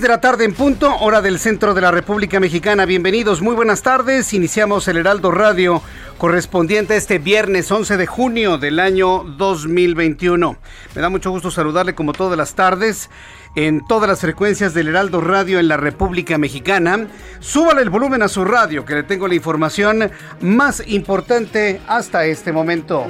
[0.00, 2.86] 6 de la tarde en punto, hora del centro de la República Mexicana.
[2.86, 4.32] Bienvenidos, muy buenas tardes.
[4.32, 5.82] Iniciamos el Heraldo Radio
[6.16, 10.56] correspondiente a este viernes 11 de junio del año 2021.
[10.94, 13.10] Me da mucho gusto saludarle como todas las tardes
[13.56, 17.08] en todas las frecuencias del Heraldo Radio en la República Mexicana.
[17.40, 22.52] Súbale el volumen a su radio que le tengo la información más importante hasta este
[22.52, 23.06] momento.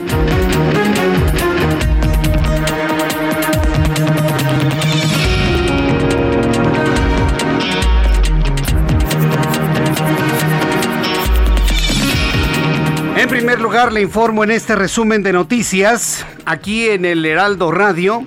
[13.30, 18.26] Primer lugar, le informo en este resumen de noticias, aquí en el Heraldo Radio.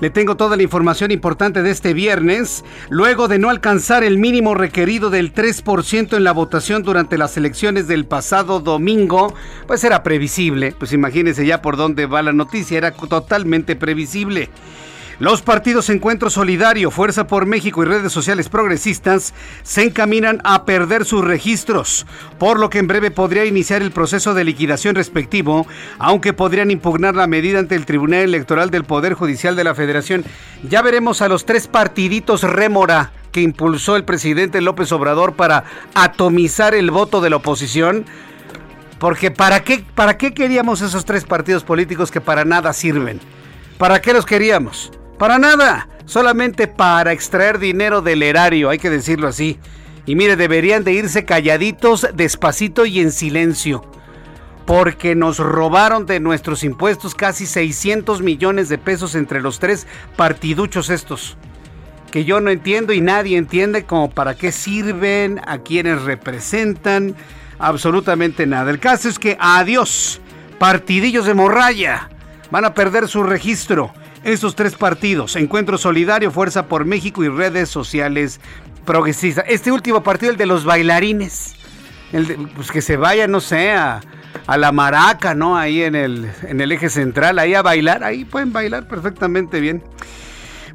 [0.00, 2.66] Le tengo toda la información importante de este viernes.
[2.90, 7.88] Luego de no alcanzar el mínimo requerido del 3% en la votación durante las elecciones
[7.88, 9.34] del pasado domingo,
[9.66, 10.74] pues era previsible.
[10.78, 14.50] Pues imagínense ya por dónde va la noticia, era totalmente previsible.
[15.20, 19.34] Los partidos Encuentro Solidario, Fuerza por México y redes sociales progresistas
[19.64, 22.06] se encaminan a perder sus registros,
[22.38, 25.66] por lo que en breve podría iniciar el proceso de liquidación respectivo,
[25.98, 30.24] aunque podrían impugnar la medida ante el Tribunal Electoral del Poder Judicial de la Federación.
[30.62, 35.64] Ya veremos a los tres partiditos rémora que impulsó el presidente López Obrador para
[35.94, 38.04] atomizar el voto de la oposición.
[39.00, 43.18] Porque ¿para qué, ¿para qué queríamos esos tres partidos políticos que para nada sirven?
[43.78, 44.92] ¿Para qué los queríamos?
[45.18, 49.58] Para nada, solamente para extraer dinero del erario, hay que decirlo así.
[50.06, 53.82] Y mire, deberían de irse calladitos, despacito y en silencio.
[54.64, 59.86] Porque nos robaron de nuestros impuestos casi 600 millones de pesos entre los tres
[60.16, 61.36] partiduchos estos.
[62.12, 67.16] Que yo no entiendo y nadie entiende como para qué sirven, a quienes representan,
[67.58, 68.70] absolutamente nada.
[68.70, 70.20] El caso es que adiós,
[70.58, 72.08] partidillos de morralla,
[72.50, 73.92] van a perder su registro
[74.24, 78.40] estos tres partidos, Encuentro Solidario, Fuerza por México y redes sociales
[78.84, 79.44] progresistas.
[79.48, 81.54] Este último partido, el de los bailarines,
[82.12, 84.00] el pues que se vaya, no sé, a,
[84.56, 85.56] la maraca, ¿no?
[85.56, 89.82] Ahí en el, en el eje central, ahí a bailar, ahí pueden bailar perfectamente bien.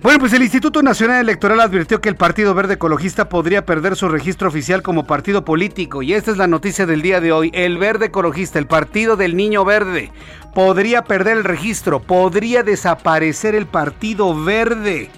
[0.04, 4.10] Bueno, pues el Instituto Nacional Electoral advirtió que el Partido Verde Ecologista podría perder su
[4.10, 6.02] registro oficial como partido político.
[6.04, 7.52] Y esta es la noticia del día de hoy.
[7.54, 10.12] El Verde Ecologista, el Partido del Niño Verde,
[10.54, 15.10] podría perder el registro, podría desaparecer el Partido Verde.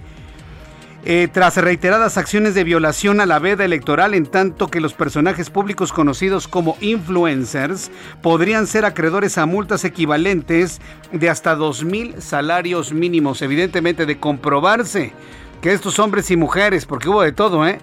[1.08, 5.52] Eh, tras reiteradas acciones de violación a la veda electoral, en tanto que los personajes
[5.52, 7.92] públicos conocidos como influencers
[8.24, 10.82] podrían ser acreedores a multas equivalentes
[11.12, 15.14] de hasta 2 mil salarios mínimos, evidentemente de comprobarse
[15.62, 17.78] que estos hombres y mujeres, porque hubo de todo, ¿eh?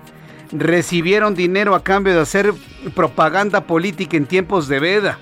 [0.51, 2.53] recibieron dinero a cambio de hacer
[2.97, 5.19] propaganda política en tiempos de veda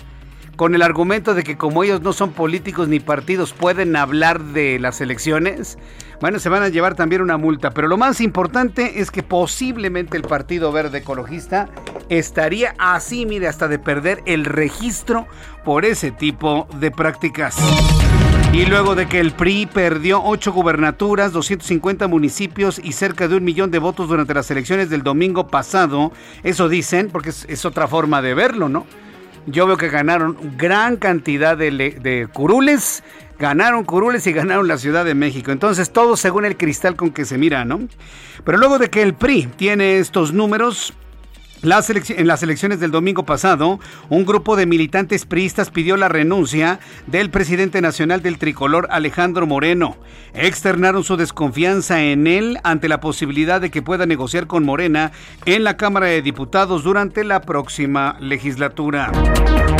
[0.61, 4.79] con el argumento de que como ellos no son políticos ni partidos pueden hablar de
[4.79, 5.79] las elecciones,
[6.21, 7.71] bueno, se van a llevar también una multa.
[7.71, 11.71] Pero lo más importante es que posiblemente el Partido Verde Ecologista
[12.11, 15.27] estaría así, mire, hasta de perder el registro
[15.65, 17.57] por ese tipo de prácticas.
[18.53, 23.45] Y luego de que el PRI perdió ocho gubernaturas, 250 municipios y cerca de un
[23.45, 26.13] millón de votos durante las elecciones del domingo pasado,
[26.43, 28.85] eso dicen, porque es, es otra forma de verlo, ¿no?
[29.47, 33.03] Yo veo que ganaron gran cantidad de, curules,
[33.39, 35.51] ganaron curules y ganaron la Ciudad de México.
[35.51, 37.81] Entonces, todo según el cristal con que se mira, ¿no?
[38.45, 40.95] Pero luego de que el PRI tiene estos números,
[41.63, 47.29] en las elecciones del domingo pasado, un grupo de militantes priistas pidió la renuncia del
[47.31, 49.97] presidente nacional del tricolor Alejandro Moreno.
[50.33, 55.13] Externaron su desconfianza en él ante la posibilidad de que pueda negociar con Morena
[55.45, 59.13] en la Cámara de Diputados durante la próxima legislatura.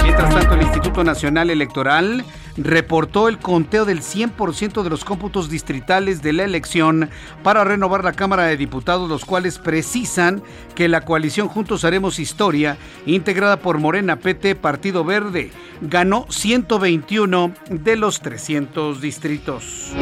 [0.03, 2.25] Mientras tanto, el Instituto Nacional Electoral
[2.63, 7.11] reportó el conteo del 100% de los cómputos distritales de la elección
[7.43, 10.43] para renovar la Cámara de Diputados, los cuales precisan
[10.75, 12.77] que la coalición Juntos Haremos Historia,
[13.07, 19.93] integrada por Morena PT Partido Verde, ganó 121 de los 300 distritos.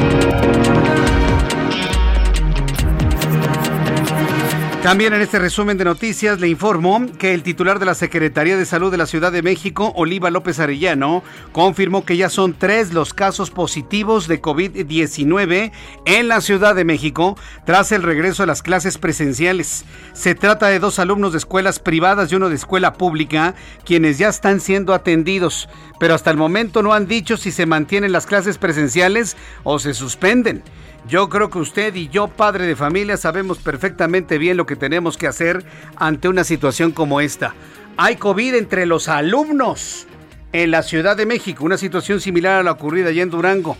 [4.88, 8.64] También en este resumen de noticias le informo que el titular de la Secretaría de
[8.64, 13.12] Salud de la Ciudad de México, Oliva López Arellano, confirmó que ya son tres los
[13.12, 15.72] casos positivos de COVID-19
[16.06, 17.36] en la Ciudad de México
[17.66, 19.84] tras el regreso a las clases presenciales.
[20.14, 24.30] Se trata de dos alumnos de escuelas privadas y uno de escuela pública, quienes ya
[24.30, 25.68] están siendo atendidos,
[26.00, 29.92] pero hasta el momento no han dicho si se mantienen las clases presenciales o se
[29.92, 30.62] suspenden.
[31.08, 35.16] Yo creo que usted y yo, padre de familia, sabemos perfectamente bien lo que tenemos
[35.16, 35.64] que hacer
[35.96, 37.54] ante una situación como esta.
[37.96, 40.06] Hay COVID entre los alumnos
[40.52, 43.78] en la Ciudad de México, una situación similar a la ocurrida allá en Durango.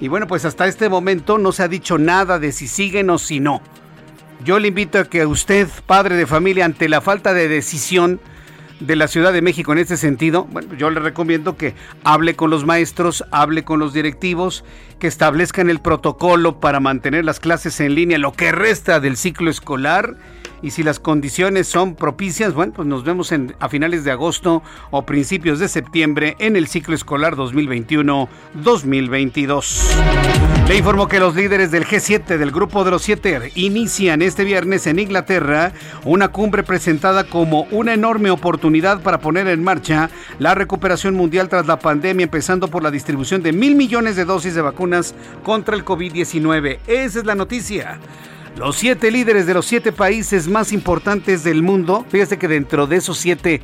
[0.00, 3.18] Y bueno, pues hasta este momento no se ha dicho nada de si siguen o
[3.18, 3.60] si no.
[4.42, 8.20] Yo le invito a que usted, padre de familia, ante la falta de decisión,
[8.80, 12.50] de la Ciudad de México en este sentido, bueno, yo le recomiendo que hable con
[12.50, 14.64] los maestros, hable con los directivos,
[14.98, 19.50] que establezcan el protocolo para mantener las clases en línea lo que resta del ciclo
[19.50, 20.16] escolar
[20.62, 24.62] y si las condiciones son propicias, bueno, pues nos vemos en, a finales de agosto
[24.90, 29.88] o principios de septiembre en el ciclo escolar 2021-2022.
[30.68, 34.86] Le informó que los líderes del G7 del Grupo de los Siete inician este viernes
[34.86, 35.72] en Inglaterra
[36.04, 41.66] una cumbre presentada como una enorme oportunidad para poner en marcha la recuperación mundial tras
[41.66, 45.84] la pandemia, empezando por la distribución de mil millones de dosis de vacunas contra el
[45.84, 46.78] COVID-19.
[46.86, 47.98] Esa es la noticia.
[48.60, 52.96] Los siete líderes de los siete países más importantes del mundo, fíjese que dentro de
[52.96, 53.62] esos siete,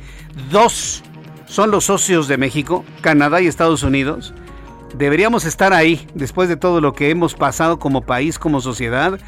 [0.49, 1.03] dos
[1.45, 4.33] son los socios de México, Canadá y Estados Unidos.
[4.95, 9.19] Deberíamos estar ahí, después de todo lo que hemos pasado como país, como sociedad.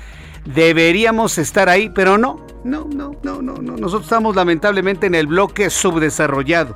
[0.44, 3.77] Deberíamos estar ahí, pero no, no, no, no, no, no.
[3.77, 6.74] Nosotros estamos lamentablemente en el bloque subdesarrollado.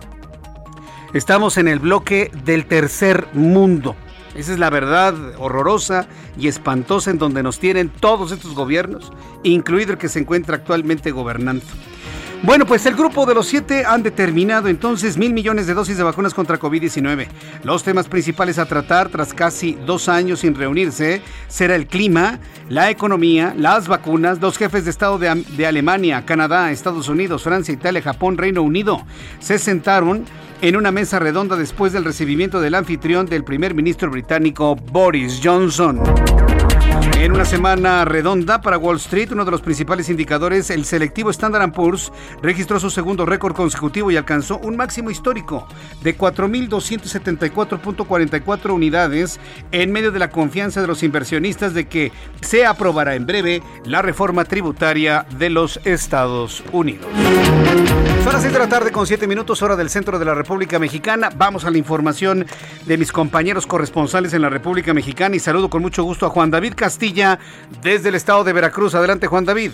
[1.15, 3.95] Estamos en el bloque del tercer mundo.
[4.35, 6.07] Esa es la verdad horrorosa
[6.37, 9.11] y espantosa en donde nos tienen todos estos gobiernos,
[9.43, 11.65] incluido el que se encuentra actualmente gobernando.
[12.43, 16.03] Bueno, pues el grupo de los siete han determinado entonces mil millones de dosis de
[16.03, 17.27] vacunas contra COVID-19.
[17.63, 22.89] Los temas principales a tratar tras casi dos años sin reunirse será el clima, la
[22.89, 24.41] economía, las vacunas.
[24.41, 29.05] Los jefes de Estado de, de Alemania, Canadá, Estados Unidos, Francia, Italia, Japón, Reino Unido
[29.39, 30.25] se sentaron
[30.61, 36.01] en una mesa redonda después del recibimiento del anfitrión del primer ministro británico Boris Johnson.
[37.23, 41.71] En una semana redonda para Wall Street, uno de los principales indicadores, el selectivo Standard
[41.71, 42.11] Poor's,
[42.41, 45.65] registró su segundo récord consecutivo y alcanzó un máximo histórico
[46.01, 49.39] de 4.274.44 unidades
[49.71, 52.11] en medio de la confianza de los inversionistas de que
[52.41, 57.07] se aprobará en breve la reforma tributaria de los Estados Unidos.
[58.23, 60.79] Son las 6 de la tarde con 7 minutos hora del centro de la República
[60.79, 61.29] Mexicana.
[61.35, 62.45] Vamos a la información
[62.85, 66.49] de mis compañeros corresponsales en la República Mexicana y saludo con mucho gusto a Juan
[66.49, 66.73] David
[67.81, 68.95] Desde el estado de Veracruz.
[68.95, 69.71] Adelante, Juan David.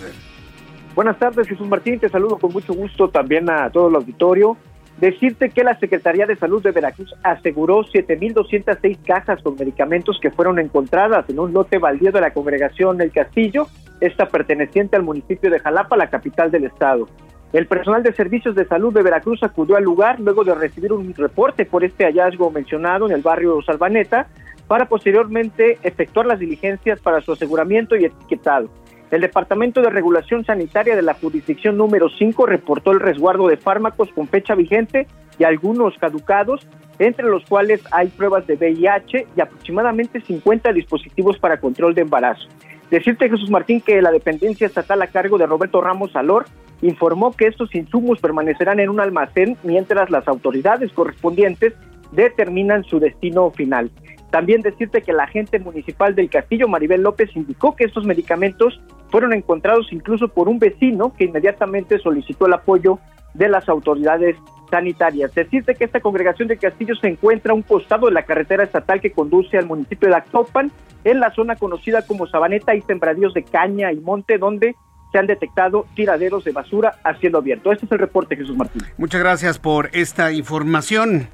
[0.94, 1.98] Buenas tardes, Jesús Martín.
[1.98, 4.56] Te saludo con mucho gusto también a todo el auditorio.
[4.98, 10.58] Decirte que la Secretaría de Salud de Veracruz aseguró 7.206 cajas con medicamentos que fueron
[10.58, 13.66] encontradas en un lote baldío de la congregación El Castillo,
[14.00, 17.08] esta perteneciente al municipio de Jalapa, la capital del estado.
[17.52, 21.14] El personal de servicios de salud de Veracruz acudió al lugar luego de recibir un
[21.14, 24.28] reporte por este hallazgo mencionado en el barrio Salvaneta
[24.70, 28.70] para posteriormente efectuar las diligencias para su aseguramiento y etiquetado.
[29.10, 34.10] El Departamento de Regulación Sanitaria de la Jurisdicción número 5 reportó el resguardo de fármacos
[34.12, 35.08] con fecha vigente
[35.40, 36.68] y algunos caducados,
[37.00, 42.46] entre los cuales hay pruebas de VIH y aproximadamente 50 dispositivos para control de embarazo.
[42.92, 46.44] Decirte, Jesús Martín, que la dependencia estatal a cargo de Roberto Ramos Salor
[46.80, 51.74] informó que estos insumos permanecerán en un almacén mientras las autoridades correspondientes
[52.12, 53.90] determinan su destino final.
[54.30, 59.32] También decirte que la agente municipal del Castillo, Maribel López, indicó que estos medicamentos fueron
[59.32, 62.98] encontrados incluso por un vecino que inmediatamente solicitó el apoyo
[63.34, 64.36] de las autoridades
[64.70, 65.34] sanitarias.
[65.34, 69.00] Decirte que esta congregación de Castillo se encuentra a un costado de la carretera estatal
[69.00, 70.70] que conduce al municipio de Actopan,
[71.02, 74.74] en la zona conocida como Sabaneta y sembradíos de caña y monte, donde
[75.10, 77.72] se han detectado tiraderos de basura a abierto.
[77.72, 78.82] Este es el reporte, Jesús Martín.
[78.96, 81.28] Muchas gracias por esta información.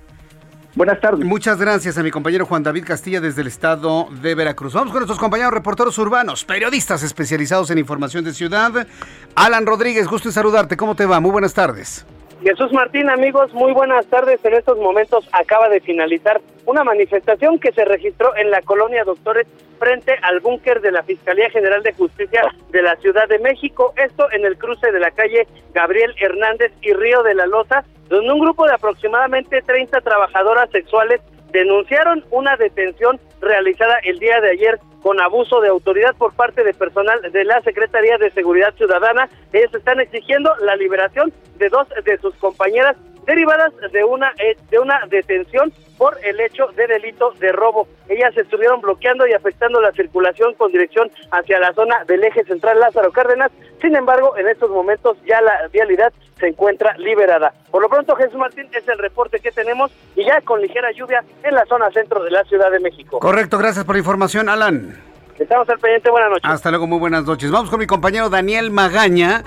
[0.76, 1.24] Buenas tardes.
[1.24, 4.74] Muchas gracias a mi compañero Juan David Castilla desde el estado de Veracruz.
[4.74, 8.86] Vamos con nuestros compañeros reporteros urbanos, periodistas especializados en información de ciudad.
[9.34, 10.76] Alan Rodríguez, gusto en saludarte.
[10.76, 11.18] ¿Cómo te va?
[11.18, 12.04] Muy buenas tardes.
[12.42, 14.38] Jesús Martín, amigos, muy buenas tardes.
[14.44, 19.46] En estos momentos acaba de finalizar una manifestación que se registró en la colonia Doctores
[19.78, 23.92] frente al búnker de la Fiscalía General de Justicia de la Ciudad de México.
[23.96, 28.32] Esto en el cruce de la calle Gabriel Hernández y Río de la Loza, donde
[28.32, 31.20] un grupo de aproximadamente 30 trabajadoras sexuales
[31.52, 36.74] denunciaron una detención realizada el día de ayer con abuso de autoridad por parte de
[36.74, 39.28] personal de la Secretaría de Seguridad Ciudadana.
[39.52, 44.78] Ellos están exigiendo la liberación de dos de sus compañeras derivadas de una eh, de
[44.78, 47.88] una detención por el hecho de delito de robo.
[48.08, 52.78] Ellas estuvieron bloqueando y afectando la circulación con dirección hacia la zona del eje central
[52.78, 53.50] Lázaro Cárdenas.
[53.80, 57.52] Sin embargo, en estos momentos ya la vialidad se encuentra liberada.
[57.70, 61.24] Por lo pronto, Jesús Martín es el reporte que tenemos y ya con ligera lluvia
[61.42, 63.18] en la zona centro de la Ciudad de México.
[63.18, 64.96] Correcto, gracias por la información, Alan.
[65.38, 66.50] Estamos al pendiente, buenas noches.
[66.50, 67.50] Hasta luego, muy buenas noches.
[67.50, 69.44] Vamos con mi compañero Daniel Magaña,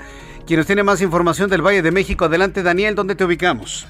[0.50, 2.24] quien nos tiene más información del Valle de México.
[2.24, 3.86] Adelante, Daniel, ¿dónde te ubicamos?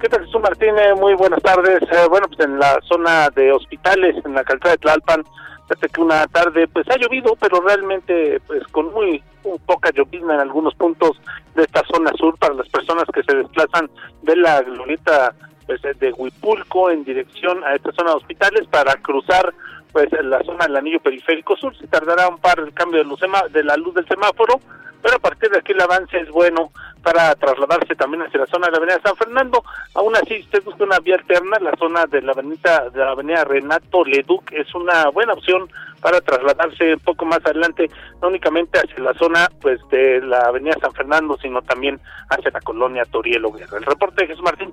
[0.00, 0.96] ¿Qué tal, Jesús Martínez?
[0.96, 1.80] Muy buenas tardes.
[1.82, 5.22] Eh, bueno, pues en la zona de hospitales, en la calzada de Tlalpan,
[5.68, 9.22] desde que una tarde pues ha llovido, pero realmente pues con muy,
[9.64, 11.20] poca llovizna en algunos puntos
[11.54, 13.88] de esta zona sur para las personas que se desplazan
[14.22, 15.36] de la glorieta
[15.68, 19.54] pues, de Huipulco en dirección a esta zona de hospitales para cruzar
[19.92, 21.76] pues la zona del anillo periférico sur.
[21.76, 23.20] Se tardará un par el cambio de, luz,
[23.52, 24.60] de la luz del semáforo,
[25.02, 28.66] pero a partir de aquí el avance es bueno para trasladarse también hacia la zona
[28.66, 29.62] de la avenida San Fernando.
[29.94, 33.44] Aún así, usted busca una vía alterna, la zona de la avenida, de la avenida
[33.44, 35.68] Renato Leduc es una buena opción
[36.00, 37.90] para trasladarse un poco más adelante,
[38.22, 42.60] no únicamente hacia la zona pues de la avenida San Fernando, sino también hacia la
[42.60, 43.78] colonia Torielo Guerra.
[43.78, 44.72] El reporte de Jesús Martín.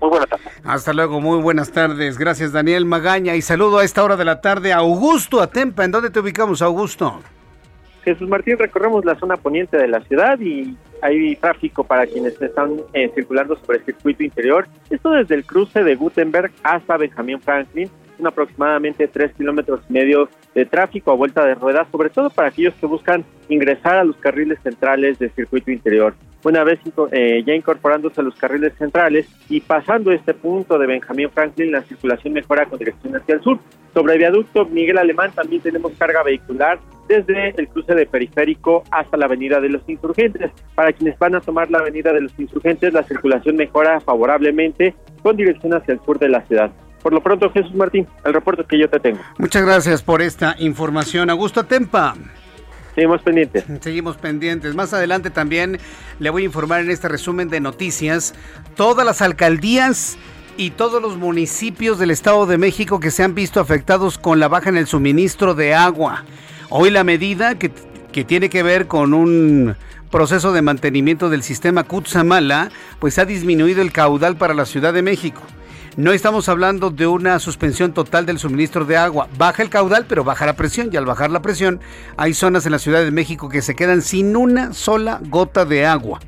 [0.00, 0.48] Muy buenas tardes.
[0.64, 2.18] Hasta luego, muy buenas tardes.
[2.18, 3.36] Gracias, Daniel Magaña.
[3.36, 5.84] Y saludo a esta hora de la tarde a Augusto Atempa.
[5.84, 7.20] ¿En dónde te ubicamos, Augusto?
[8.04, 12.76] Jesús Martín, recorremos la zona poniente de la ciudad y hay tráfico para quienes están
[12.92, 14.66] eh, circulando sobre el circuito interior.
[14.90, 20.28] Esto desde el cruce de Gutenberg hasta Benjamín Franklin, son aproximadamente tres kilómetros y medio
[20.54, 24.16] de tráfico a vuelta de ruedas, sobre todo para aquellos que buscan ingresar a los
[24.16, 26.14] carriles centrales del circuito interior.
[26.44, 26.78] Una vez
[27.10, 31.82] eh, ya incorporándose a los carriles centrales y pasando este punto de Benjamín Franklin, la
[31.82, 33.58] circulación mejora con dirección hacia el sur.
[33.94, 39.24] Sobre viaducto Miguel Alemán también tenemos carga vehicular desde el cruce de periférico hasta la
[39.24, 40.50] avenida de los insurgentes.
[40.74, 45.36] Para quienes van a tomar la avenida de los insurgentes, la circulación mejora favorablemente con
[45.36, 46.70] dirección hacia el sur de la ciudad.
[47.02, 49.20] Por lo pronto, Jesús Martín, el reporte que yo te tengo.
[49.38, 51.30] Muchas gracias por esta información.
[51.30, 52.14] Augusto Tempa.
[52.94, 53.64] Seguimos pendientes.
[53.80, 54.74] Seguimos pendientes.
[54.74, 55.78] Más adelante también
[56.20, 58.34] le voy a informar en este resumen de noticias
[58.76, 60.16] todas las alcaldías
[60.56, 64.46] y todos los municipios del Estado de México que se han visto afectados con la
[64.46, 66.24] baja en el suministro de agua.
[66.70, 67.72] Hoy la medida que,
[68.12, 69.74] que tiene que ver con un
[70.10, 72.70] proceso de mantenimiento del sistema Kutsamala,
[73.00, 75.42] pues ha disminuido el caudal para la Ciudad de México.
[75.96, 79.28] No estamos hablando de una suspensión total del suministro de agua.
[79.38, 80.90] Baja el caudal, pero baja la presión.
[80.90, 81.78] Y al bajar la presión,
[82.16, 85.86] hay zonas en la Ciudad de México que se quedan sin una sola gota de
[85.86, 86.18] agua.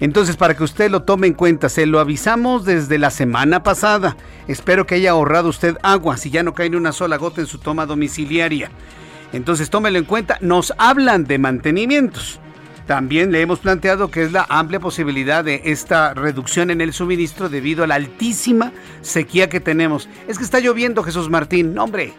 [0.00, 4.16] Entonces, para que usted lo tome en cuenta, se lo avisamos desde la semana pasada.
[4.48, 7.46] Espero que haya ahorrado usted agua si ya no cae ni una sola gota en
[7.46, 8.70] su toma domiciliaria.
[9.34, 10.38] Entonces, tómelo en cuenta.
[10.40, 12.40] Nos hablan de mantenimientos.
[12.90, 17.48] También le hemos planteado que es la amplia posibilidad de esta reducción en el suministro
[17.48, 20.08] debido a la altísima sequía que tenemos.
[20.26, 21.72] Es que está lloviendo, Jesús Martín.
[21.72, 22.12] No, hombre,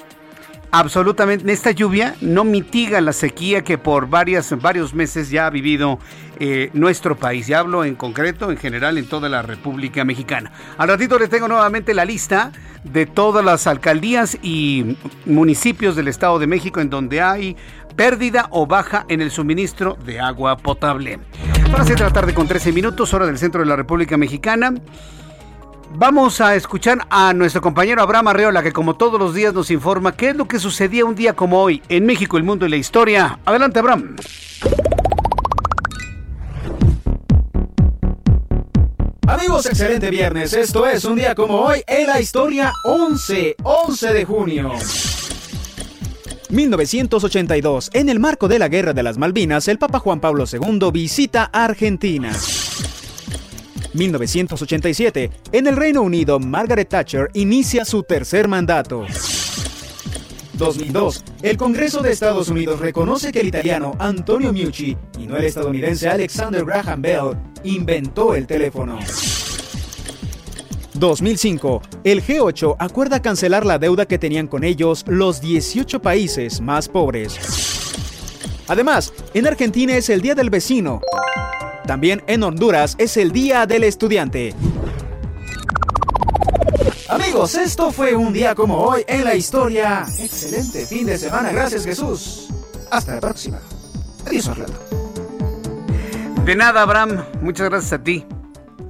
[0.71, 5.99] absolutamente esta lluvia no mitiga la sequía que por varias, varios meses ya ha vivido
[6.39, 7.49] eh, nuestro país.
[7.49, 10.53] Y hablo en concreto, en general, en toda la República Mexicana.
[10.77, 16.39] Al ratito les tengo nuevamente la lista de todas las alcaldías y municipios del Estado
[16.39, 17.55] de México en donde hay
[17.95, 21.19] pérdida o baja en el suministro de agua potable.
[21.71, 24.73] Para de la tarde con 13 minutos, hora del centro de la República Mexicana.
[25.93, 30.13] Vamos a escuchar a nuestro compañero Abraham Arreola, que como todos los días nos informa
[30.13, 32.77] qué es lo que sucedía un día como hoy en México, el mundo y la
[32.77, 33.39] historia.
[33.45, 34.15] Adelante, Abraham.
[39.27, 40.53] Amigos, excelente viernes.
[40.53, 44.71] Esto es un día como hoy en la historia 11, 11 de junio.
[46.51, 47.91] 1982.
[47.93, 51.45] En el marco de la Guerra de las Malvinas, el Papa Juan Pablo II visita
[51.45, 52.31] Argentina.
[53.93, 55.31] 1987.
[55.51, 59.05] En el Reino Unido, Margaret Thatcher inicia su tercer mandato.
[60.53, 65.45] 2002, el Congreso de Estados Unidos reconoce que el italiano Antonio Meucci y no el
[65.45, 68.99] estadounidense Alexander Graham Bell inventó el teléfono.
[71.01, 71.81] 2005.
[72.05, 77.37] El G8 acuerda cancelar la deuda que tenían con ellos los 18 países más pobres.
[78.69, 81.01] Además, en Argentina es el Día del Vecino.
[81.85, 84.55] También en Honduras es el Día del Estudiante.
[87.09, 90.05] Amigos, esto fue un día como hoy en la historia.
[90.17, 91.51] Excelente fin de semana.
[91.51, 92.47] Gracias Jesús.
[92.89, 93.59] Hasta la próxima.
[94.25, 94.79] Adiós, Orlando.
[96.45, 97.25] De nada, Abraham.
[97.41, 98.25] Muchas gracias a ti.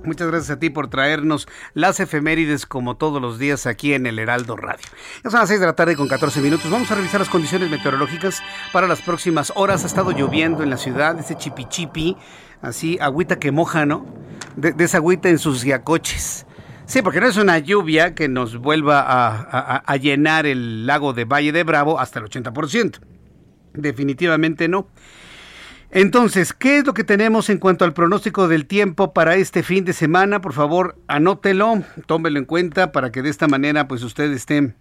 [0.03, 4.17] Muchas gracias a ti por traernos las efemérides como todos los días aquí en el
[4.17, 4.83] Heraldo Radio.
[5.23, 6.71] Ya son las 6 de la tarde con 14 minutos.
[6.71, 8.41] Vamos a revisar las condiciones meteorológicas
[8.73, 9.83] para las próximas horas.
[9.83, 12.17] Ha estado lloviendo en la ciudad, ese chipi
[12.61, 14.05] así agüita que moja, ¿no?
[14.55, 16.47] De, esa agüita en sus yacoches.
[16.85, 21.25] Sí, porque no es una lluvia que nos vuelva a, a llenar el lago de
[21.25, 22.99] Valle de Bravo hasta el 80%.
[23.73, 24.87] Definitivamente no.
[25.93, 29.83] Entonces, ¿qué es lo que tenemos en cuanto al pronóstico del tiempo para este fin
[29.83, 30.39] de semana?
[30.39, 34.73] Por favor, anótelo, tómelo en cuenta para que de esta manera pues usted esté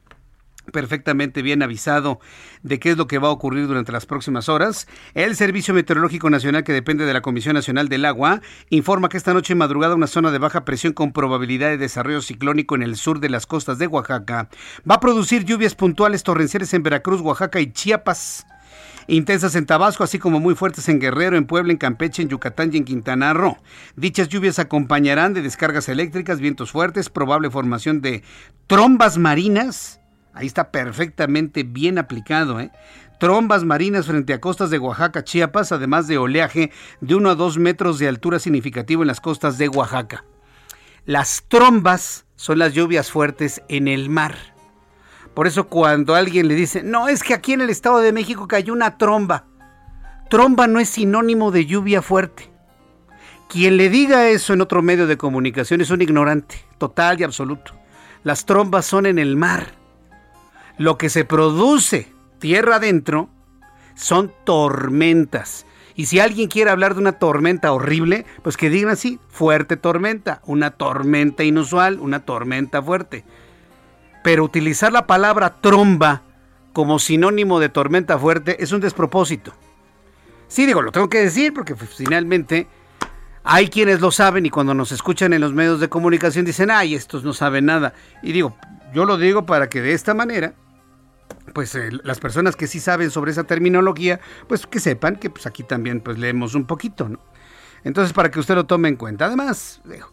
[0.70, 2.20] perfectamente bien avisado
[2.62, 4.86] de qué es lo que va a ocurrir durante las próximas horas.
[5.14, 9.34] El Servicio Meteorológico Nacional, que depende de la Comisión Nacional del Agua, informa que esta
[9.34, 13.18] noche madrugada una zona de baja presión con probabilidad de desarrollo ciclónico en el sur
[13.18, 14.48] de las costas de Oaxaca
[14.88, 18.46] va a producir lluvias puntuales torrenciales en Veracruz, Oaxaca y Chiapas
[19.10, 22.70] intensas en Tabasco, así como muy fuertes en Guerrero, en Puebla, en Campeche, en Yucatán
[22.72, 23.56] y en Quintana Roo.
[23.96, 28.22] Dichas lluvias acompañarán de descargas eléctricas, vientos fuertes, probable formación de
[28.66, 30.00] trombas marinas.
[30.32, 32.70] Ahí está perfectamente bien aplicado, ¿eh?
[33.18, 36.70] Trombas marinas frente a costas de Oaxaca, Chiapas, además de oleaje
[37.02, 40.24] de 1 a 2 metros de altura significativo en las costas de Oaxaca.
[41.04, 44.36] Las trombas son las lluvias fuertes en el mar.
[45.34, 48.48] Por eso cuando alguien le dice, no, es que aquí en el Estado de México
[48.48, 49.44] cayó una tromba.
[50.28, 52.50] Tromba no es sinónimo de lluvia fuerte.
[53.48, 57.72] Quien le diga eso en otro medio de comunicación es un ignorante, total y absoluto.
[58.22, 59.74] Las trombas son en el mar.
[60.78, 63.28] Lo que se produce tierra adentro
[63.94, 65.66] son tormentas.
[65.96, 70.40] Y si alguien quiere hablar de una tormenta horrible, pues que digan así, fuerte tormenta,
[70.46, 73.24] una tormenta inusual, una tormenta fuerte
[74.22, 76.22] pero utilizar la palabra tromba
[76.72, 79.52] como sinónimo de tormenta fuerte es un despropósito.
[80.48, 82.66] Sí, digo, lo tengo que decir porque pues, finalmente
[83.44, 86.94] hay quienes lo saben y cuando nos escuchan en los medios de comunicación dicen, ay,
[86.94, 87.94] estos no saben nada.
[88.22, 88.56] Y digo,
[88.92, 90.54] yo lo digo para que de esta manera,
[91.54, 95.62] pues las personas que sí saben sobre esa terminología, pues que sepan que pues aquí
[95.62, 97.20] también pues leemos un poquito, ¿no?
[97.82, 99.24] Entonces, para que usted lo tome en cuenta.
[99.26, 100.12] Además, digo,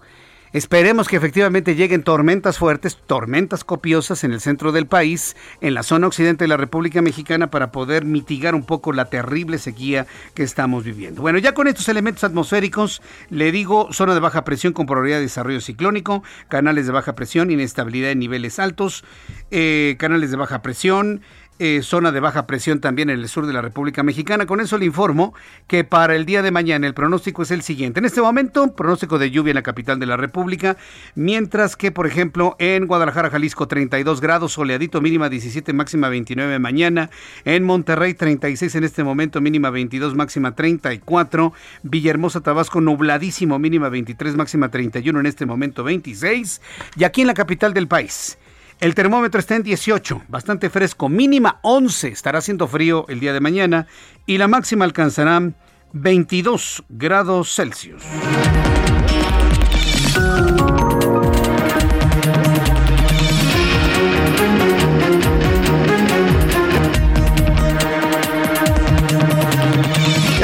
[0.54, 5.84] Esperemos que efectivamente lleguen tormentas fuertes, tormentas copiosas en el centro del país, en la
[5.84, 10.44] zona occidente de la República Mexicana, para poder mitigar un poco la terrible sequía que
[10.44, 11.22] estamos viviendo.
[11.22, 15.24] Bueno, ya con estos elementos atmosféricos, le digo, zona de baja presión con probabilidad de
[15.24, 19.04] desarrollo ciclónico, canales de baja presión, inestabilidad en niveles altos,
[19.52, 21.22] eh, canales de baja presión,
[21.60, 24.46] eh, zona de baja presión también en el sur de la República Mexicana.
[24.46, 25.34] Con eso le informo
[25.68, 28.00] que para el día de mañana el pronóstico es el siguiente.
[28.00, 30.78] En este momento, pronóstico de lluvia en la capital de la República,
[31.16, 37.10] mientras que, por ejemplo, en Guadalajara, Jalisco, 32 grados, soleadito, mínima 17, máxima 29 mañana.
[37.46, 41.54] En Monterrey, 36 en este momento, mínima 22, máxima 34.
[41.84, 46.62] Villahermosa, Tabasco, nubladísimo, mínima 23, máxima 31 en este momento 26.
[46.98, 48.38] Y aquí en la capital del país.
[48.80, 53.40] El termómetro está en 18, bastante fresco, mínima 11, estará haciendo frío el día de
[53.40, 53.88] mañana
[54.28, 55.42] y la máxima alcanzará
[55.94, 58.04] 22 grados Celsius.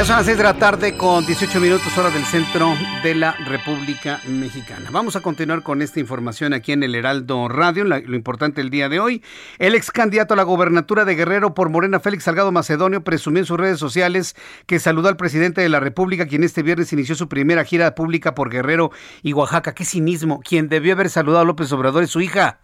[0.06, 4.20] Son las 6 de la tarde con 18 minutos hora del centro de la República
[4.26, 4.90] Mexicana.
[4.92, 8.90] Vamos a continuar con esta información aquí en el Heraldo Radio, lo importante el día
[8.90, 9.22] de hoy.
[9.58, 13.46] El ex candidato a la gobernatura de Guerrero por Morena, Félix Salgado Macedonio, presumió en
[13.46, 14.36] sus redes sociales
[14.66, 18.34] que saludó al presidente de la República, quien este viernes inició su primera gira pública
[18.34, 18.90] por Guerrero
[19.22, 19.74] y Oaxaca.
[19.74, 20.40] ¡Qué cinismo!
[20.40, 22.58] Quien debió haber saludado a López Obrador es su hija.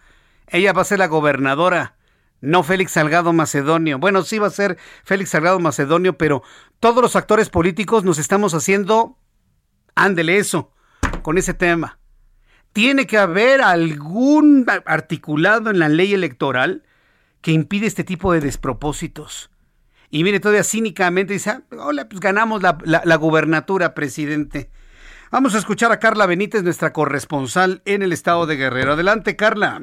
[0.47, 1.95] Ella va a ser la gobernadora
[2.41, 3.99] no Félix Salgado Macedonio.
[3.99, 6.43] Bueno, sí va a ser Félix Salgado Macedonio, pero
[6.79, 9.19] todos los actores políticos nos estamos haciendo,
[9.95, 10.73] ándele eso,
[11.23, 11.99] con ese tema.
[12.73, 16.85] Tiene que haber algún articulado en la ley electoral
[17.41, 19.51] que impide este tipo de despropósitos.
[20.09, 24.71] Y mire, todavía cínicamente dice, ah, hola, pues ganamos la, la gubernatura, presidente.
[25.31, 28.95] Vamos a escuchar a Carla Benítez, nuestra corresponsal en el estado de Guerrero.
[28.95, 29.81] Adelante, Carla.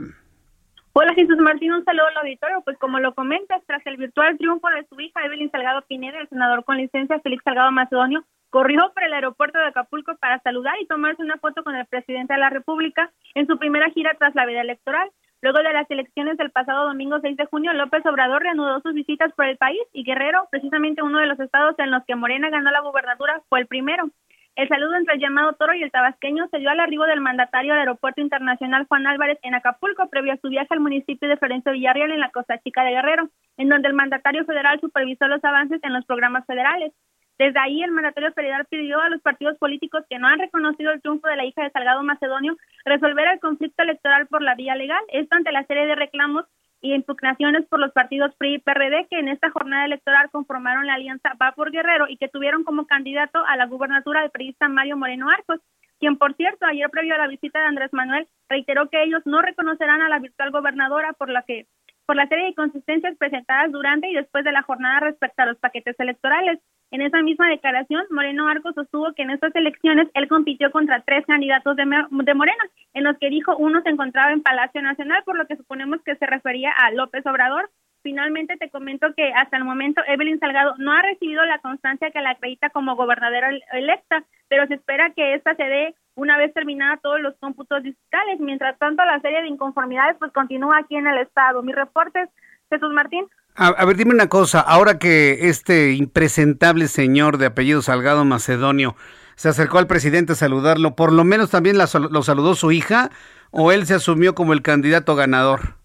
[0.99, 2.61] Hola Jesús Martín, un saludo al auditorio.
[2.61, 6.27] Pues como lo comentas, tras el virtual triunfo de su hija Evelyn Salgado Pineda, el
[6.27, 10.87] senador con licencia Félix Salgado Macedonio corrió por el aeropuerto de Acapulco para saludar y
[10.87, 14.47] tomarse una foto con el presidente de la República en su primera gira tras la
[14.47, 15.11] vida electoral.
[15.43, 19.31] Luego de las elecciones del pasado domingo 6 de junio, López Obrador reanudó sus visitas
[19.33, 22.71] por el país y Guerrero, precisamente uno de los estados en los que Morena ganó
[22.71, 24.09] la gubernatura, fue el primero.
[24.57, 27.73] El saludo entre el llamado Toro y el tabasqueño se dio al arribo del mandatario
[27.73, 31.73] del Aeropuerto Internacional Juan Álvarez en Acapulco, previo a su viaje al municipio de Florencio
[31.73, 35.79] Villarreal en la Costa Chica de Guerrero, en donde el mandatario federal supervisó los avances
[35.83, 36.91] en los programas federales.
[37.37, 41.01] Desde ahí, el mandatario federal pidió a los partidos políticos que no han reconocido el
[41.01, 45.03] triunfo de la hija de Salgado Macedonio resolver el conflicto electoral por la vía legal,
[45.09, 46.45] esto ante la serie de reclamos
[46.81, 50.93] y impugnaciones por los partidos PRI y PRD que en esta jornada electoral conformaron la
[50.95, 54.97] alianza Va por Guerrero y que tuvieron como candidato a la gubernatura del periodista Mario
[54.97, 55.59] Moreno Arcos,
[55.99, 59.41] quien por cierto ayer previo a la visita de Andrés Manuel reiteró que ellos no
[59.41, 61.67] reconocerán a la virtual gobernadora por la que
[62.07, 65.57] por la serie de inconsistencias presentadas durante y después de la jornada respecto a los
[65.57, 66.59] paquetes electorales.
[66.89, 71.25] En esa misma declaración, Moreno Arcos sostuvo que en estas elecciones él compitió contra tres
[71.25, 75.37] candidatos de, de, Morena, en los que dijo uno se encontraba en Palacio Nacional, por
[75.37, 77.69] lo que suponemos que se refería a López Obrador.
[78.03, 82.21] Finalmente te comento que hasta el momento Evelyn Salgado no ha recibido la constancia que
[82.21, 86.97] la acredita como gobernadora electa, pero se espera que esta se dé una vez terminada
[86.97, 88.39] todos los cómputos digitales.
[88.39, 91.61] Mientras tanto, la serie de inconformidades pues continúa aquí en el estado.
[91.61, 92.27] Mi reporte,
[92.69, 93.25] Jesús Martín.
[93.55, 98.95] A, ver, dime una cosa, ahora que este impresentable señor de apellido Salgado Macedonio
[99.35, 103.09] se acercó al presidente a saludarlo, ¿por lo menos también lo saludó su hija
[103.49, 105.77] o él se asumió como el candidato ganador?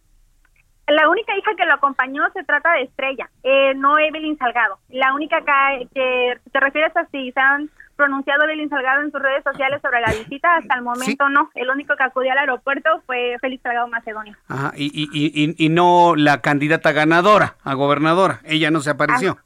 [0.86, 4.78] La única hija que lo acompañó se trata de Estrella, eh, no Evelyn Salgado.
[4.90, 7.70] La única que te refieres a si se han
[8.02, 11.50] pronunciado Evelyn Salgado en sus redes sociales sobre la visita, hasta el momento no.
[11.54, 14.36] El único que acudió al aeropuerto fue Félix Salgado Macedonio.
[14.48, 19.38] Ajá, y, y, y, no la candidata ganadora a gobernadora, ella no se apareció.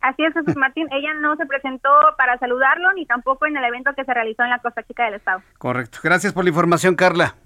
[0.00, 0.88] Así es, Jesús Martín.
[0.90, 1.88] Ella no se presentó
[2.18, 5.14] para saludarlo ni tampoco en el evento que se realizó en la Costa Chica del
[5.14, 5.42] Estado.
[5.58, 5.98] Correcto.
[6.02, 7.36] Gracias por la información, Carla.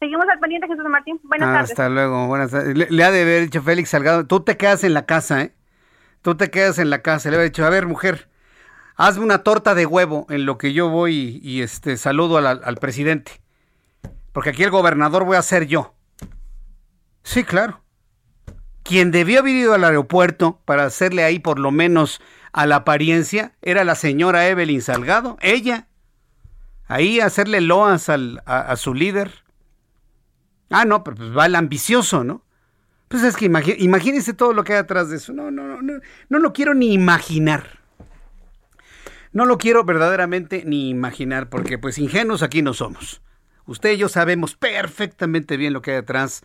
[0.00, 1.18] Seguimos al pendiente, Jesús Martín.
[1.22, 1.70] Buenas tardes.
[1.70, 2.26] Hasta luego.
[2.26, 2.90] Buenas tardes.
[2.90, 5.54] Le, ha de haber dicho Félix Salgado, tú te quedas en la casa, ¿eh?
[6.20, 7.30] Tú te quedas en la casa.
[7.30, 8.29] Le ha dicho, a ver, mujer,
[9.00, 13.40] hazme una torta de huevo en lo que yo voy y, este saludo al, presidente.
[14.32, 15.94] Porque aquí el gobernador voy a ser yo.
[17.22, 17.82] Sí, claro.
[18.82, 22.20] Quien debió haber ido al aeropuerto para hacerle ahí por lo menos
[22.52, 25.88] a la apariencia era la señora Evelyn Salgado, ella.
[26.86, 29.44] Ahí hacerle loas al, a, su líder.
[30.68, 32.44] Ah, no, pues va el ambicioso, ¿no?
[33.08, 35.32] Pues es que imagínense todo lo que hay atrás de eso.
[35.32, 37.79] No, no, no, no, no lo quiero ni imaginar.
[39.32, 43.22] No lo quiero verdaderamente ni imaginar, porque pues ingenuos aquí no somos.
[43.66, 46.42] Usted y yo sabemos perfectamente bien lo que hay detrás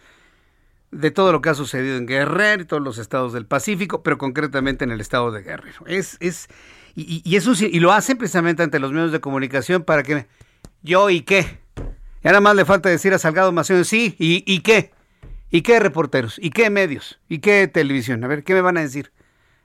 [0.91, 4.17] de todo lo que ha sucedido en Guerrero y todos los estados del Pacífico, pero
[4.17, 5.85] concretamente en el estado de Guerrero.
[5.87, 6.47] Es, es,
[6.95, 10.27] y, y, eso, y lo hacen precisamente ante los medios de comunicación para que
[10.83, 11.59] yo y qué.
[12.23, 14.91] Y nada más le falta decir a Salgado Macedonio, sí, y, y qué.
[15.49, 16.37] ¿Y qué reporteros?
[16.41, 17.19] ¿Y qué medios?
[17.29, 18.23] ¿Y qué televisión?
[18.23, 19.11] A ver, ¿qué me van a decir?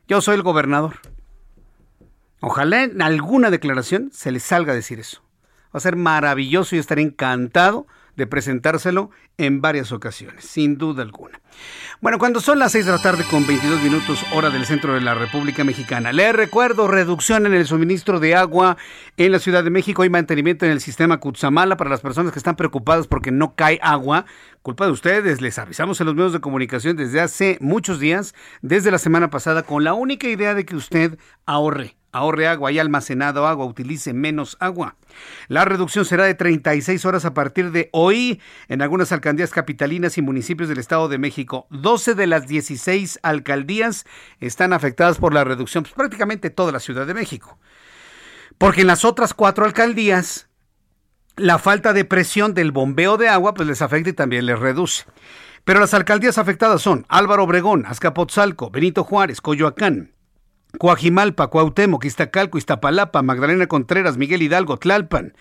[0.09, 0.97] Yo soy el gobernador.
[2.41, 5.23] Ojalá en alguna declaración se le salga a decir eso.
[5.67, 11.41] Va a ser maravilloso y estaré encantado de presentárselo en varias ocasiones, sin duda alguna.
[12.01, 15.01] Bueno, cuando son las 6 de la tarde con 22 minutos hora del centro de
[15.01, 18.77] la República Mexicana, le recuerdo reducción en el suministro de agua
[19.17, 22.39] en la Ciudad de México y mantenimiento en el sistema Cutzamala para las personas que
[22.39, 24.27] están preocupadas porque no cae agua.
[24.63, 28.91] Culpa de ustedes, les avisamos en los medios de comunicación desde hace muchos días, desde
[28.91, 33.47] la semana pasada, con la única idea de que usted ahorre ahorre agua y almacenado
[33.47, 34.97] agua, utilice menos agua.
[35.49, 40.23] La reducción será de 36 horas a partir de hoy en algunas alcaldías capitalinas y
[40.23, 41.67] municipios del Estado de México.
[41.71, 44.05] 12 de las 16 alcaldías
[44.41, 47.59] están afectadas por la reducción, pues prácticamente toda la Ciudad de México.
[48.59, 50.51] Porque en las otras cuatro alcaldías
[51.37, 55.05] la falta de presión del bombeo de agua pues les afecta y también les reduce.
[55.65, 60.13] Pero las alcaldías afectadas son Álvaro Obregón, Azcapotzalco, Benito Juárez, Coyoacán,
[60.79, 65.35] Coajimalpa, Cuauhtémoc, Iztacalco, Iztapalapa, Magdalena Contreras, Miguel Hidalgo, Tlalpan,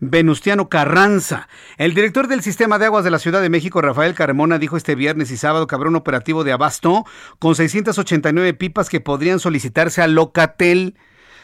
[0.00, 1.48] Venustiano Carranza.
[1.78, 4.94] El director del Sistema de Aguas de la Ciudad de México, Rafael Carmona, dijo este
[4.94, 7.04] viernes y sábado que habrá un operativo de abasto
[7.38, 10.96] con 689 pipas que podrían solicitarse a Locatel.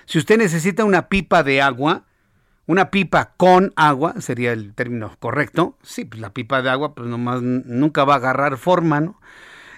[0.05, 2.05] Si usted necesita una pipa de agua,
[2.67, 5.77] una pipa con agua, sería el término correcto.
[5.83, 9.21] Sí, pues la pipa de agua, pues nomás nunca va a agarrar forma, ¿no?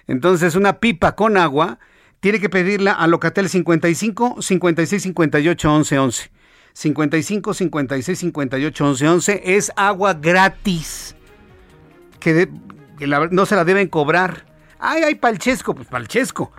[0.07, 1.79] Entonces, una pipa con agua
[2.23, 6.31] tiene que pedirla a Locatel 55 56 58 11 11.
[6.73, 11.17] 55 56 58 11 11 es agua gratis.
[12.21, 12.49] Que
[13.33, 14.47] no se la deben cobrar.
[14.79, 16.53] Ay, ay, Palchesco, pues Palchesco.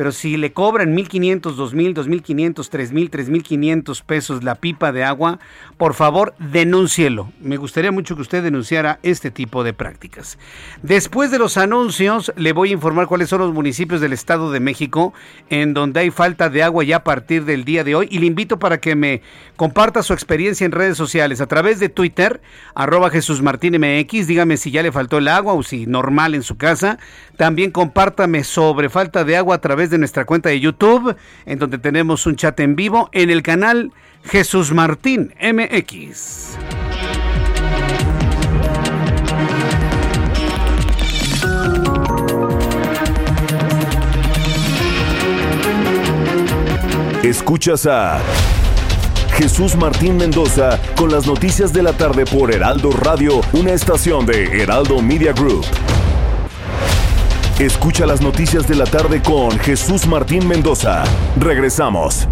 [0.00, 5.40] Pero si le cobran 1.500, 2.000, 2.500, 3.000, 3.500 pesos la pipa de agua,
[5.76, 7.30] por favor denúncielo.
[7.38, 10.38] Me gustaría mucho que usted denunciara este tipo de prácticas.
[10.82, 14.60] Después de los anuncios, le voy a informar cuáles son los municipios del Estado de
[14.60, 15.12] México
[15.50, 18.08] en donde hay falta de agua ya a partir del día de hoy.
[18.10, 19.20] Y le invito para que me
[19.56, 22.40] comparta su experiencia en redes sociales a través de Twitter,
[22.74, 24.26] arroba Jesús Martín MX.
[24.26, 26.98] Dígame si ya le faltó el agua o si normal en su casa.
[27.40, 31.78] También compártame sobre falta de agua a través de nuestra cuenta de YouTube, en donde
[31.78, 36.58] tenemos un chat en vivo en el canal Jesús Martín MX.
[47.22, 48.20] Escuchas a
[49.38, 54.60] Jesús Martín Mendoza con las noticias de la tarde por Heraldo Radio, una estación de
[54.60, 55.64] Heraldo Media Group.
[57.60, 61.04] Escucha las noticias de la tarde con Jesús Martín Mendoza.
[61.38, 62.26] Regresamos.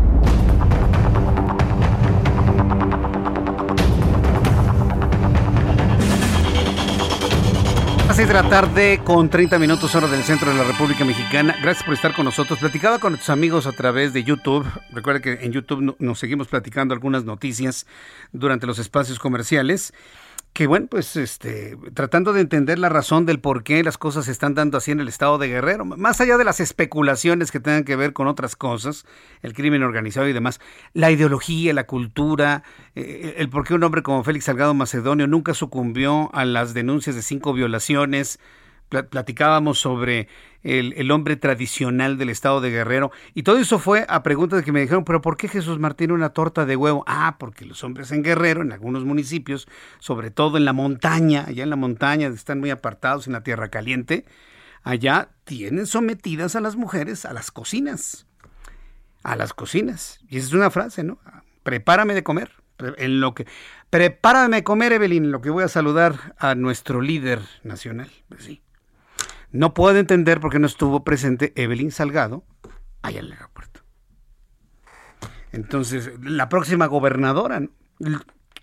[8.16, 11.56] De la tarde con 30 minutos hora del centro de la República Mexicana.
[11.62, 12.58] Gracias por estar con nosotros.
[12.58, 14.66] Platicaba con nuestros amigos a través de YouTube.
[14.90, 17.86] Recuerda que en YouTube nos seguimos platicando algunas noticias
[18.32, 19.94] durante los espacios comerciales
[20.58, 24.32] que bueno, pues este, tratando de entender la razón del por qué las cosas se
[24.32, 27.84] están dando así en el estado de Guerrero, más allá de las especulaciones que tengan
[27.84, 29.06] que ver con otras cosas,
[29.42, 30.58] el crimen organizado y demás,
[30.94, 32.64] la ideología, la cultura,
[32.96, 37.14] eh, el por qué un hombre como Félix Salgado Macedonio nunca sucumbió a las denuncias
[37.14, 38.40] de cinco violaciones,
[38.88, 40.28] platicábamos sobre
[40.62, 43.10] el, hombre tradicional del estado de Guerrero.
[43.34, 46.30] Y todo eso fue a preguntas que me dijeron, pero ¿por qué Jesús Martín una
[46.30, 47.04] torta de huevo?
[47.06, 51.62] Ah, porque los hombres en Guerrero, en algunos municipios, sobre todo en la montaña, allá
[51.62, 54.24] en la montaña, están muy apartados en la tierra caliente,
[54.82, 58.26] allá tienen sometidas a las mujeres a las cocinas.
[59.22, 60.20] A las cocinas.
[60.28, 61.18] Y esa es una frase, ¿no?
[61.62, 62.52] Prepárame de comer.
[62.96, 63.44] En lo que
[63.90, 68.08] prepárame de comer, Evelyn, en lo que voy a saludar a nuestro líder nacional.
[68.28, 68.62] Pues sí.
[69.50, 72.44] No puedo entender por qué no estuvo presente Evelyn Salgado
[73.02, 73.80] allá en el aeropuerto.
[75.52, 77.62] Entonces, la próxima gobernadora,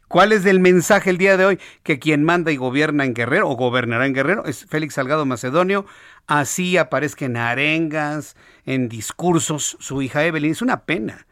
[0.07, 1.59] ¿cuál es el mensaje el día de hoy?
[1.81, 5.85] Que quien manda y gobierna en Guerrero, o gobernará en Guerrero, es Félix Salgado Macedonio.
[6.27, 10.51] Así aparezca en arengas, en discursos, su hija Evelyn.
[10.51, 11.25] Es una pena.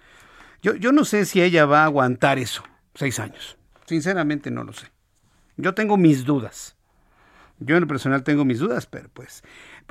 [0.63, 2.63] Yo, yo no sé si ella va a aguantar eso,
[2.95, 3.57] seis años.
[3.85, 4.87] Sinceramente no lo sé.
[5.57, 6.72] Yo tengo mis dudas.
[7.59, 9.43] Yo en lo personal tengo mis dudas, pero pues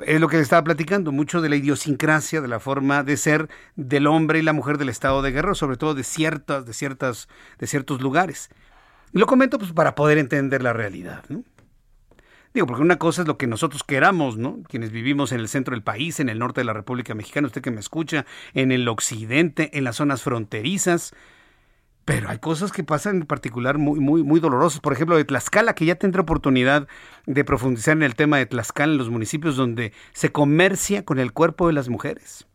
[0.05, 3.49] es lo que le estaba platicando, mucho de la idiosincrasia, de la forma de ser
[3.77, 7.29] del hombre y la mujer del estado de guerra, sobre todo de ciertas, de ciertas,
[7.59, 8.51] de ciertos lugares.
[9.13, 11.45] Lo comento pues para poder entender la realidad, ¿no?
[12.55, 14.63] Digo, porque una cosa es lo que nosotros queramos, ¿no?
[14.69, 17.63] Quienes vivimos en el centro del país, en el norte de la República Mexicana, usted
[17.63, 21.15] que me escucha, en el occidente, en las zonas fronterizas,
[22.05, 24.81] pero hay cosas que pasan en particular muy, muy, muy dolorosas.
[24.81, 26.89] Por ejemplo, de Tlaxcala, que ya tendré oportunidad
[27.27, 31.33] de profundizar en el tema de Tlaxcala, en los municipios donde se comercia con el
[31.33, 32.47] cuerpo de las mujeres.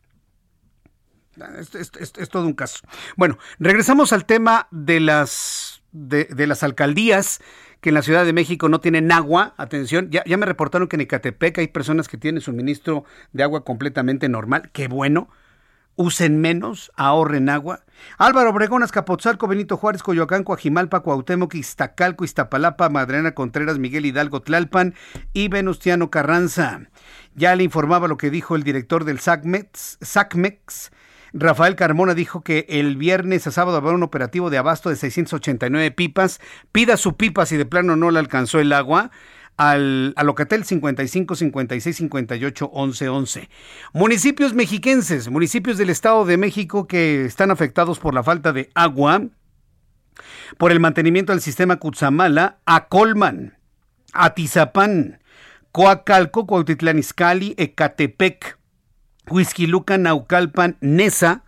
[1.80, 2.80] Es, todo un caso.
[3.16, 7.40] Bueno, regresamos al tema de las, de, las alcaldías
[7.80, 9.54] que en la Ciudad de México no tienen agua.
[9.58, 13.64] Atención, ya, ya me reportaron que en Ecatepec hay personas que tienen suministro de agua
[13.64, 14.72] completamente normal.
[14.74, 15.30] Qué bueno
[15.98, 17.82] usen menos, ahorren agua.
[18.18, 24.94] Álvaro Obregón, Azcapotzalco, Benito Juárez, Coyoacán, Coajimalpa, Cuauhtémoc, Iztacalco, Iztapalapa, Madrena Contreras, Miguel Hidalgo, Tlalpan
[25.34, 26.82] y Venustiano Carranza.
[27.36, 30.92] Ya le informaba lo que dijo el director del SACMEX, SACMEX
[31.34, 35.92] Rafael Carmona dijo que el viernes a sábado habrá un operativo de abasto de 689
[35.92, 36.40] pipas.
[36.72, 39.12] Pida su pipa si de plano no le alcanzó el agua
[39.58, 43.50] al, al Locatel 55 56 58 11 11.
[43.94, 49.24] Municipios mexiquenses, municipios del Estado de México que están afectados por la falta de agua,
[50.58, 53.58] por el mantenimiento del sistema Cutzamala, a Colman,
[54.14, 55.20] Atizapán,
[55.72, 58.58] Coacalco, Cuautitlán Izcalli, Ecatepec,
[59.30, 61.44] Huizquiluca, Naucalpan, Nesa,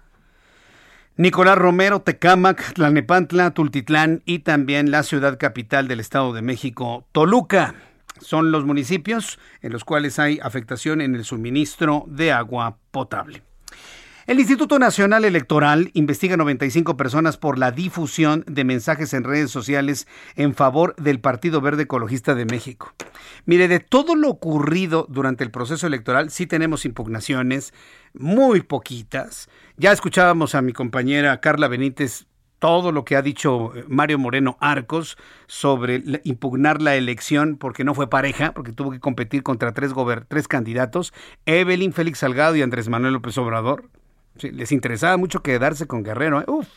[1.16, 7.76] Nicolás Romero, Tecámac, Tlanepantla, Tultitlán y también la ciudad capital del Estado de México, Toluca
[8.22, 13.44] son los municipios en los cuales hay afectación en el suministro de agua potable.
[14.30, 20.08] El Instituto Nacional Electoral investiga 95 personas por la difusión de mensajes en redes sociales
[20.36, 22.94] en favor del Partido Verde Ecologista de México.
[23.48, 27.74] Mire, de todo lo ocurrido durante el proceso electoral, sí tenemos impugnaciones,
[28.14, 29.50] muy poquitas.
[29.78, 32.28] Ya escuchábamos a mi compañera Carla Benítez
[32.60, 35.18] todo lo que ha dicho eh, Mario Moreno Arcos
[35.48, 39.94] sobre impugnar la elección porque no fue pareja, porque tuvo que competir contra tres,
[40.28, 41.14] tres candidatos,
[41.46, 43.90] Evelyn, Félix Salgado y Andrés Manuel López Obrador.
[44.42, 46.42] les interesaba mucho quedarse con Guerrero.
[46.42, 46.46] ¿eh?
[46.48, 46.68] Uf,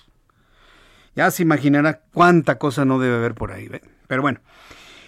[1.14, 3.68] ya se imaginará cuánta cosa no debe haber por ahí.
[4.06, 4.40] Pero bueno,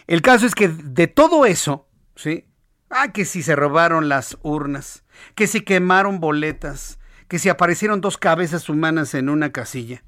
[0.06, 2.46] el caso es que de todo eso, ¿sí?
[2.90, 8.18] Ah, que si se robaron las urnas, que si quemaron boletas, que si aparecieron dos
[8.18, 10.04] cabezas humanas en una casilla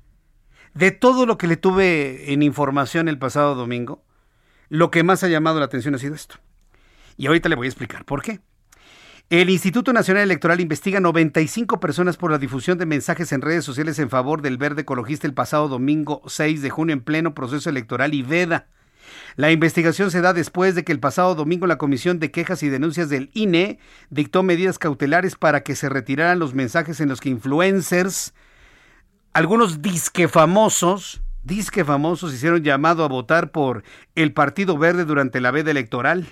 [0.76, 4.04] de todo lo que le tuve en información el pasado domingo,
[4.68, 6.36] lo que más ha llamado la atención ha sido esto.
[7.16, 8.40] Y ahorita le voy a explicar por qué.
[9.30, 13.98] El Instituto Nacional Electoral investiga 95 personas por la difusión de mensajes en redes sociales
[13.98, 18.12] en favor del verde ecologista el pasado domingo 6 de junio en pleno proceso electoral
[18.12, 18.68] y veda.
[19.36, 22.68] La investigación se da después de que el pasado domingo la Comisión de Quejas y
[22.68, 23.78] Denuncias del INE
[24.10, 28.34] dictó medidas cautelares para que se retiraran los mensajes en los que influencers
[29.36, 33.82] algunos disque famosos, disque famosos hicieron llamado a votar por
[34.14, 36.26] el Partido Verde durante la veda electoral.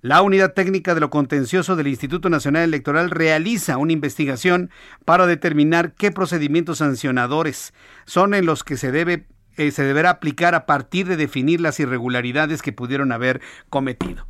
[0.00, 4.70] La Unidad Técnica de lo Contencioso del Instituto Nacional Electoral realiza una investigación
[5.04, 7.74] para determinar qué procedimientos sancionadores
[8.06, 9.26] son en los que se debe
[9.58, 14.26] eh, se deberá aplicar a partir de definir las irregularidades que pudieron haber cometido.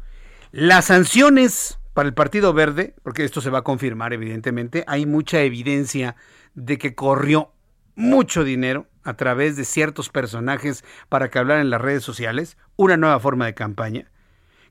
[0.51, 5.41] Las sanciones para el Partido Verde, porque esto se va a confirmar evidentemente, hay mucha
[5.43, 6.17] evidencia
[6.57, 7.53] de que corrió
[7.99, 12.97] mucho dinero a través de ciertos personajes para que hablaran en las redes sociales, una
[12.97, 14.13] nueva forma de campaña,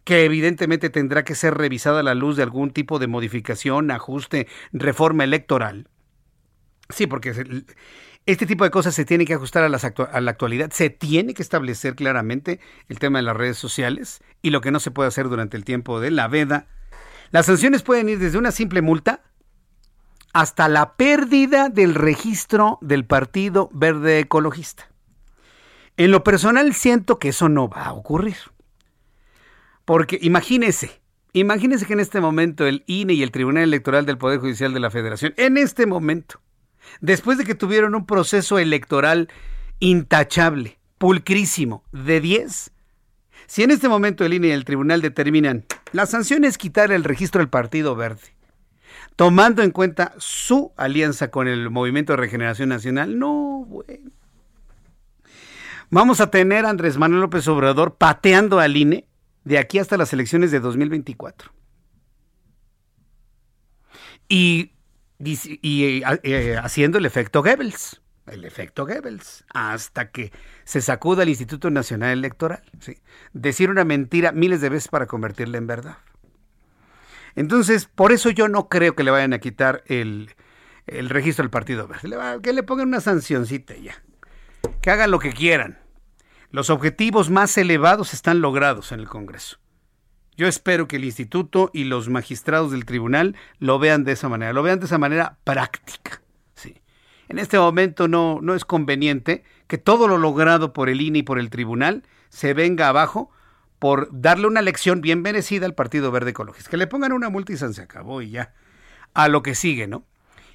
[0.06, 4.48] que evidentemente tendrá que ser revisada a la luz de algún tipo de modificación, ajuste,
[4.72, 5.90] reforma electoral.
[6.88, 7.66] Sí, porque
[8.26, 11.42] este tipo de cosas se tiene que ajustar a, a, la actualidad, se tiene que
[11.42, 15.28] establecer claramente el tema de las redes sociales y lo que no se puede hacer
[15.28, 16.68] durante el tiempo de la veda.
[17.32, 19.22] Las sanciones pueden ir desde una simple multa
[20.38, 24.88] hasta la pérdida del registro del Partido Verde Ecologista.
[25.98, 28.38] En lo personal siento que eso no va a ocurrir.
[29.84, 31.02] Porque imagínese,
[31.34, 34.80] imagínese que en este momento el INE y el Tribunal Electoral del Poder Judicial de
[34.80, 36.40] la Federación, en este momento,
[37.02, 39.30] después de que tuvieron un proceso electoral
[39.80, 42.72] intachable, pulcrísimo, de 10,
[43.48, 47.06] si en este momento el INE y el Tribunal determinan la sanción es quitar el
[47.06, 48.37] registro del Partido Verde,
[49.16, 53.18] tomando en cuenta su alianza con el Movimiento de Regeneración Nacional.
[53.18, 54.12] No, bueno.
[55.90, 59.08] Vamos a tener a Andrés Manuel López Obrador pateando al INE
[59.46, 61.52] de aquí hasta las elecciones de 2024.
[64.28, 64.74] Y,
[65.20, 70.34] y, eh, haciendo el efecto Goebbels, el efecto Goebbels, hasta que
[70.66, 72.64] se sacuda el Instituto Nacional Electoral.
[73.32, 75.98] Decir una mentira miles de veces para convertirla en verdad.
[77.38, 80.34] Entonces, por eso yo no creo que le vayan a quitar el,
[80.88, 82.42] registro del Partido Verde.
[82.42, 84.02] Que le pongan una sancioncita ya.
[84.82, 85.78] Que hagan lo que quieran.
[86.50, 89.60] Los objetivos más elevados están logrados en el Congreso.
[90.36, 94.52] Yo espero que el instituto y los magistrados del tribunal lo vean de esa manera,
[94.52, 96.24] lo vean de esa manera práctica.
[96.56, 96.82] Sí.
[97.30, 101.24] En este momento no, no es conveniente que todo lo logrado por el INE y
[101.24, 103.30] por el tribunal se venga abajo
[103.80, 106.70] por darle una lección bien merecida al Partido Verde Ecologista.
[106.70, 108.54] Que le pongan una multa y se acabó y ya.
[109.14, 110.06] A lo que sigue, ¿no?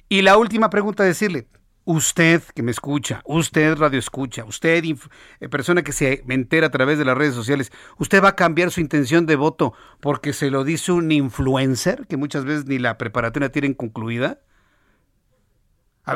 [0.09, 1.47] Y la última pregunta, decirle,
[1.85, 6.97] usted que me escucha, usted radio escucha, usted eh, persona que se entera a través
[6.97, 10.63] de las redes sociales, ¿usted va a cambiar su intención de voto porque se lo
[10.63, 14.41] dice un influencer que muchas veces ni la preparatoria tienen concluida?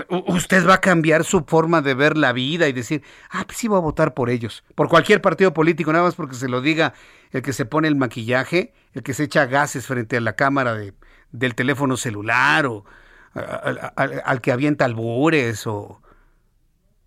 [0.09, 3.67] Usted va a cambiar su forma de ver la vida y decir, ah, pues sí
[3.67, 6.93] voy a votar por ellos, por cualquier partido político, nada más porque se lo diga
[7.31, 10.75] el que se pone el maquillaje, el que se echa gases frente a la cámara
[10.75, 10.93] de,
[11.31, 12.85] del teléfono celular o
[13.33, 16.01] al, que avienta albures o...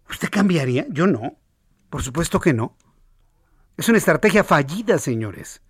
[0.09, 0.87] ¿Usted cambiaría?
[0.91, 1.39] Yo no.
[1.89, 2.77] Por supuesto que no.
[3.77, 5.63] Es una estrategia fallida, señores.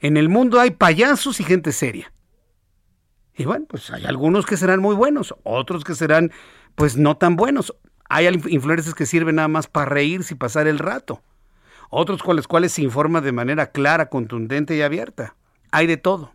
[0.00, 2.12] En el mundo hay payasos y gente seria.
[3.34, 6.30] Y bueno, pues hay algunos que serán muy buenos, otros que serán
[6.74, 7.74] pues no tan buenos.
[8.08, 11.22] Hay influencers que sirven nada más para reírse y pasar el rato.
[11.90, 15.36] Otros con los cuales se informa de manera clara, contundente y abierta.
[15.70, 16.32] Hay de todo.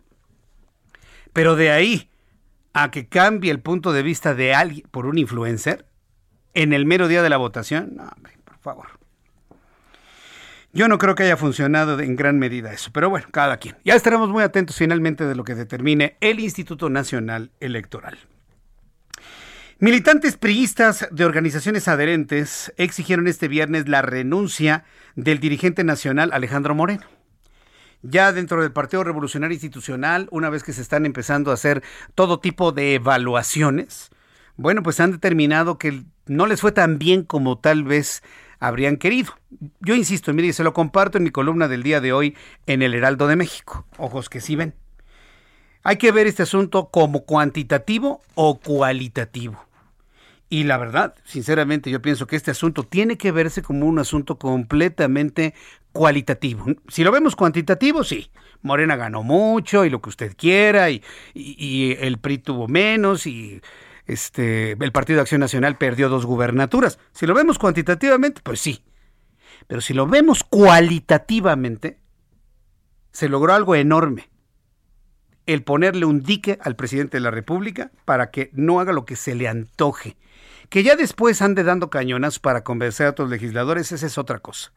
[1.32, 2.10] Pero de ahí
[2.72, 5.86] a que cambie el punto de vista de alguien por un influencer
[6.52, 8.10] en el mero día de la votación, no,
[8.44, 8.95] por favor.
[10.76, 13.76] Yo no creo que haya funcionado en gran medida eso, pero bueno, cada quien.
[13.82, 18.18] Ya estaremos muy atentos finalmente de lo que determine el Instituto Nacional Electoral.
[19.78, 24.84] Militantes priistas de organizaciones adherentes exigieron este viernes la renuncia
[25.14, 27.06] del dirigente nacional Alejandro Moreno.
[28.02, 31.82] Ya dentro del Partido Revolucionario Institucional, una vez que se están empezando a hacer
[32.14, 34.10] todo tipo de evaluaciones,
[34.56, 38.22] bueno, pues han determinado que no les fue tan bien como tal vez
[38.58, 39.32] habrían querido.
[39.80, 42.36] Yo insisto, mire, se lo comparto en mi columna del día de hoy
[42.66, 43.86] en el Heraldo de México.
[43.98, 44.74] Ojos que sí ven.
[45.82, 49.66] Hay que ver este asunto como cuantitativo o cualitativo.
[50.48, 54.38] Y la verdad, sinceramente, yo pienso que este asunto tiene que verse como un asunto
[54.38, 55.54] completamente
[55.92, 56.66] cualitativo.
[56.88, 58.30] Si lo vemos cuantitativo, sí.
[58.62, 61.02] Morena ganó mucho y lo que usted quiera, y,
[62.00, 63.60] el PRI tuvo menos, y
[64.06, 66.98] este, el Partido de Acción Nacional perdió dos gubernaturas.
[67.12, 68.84] Si lo vemos cuantitativamente, pues sí.
[69.66, 71.98] Pero si lo vemos cualitativamente,
[73.12, 74.30] se logró algo enorme.
[75.46, 79.16] El ponerle un dique al presidente de la República para que no haga lo que
[79.16, 80.16] se le antoje.
[80.68, 84.72] Que ya después ande dando cañonas para convencer a otros legisladores, esa es otra cosa.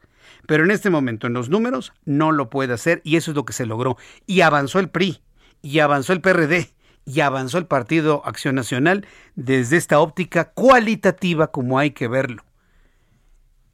[0.46, 3.44] Pero en este momento, en los números, no lo puede hacer y eso es lo
[3.44, 3.96] que se logró.
[4.26, 5.22] Y avanzó el PRI,
[5.62, 6.72] y avanzó el PRD,
[7.04, 12.44] y avanzó el Partido Acción Nacional desde esta óptica cualitativa como hay que verlo.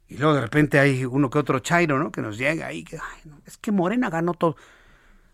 [0.07, 2.11] Y luego de repente hay uno que otro chairo, ¿no?
[2.11, 2.97] Que nos llega ahí, que
[3.45, 4.55] es que Morena ganó todo.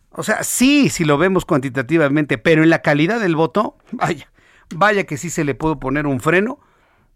[0.09, 4.31] O sea, sí, si lo vemos cuantitativamente, pero en la calidad del voto, vaya,
[4.75, 6.59] vaya que sí se le pudo poner un freno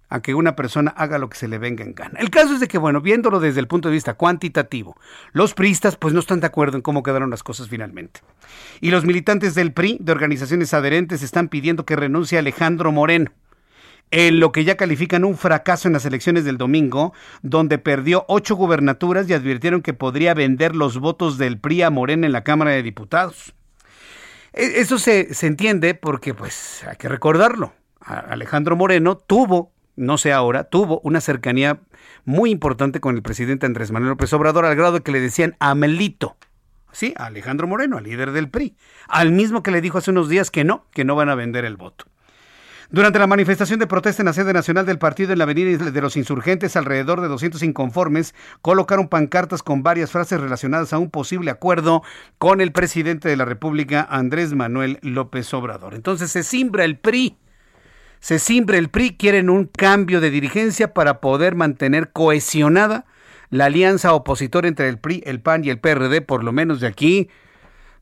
[0.10, 2.20] a que una persona haga lo que se le venga en gana.
[2.20, 4.98] El caso es de que, bueno, viéndolo desde el punto de vista cuantitativo,
[5.34, 8.22] los priistas pues no están de acuerdo en cómo quedaron las cosas finalmente.
[8.82, 13.32] Y los militantes del PRI, de organizaciones adherentes, están pidiendo que renuncie Alejandro Moreno
[14.12, 18.56] en lo que ya califican un fracaso en las elecciones del domingo, donde perdió ocho
[18.56, 22.72] gubernaturas y advirtieron que podría vender los votos del PRI a Morena en la Cámara
[22.72, 23.54] de Diputados.
[24.54, 27.74] E, eso se, se entiende porque, pues, hay que recordarlo.
[28.00, 31.82] Alejandro Moreno tuvo no sé ahora, tuvo una cercanía
[32.24, 35.56] muy importante con el presidente Andrés Manuel López Obrador al grado de que le decían
[35.60, 36.38] Amelito.
[36.92, 38.76] Sí, a Alejandro Moreno, al líder del PRI,
[39.08, 41.66] al mismo que le dijo hace unos días que no, que no van a vender
[41.66, 42.06] el voto.
[42.90, 46.02] Durante la manifestación de protesta en la sede nacional del partido en la avenida de
[46.02, 51.52] los insurgentes, alrededor de 200 inconformes colocaron pancartas con varias frases relacionadas a un posible
[51.52, 52.02] acuerdo
[52.38, 55.96] con el presidente de la República, Andrés Manuel López Obrador.
[55.96, 57.36] Entonces se simbra el PRI
[58.20, 63.06] se simbre el PRI, quieren un cambio de dirigencia para poder mantener cohesionada
[63.50, 66.88] la alianza opositora entre el PRI, el PAN y el PRD, por lo menos de
[66.88, 67.30] aquí,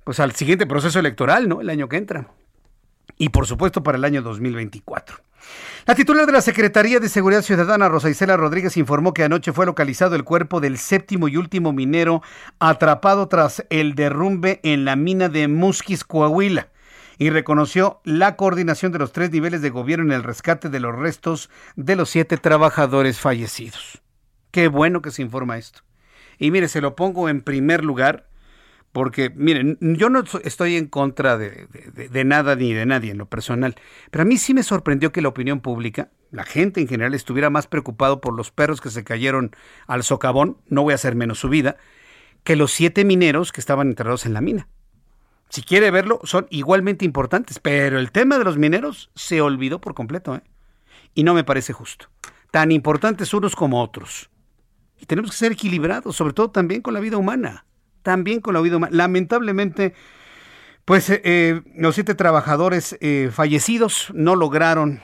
[0.04, 1.62] pues al siguiente proceso electoral, ¿no?
[1.62, 2.28] El año que entra.
[3.18, 5.18] Y por supuesto para el año 2024.
[5.86, 9.68] La titular de la Secretaría de Seguridad Ciudadana, Rosa Isela Rodríguez, informó que anoche fue
[9.68, 12.24] localizado el cuerpo del séptimo y último minero
[12.60, 16.70] atrapado tras el derrumbe en la mina de Musquis, Coahuila
[17.18, 20.96] y reconoció la coordinación de los tres niveles de gobierno en el rescate de los
[20.96, 24.02] restos de los siete trabajadores fallecidos.
[24.52, 25.82] Qué bueno que se informa esto.
[26.38, 28.28] Y mire, se lo pongo en primer lugar
[28.92, 33.26] porque, miren, yo no estoy en contra de, de, nada ni de nadie en lo
[33.26, 33.76] personal,
[34.10, 37.50] pero a mí sí me sorprendió que la opinión pública, la gente en general, estuviera
[37.50, 39.52] más preocupado por los perros que se cayeron
[39.86, 41.76] al socavón, no voy a hacer menos su vida,
[42.46, 44.70] que los siete mineros que estaban enterrados en la mina
[45.50, 47.60] si quiere verlo, son igualmente importantes.
[47.60, 50.36] Pero el tema de los mineros se olvidó por completo.
[50.36, 50.44] ¿eh?
[51.14, 52.08] Y no me parece justo.
[52.52, 54.30] Tan importantes unos como otros.
[55.00, 57.66] Y tenemos que ser equilibrados, sobre todo también con la vida humana.
[58.02, 58.96] También con la vida humana.
[58.96, 59.94] Lamentablemente,
[60.86, 62.98] pues eh, eh, los siete trabajadores
[63.32, 65.02] fallecidos no lograron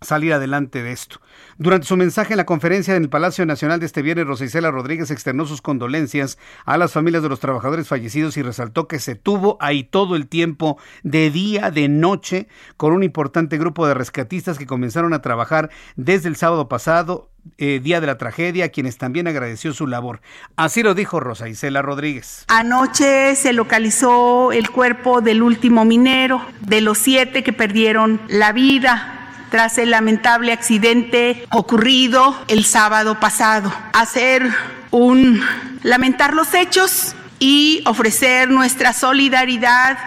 [0.00, 1.20] salir adelante de esto.
[1.56, 5.10] Durante su mensaje en la conferencia en el Palacio Nacional de este viernes, Rosicela Rodríguez
[5.10, 9.56] externó sus condolencias a las familias de los trabajadores fallecidos y resaltó que se tuvo
[9.60, 14.66] ahí todo el tiempo, de día, de noche, con un importante grupo de rescatistas que
[14.66, 19.26] comenzaron a trabajar desde el sábado pasado, eh, día de la tragedia, a quienes también
[19.26, 20.20] agradeció su labor.
[20.56, 22.44] Así lo dijo Rosa Isela Rodríguez.
[22.48, 29.17] Anoche se localizó el cuerpo del último minero, de los siete que perdieron la vida
[29.50, 33.72] tras el lamentable accidente ocurrido el sábado pasado.
[33.92, 34.48] Hacer
[34.90, 35.42] un
[35.82, 39.98] lamentar los hechos y ofrecer nuestra solidaridad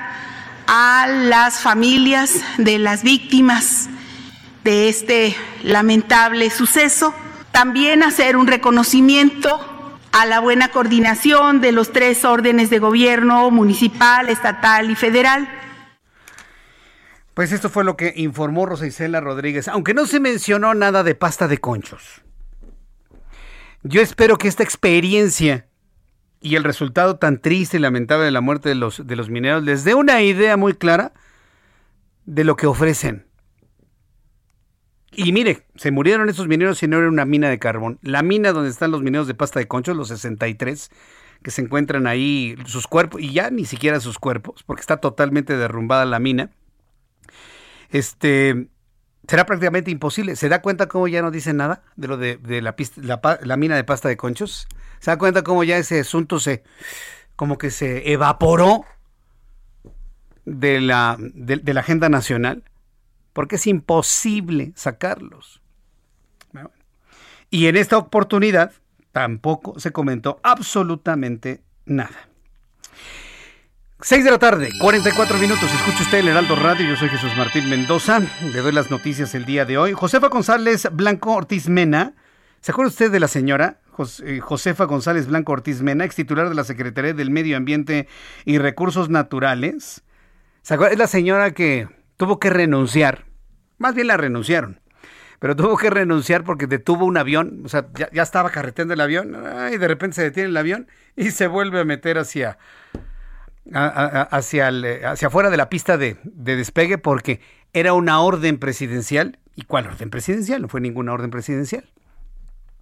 [0.68, 3.90] a las familias de las víctimas
[4.64, 7.14] de este lamentable suceso.
[7.52, 9.60] También hacer un reconocimiento
[10.12, 15.61] a la buena coordinación de los tres órdenes de gobierno municipal, estatal y federal
[17.34, 21.16] pues esto fue lo que informó Rosa Isela Rodríguez, aunque no se mencionó nada de
[21.16, 22.22] pasta de conchos.
[23.84, 25.68] Yo espero que esta experiencia
[26.42, 29.64] y el resultado tan triste y lamentable de la muerte de los, de los mineros
[29.64, 31.14] les dé una idea muy clara
[32.26, 33.28] de lo que ofrecen.
[35.14, 38.00] Y mire, se murieron esos mineros y no era una mina de carbón.
[38.02, 40.90] La mina donde están los mineros de pasta de conchos, los 63,
[41.44, 45.58] que se encuentran ahí, sus cuerpos, y ya ni siquiera sus cuerpos, porque está totalmente
[45.58, 46.52] derrumbada la mina
[47.92, 48.68] este,
[49.28, 50.36] será prácticamente imposible.
[50.36, 53.76] ¿Se da cuenta cómo ya no dicen nada de lo de, la, la, la, mina
[53.76, 54.68] de pasta de conchos?
[55.00, 56.64] ¿Se da cuenta cómo ya ese asunto se
[57.36, 58.86] como que se evaporó
[60.46, 62.64] de la, de, la agenda nacional?
[63.34, 65.62] Porque es imposible sacarlos.
[67.50, 68.72] Y en esta oportunidad
[69.12, 72.31] tampoco se comentó absolutamente nada.
[74.04, 75.72] 6 de la tarde, 44 minutos.
[75.72, 76.90] Escucha usted el Heraldo Radio.
[76.90, 78.20] Yo soy Jesús Martín Mendoza.
[78.42, 79.94] Le doy las noticias el día de hoy.
[79.94, 82.16] Josefa González Blanco Ortiz Mena.
[82.62, 83.80] ¿Se acuerda usted de la señora
[84.24, 88.08] eh, Josefa González Blanco Ortiz Mena, ex titular de la Secretaría del Medio Ambiente
[88.44, 90.04] y Recursos Naturales?
[90.64, 90.94] ¿Se acuerda?
[90.94, 91.88] Es la señora que
[92.18, 93.26] tuvo que renunciar.
[93.78, 94.80] Más bien la renunciaron.
[95.38, 97.62] Pero tuvo que renunciar porque detuvo un avión.
[97.66, 99.38] O sea, ya, estaba carreteando el avión.
[99.72, 102.58] Y de repente se detiene el avión y se vuelve a meter hacia
[103.74, 104.70] hacia,
[105.12, 107.42] hacia afuera de la pista de, de, despegue porque
[107.74, 109.40] era una orden presidencial.
[109.56, 110.62] ¿Y cuál orden presidencial?
[110.62, 111.86] No fue ninguna orden presidencial.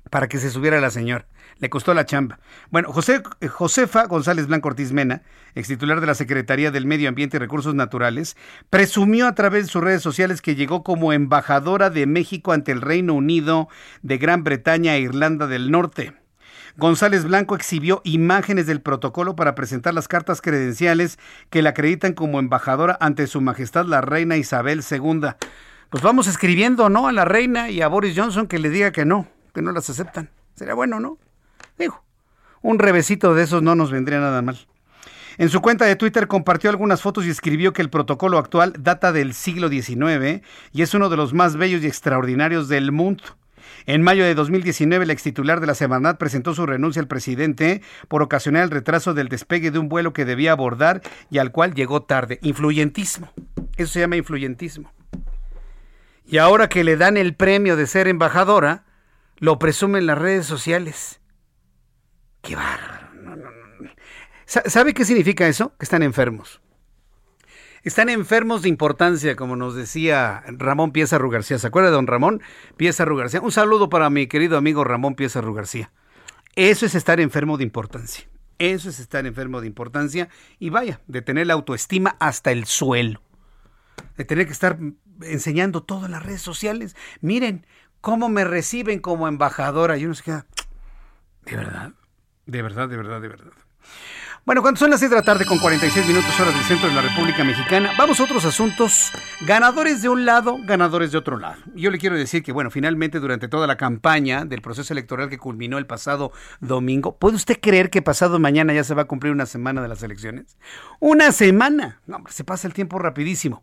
[0.09, 1.25] Para que se subiera la señora.
[1.59, 2.39] Le costó la chamba.
[2.71, 5.23] Bueno, José, Josefa González Blanco Ortiz Mena,
[5.55, 8.37] ex titular de la Secretaría del Medio Ambiente y Recursos Naturales,
[8.69, 12.81] presumió a través de sus redes sociales que llegó como embajadora de México ante el
[12.81, 13.67] Reino Unido
[14.01, 16.13] de Gran Bretaña e Irlanda del Norte.
[16.79, 21.19] González Blanco exhibió imágenes del protocolo para presentar las cartas credenciales
[21.49, 25.31] que la acreditan como embajadora ante Su Majestad la Reina Isabel II.
[25.89, 27.07] Pues vamos escribiendo, ¿no?
[27.07, 29.89] A la reina y a Boris Johnson que le diga que no, que no las
[29.89, 30.29] aceptan.
[30.55, 31.17] Sería bueno, ¿no?
[31.77, 32.01] Digo,
[32.61, 34.57] un revesito de esos no nos vendría nada mal.
[35.37, 39.11] En su cuenta de Twitter compartió algunas fotos y escribió que el protocolo actual data
[39.11, 43.23] del siglo XIX y es uno de los más bellos y extraordinarios del mundo.
[43.85, 47.81] En mayo de 2019, el ex titular de la Semanat presentó su renuncia al presidente
[48.07, 51.73] por ocasionar el retraso del despegue de un vuelo que debía abordar y al cual
[51.73, 52.39] llegó tarde.
[52.41, 53.31] Influyentismo.
[53.77, 54.91] Eso se llama influyentismo.
[56.25, 58.85] Y ahora que le dan el premio de ser embajadora,
[59.37, 61.21] lo presumen en las redes sociales.
[62.41, 63.09] ¡Qué bárbaro!
[64.45, 65.75] ¿Sabe qué significa eso?
[65.77, 66.61] Que están enfermos.
[67.83, 71.57] Están enfermos de importancia, como nos decía Ramón Pieza García.
[71.59, 72.41] ¿Se acuerda de don Ramón
[72.75, 73.41] Pieza García?
[73.41, 75.91] Un saludo para mi querido amigo Ramón Pieza García.
[76.55, 78.27] Eso es estar enfermo de importancia.
[78.57, 80.27] Eso es estar enfermo de importancia
[80.59, 83.21] y vaya, de tener la autoestima hasta el suelo.
[84.17, 84.77] De tener que estar
[85.21, 86.97] enseñando todo en las redes sociales.
[87.21, 87.65] Miren
[88.01, 89.97] cómo me reciben como embajadora.
[89.97, 90.45] Y uno se queda,
[91.45, 91.93] de verdad,
[92.45, 93.53] de verdad, de verdad, de verdad.
[94.49, 96.95] Bueno, cuando son las 6 de la tarde con 46 minutos horas del centro de
[96.95, 99.11] la República Mexicana, vamos a otros asuntos.
[99.41, 101.57] Ganadores de un lado, ganadores de otro lado.
[101.75, 105.37] Yo le quiero decir que, bueno, finalmente durante toda la campaña del proceso electoral que
[105.37, 106.31] culminó el pasado
[106.61, 109.87] domingo, ¿puede usted creer que pasado mañana ya se va a cumplir una semana de
[109.87, 110.57] las elecciones?
[110.99, 112.01] ¡Una semana!
[112.07, 113.61] No, hombre, se pasa el tiempo rapidísimo.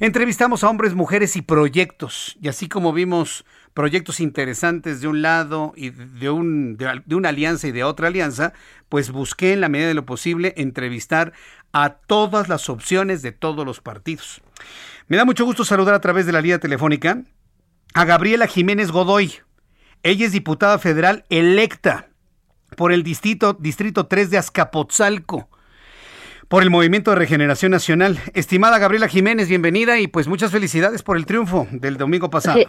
[0.00, 2.38] Entrevistamos a hombres, mujeres y proyectos.
[2.40, 3.44] Y así como vimos
[3.74, 8.52] proyectos interesantes de un lado y de, un, de, una alianza y de otra alianza,
[8.88, 11.32] pues busqué en la medida de lo posible entrevistar
[11.72, 14.42] a todas las opciones de todos los partidos.
[15.08, 17.22] Me da mucho gusto saludar a través de la línea telefónica
[17.94, 19.34] a Gabriela Jiménez Godoy.
[20.02, 22.08] Ella es diputada federal electa
[22.76, 25.48] por el distrito, distrito 3 de Azcapotzalco
[26.48, 28.20] por el Movimiento de Regeneración Nacional.
[28.34, 32.60] Estimada Gabriela Jiménez, bienvenida y pues muchas felicidades por el triunfo del domingo pasado.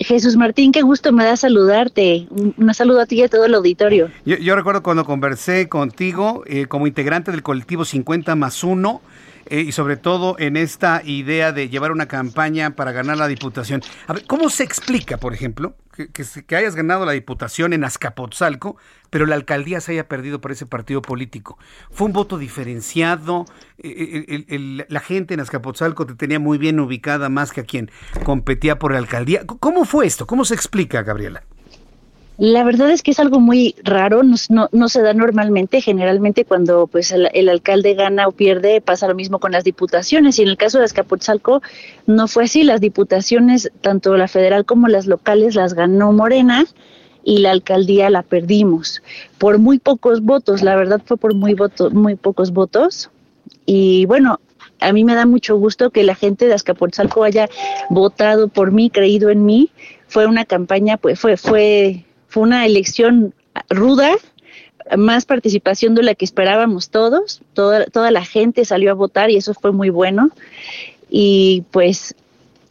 [0.00, 2.26] Jesús Martín, qué gusto me da saludarte.
[2.30, 4.10] Un, saludo a ti y a todo el auditorio.
[4.24, 9.00] Yo, recuerdo cuando conversé contigo eh, como integrante del colectivo 50 más 1
[9.46, 13.82] eh, y sobre todo en esta idea de llevar una campaña para ganar la diputación.
[14.06, 18.76] A ver, ¿cómo se explica, por ejemplo, que, hayas ganado la diputación en Azcapotzalco,
[19.10, 21.58] pero la alcaldía se haya perdido por ese partido político?
[21.90, 23.44] ¿Fue un voto diferenciado?
[23.78, 27.90] Eh, eh, la gente en Azcapotzalco te tenía muy bien ubicada más que a quien
[28.24, 29.46] competía por la alcaldía.
[29.46, 30.26] ¿Cómo fue esto?
[30.26, 31.44] ¿Cómo se explica, Gabriela?
[32.36, 36.88] La verdad es que es algo muy raro, no, no, se da normalmente, generalmente cuando
[36.88, 40.38] pues el, alcalde gana o pierde pasa lo mismo con las diputaciones.
[40.38, 41.62] Y en el caso de Azcapotzalco
[42.06, 46.66] no fue así, las diputaciones, tanto la federal como las locales las ganó Morena
[47.22, 49.00] y la alcaldía la perdimos.
[49.38, 53.10] Por muy pocos votos, la verdad fue por muy, voto, muy pocos votos.
[53.64, 54.40] Y bueno,
[54.80, 57.48] a mí me da mucho gusto que la gente de Azcapotzalco haya
[57.90, 59.70] votado por mí, creído en mí,
[60.08, 62.04] fue una campaña, pues fue, fue
[62.34, 63.32] fue una elección
[63.70, 64.10] ruda,
[64.98, 69.54] más participación de la que esperábamos todos, toda, la gente salió a votar y eso
[69.54, 70.30] fue muy bueno.
[71.08, 72.16] Y pues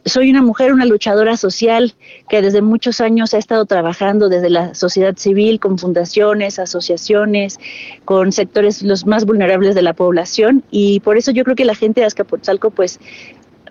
[0.04, 1.94] soy una mujer, una luchadora social
[2.28, 7.58] que desde muchos años ha estado trabajando desde la sociedad civil, con fundaciones, asociaciones,
[8.04, 11.74] con sectores los más vulnerables de la población y por eso yo creo que la
[11.74, 13.00] gente de Azcapotzalco pues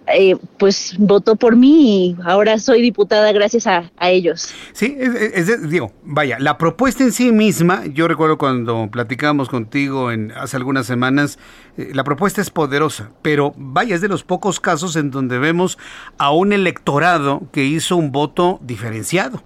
[0.08, 4.54] eh, pues votó por mí y ahora soy diputada gracias a, ellos.
[4.74, 10.32] Sí, es, digo, vaya, la propuesta en sí misma, yo recuerdo cuando platicábamos contigo en
[10.32, 11.40] hace algunas semanas,
[11.78, 15.78] eh, la propuesta es poderosa, pero vaya, es de los pocos casos en donde vemos
[16.18, 19.42] a un electorado que hizo un voto diferenciado.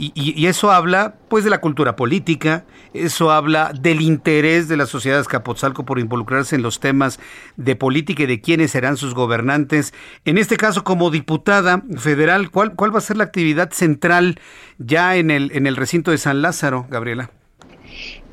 [0.00, 5.16] Y, eso habla pues de la cultura política, eso habla del interés de la sociedad
[5.16, 7.18] de Azcapotzalco por involucrarse en los temas
[7.56, 9.92] de política y de quiénes serán sus gobernantes.
[10.24, 14.38] En este caso, como diputada federal, ¿cuál, cuál va a ser la actividad central
[14.78, 17.30] ya en el, en el recinto de San Lázaro, Gabriela?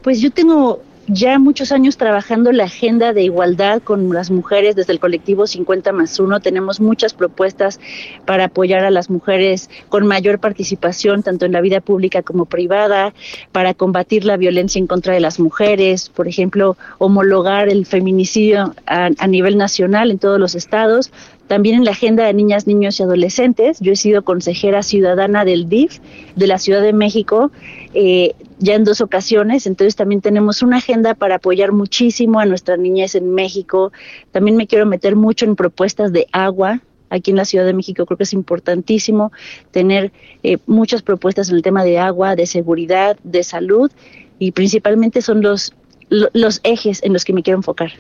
[0.04, 4.94] Pues yo tengo ya muchos años trabajando la agenda de igualdad con las mujeres desde
[4.94, 6.40] el colectivo 50 más 1.
[6.40, 7.80] Tenemos muchas propuestas
[8.26, 13.14] para apoyar a las mujeres con mayor participación tanto en la vida pública como privada,
[13.52, 19.10] para combatir la violencia en contra de las mujeres, por ejemplo, homologar el feminicidio a,
[19.18, 21.12] a nivel nacional en todos los estados,
[21.48, 23.80] también en la agenda de niñas, niños y adolescentes.
[23.80, 26.00] Yo he sido consejera ciudadana del DIF
[26.36, 27.52] de la Ciudad de México
[27.94, 32.80] eh, ya en dos ocasiones, entonces también tenemos una agenda para apoyar muchísimo a nuestras
[32.80, 33.92] niñas en México.
[34.32, 36.82] También me quiero meter mucho en propuestas de agua.
[37.10, 39.32] Aquí en la Ciudad de México creo que es importantísimo
[39.72, 40.12] tener
[40.44, 43.92] eh, muchas propuestas en el tema de agua, de seguridad, de salud
[44.40, 45.74] y principalmente son los
[46.10, 47.92] los ejes en los que me quiero enfocar.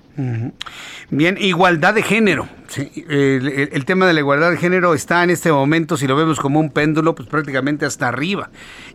[1.10, 2.48] Bien, igualdad de género.
[2.78, 6.60] el, tema de la igualdad de género está en este momento, si lo vemos como
[6.60, 8.50] un péndulo, pues prácticamente hasta arriba.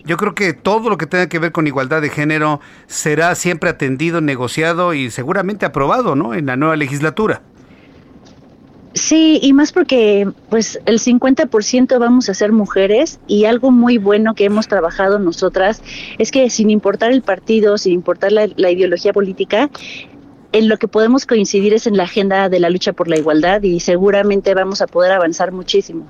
[0.05, 3.71] Yo creo que todo lo que tenga que ver con igualdad de género será siempre
[3.71, 6.35] atendido, negociado y seguramente aprobado, ¿no?
[6.35, 7.43] En la nueva legislatura.
[8.95, 14.35] Sí, y más porque pues el 50% vamos a ser mujeres y algo muy bueno
[14.35, 15.81] que hemos trabajado nosotras
[16.19, 19.71] es que sin importar el partido, sin importar la, ideología política,
[20.53, 23.63] en lo que podemos coincidir es en la agenda de la lucha por la igualdad
[23.63, 26.09] y seguramente vamos a poder avanzar muchísimo.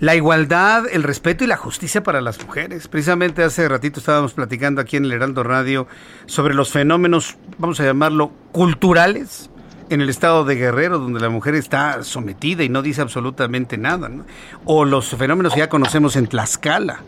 [0.00, 2.88] La igualdad, el respeto y la justicia para las mujeres.
[2.88, 5.86] Precisamente hace ratito estábamos platicando aquí en el Heraldo Radio
[6.24, 9.50] sobre los fenómenos, vamos a llamarlo, culturales
[9.90, 14.10] en el estado de Guerrero, donde la mujer está sometida y no dice absolutamente nada,
[14.64, 17.00] o los fenómenos que ya conocemos en Tlaxcala.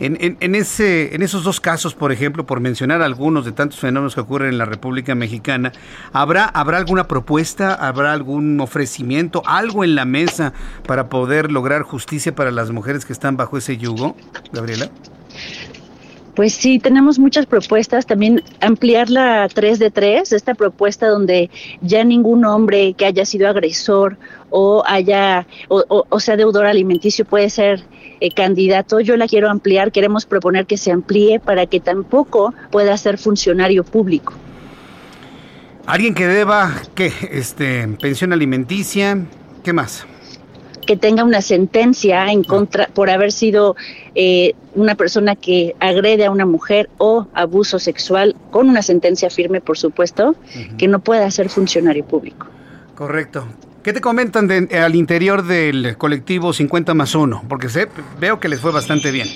[0.00, 4.16] En, en, ese, en esos dos casos, por ejemplo, por mencionar algunos de tantos fenómenos
[4.16, 5.72] que ocurren en la República Mexicana,
[6.12, 10.52] ¿habrá, ¿habrá alguna propuesta, habrá algún ofrecimiento, algo en la mesa
[10.84, 14.16] para poder lograr justicia para las mujeres que están bajo ese yugo,
[14.52, 14.90] Gabriela?
[16.34, 18.06] Pues sí, tenemos muchas propuestas.
[18.06, 23.48] También ampliar la 3 de 3, esta propuesta donde ya ningún hombre que haya sido
[23.48, 24.16] agresor
[24.50, 27.84] o haya o, sea deudor alimenticio puede ser
[28.20, 29.00] eh, candidato.
[29.00, 29.92] Yo la quiero ampliar.
[29.92, 34.32] Queremos proponer que se amplíe para que tampoco pueda ser funcionario público.
[35.86, 37.12] Alguien que deba, ¿qué?
[37.30, 39.18] Este, pensión alimenticia,
[39.62, 40.06] ¿qué más?
[40.86, 43.76] Que tenga una sentencia en contra por haber sido
[44.14, 49.60] eh, una persona que agrede a una mujer o abuso sexual con una sentencia firme,
[49.60, 50.34] por supuesto,
[50.78, 52.46] que no pueda ser funcionario público.
[52.94, 53.46] Correcto.
[53.82, 57.44] ¿Qué te comentan al interior del colectivo 50 más 1?
[57.48, 59.28] Porque sé, veo que les fue bastante bien.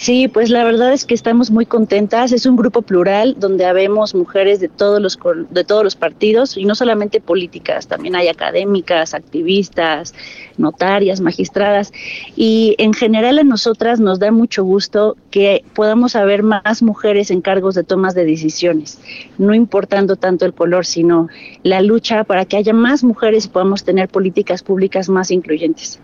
[0.00, 2.32] Sí, pues la verdad es que estamos muy contentas.
[2.32, 5.18] Es un grupo plural donde habemos mujeres de todos los
[5.50, 10.14] de todos los partidos y no solamente políticas, también hay académicas, activistas,
[10.56, 11.92] notarias, magistradas
[12.34, 17.42] y en general a nosotras nos da mucho gusto que podamos haber más mujeres en
[17.42, 19.00] cargos de tomas de decisiones,
[19.36, 21.28] no importando tanto el color, sino
[21.62, 26.00] la lucha para que haya más mujeres y podamos tener políticas públicas más incluyentes.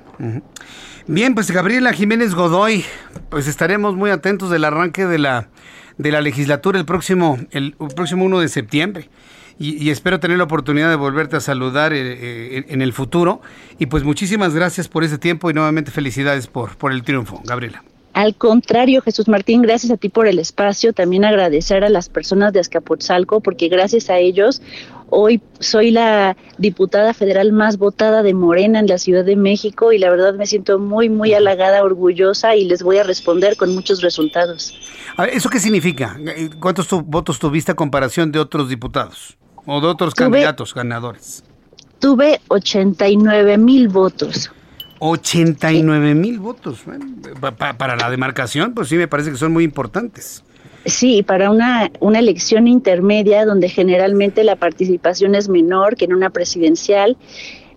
[1.09, 2.85] Bien, pues Gabriela Jiménez Godoy,
[3.29, 5.49] pues estaremos muy atentos del arranque de la,
[5.99, 9.09] de la legislatura el próximo, el, próximo 1 de septiembre.
[9.59, 13.41] Y, espero tener la oportunidad de volverte a saludar eh, eh, en el futuro.
[13.79, 17.83] Y pues muchísimas gracias por ese tiempo y nuevamente felicidades por, por el triunfo, Gabriela.
[18.17, 20.93] Al contrario, Jesús Martín, gracias a ti por el espacio.
[20.95, 24.63] También agradecer a las personas de Azcapotzalco, porque gracias a ellos
[25.09, 29.99] Hoy soy la diputada federal más votada de Morena en la Ciudad de México y
[29.99, 34.03] la verdad me siento muy, muy halagada, orgullosa y les voy a responder con muchos
[34.03, 34.75] resultados.
[35.33, 36.19] ¿Eso qué significa?
[36.61, 41.45] ¿Cuántos votos tuviste a comparación de otros diputados o de otros candidatos ganadores?
[42.01, 44.51] Tuve 89 mil votos.
[44.99, 46.85] 89 mil votos.
[47.79, 50.43] para la demarcación, pues sí me parece que son muy importantes.
[50.87, 56.31] Sí, para una, una elección intermedia donde generalmente la participación es menor que en una
[56.31, 57.17] presidencial.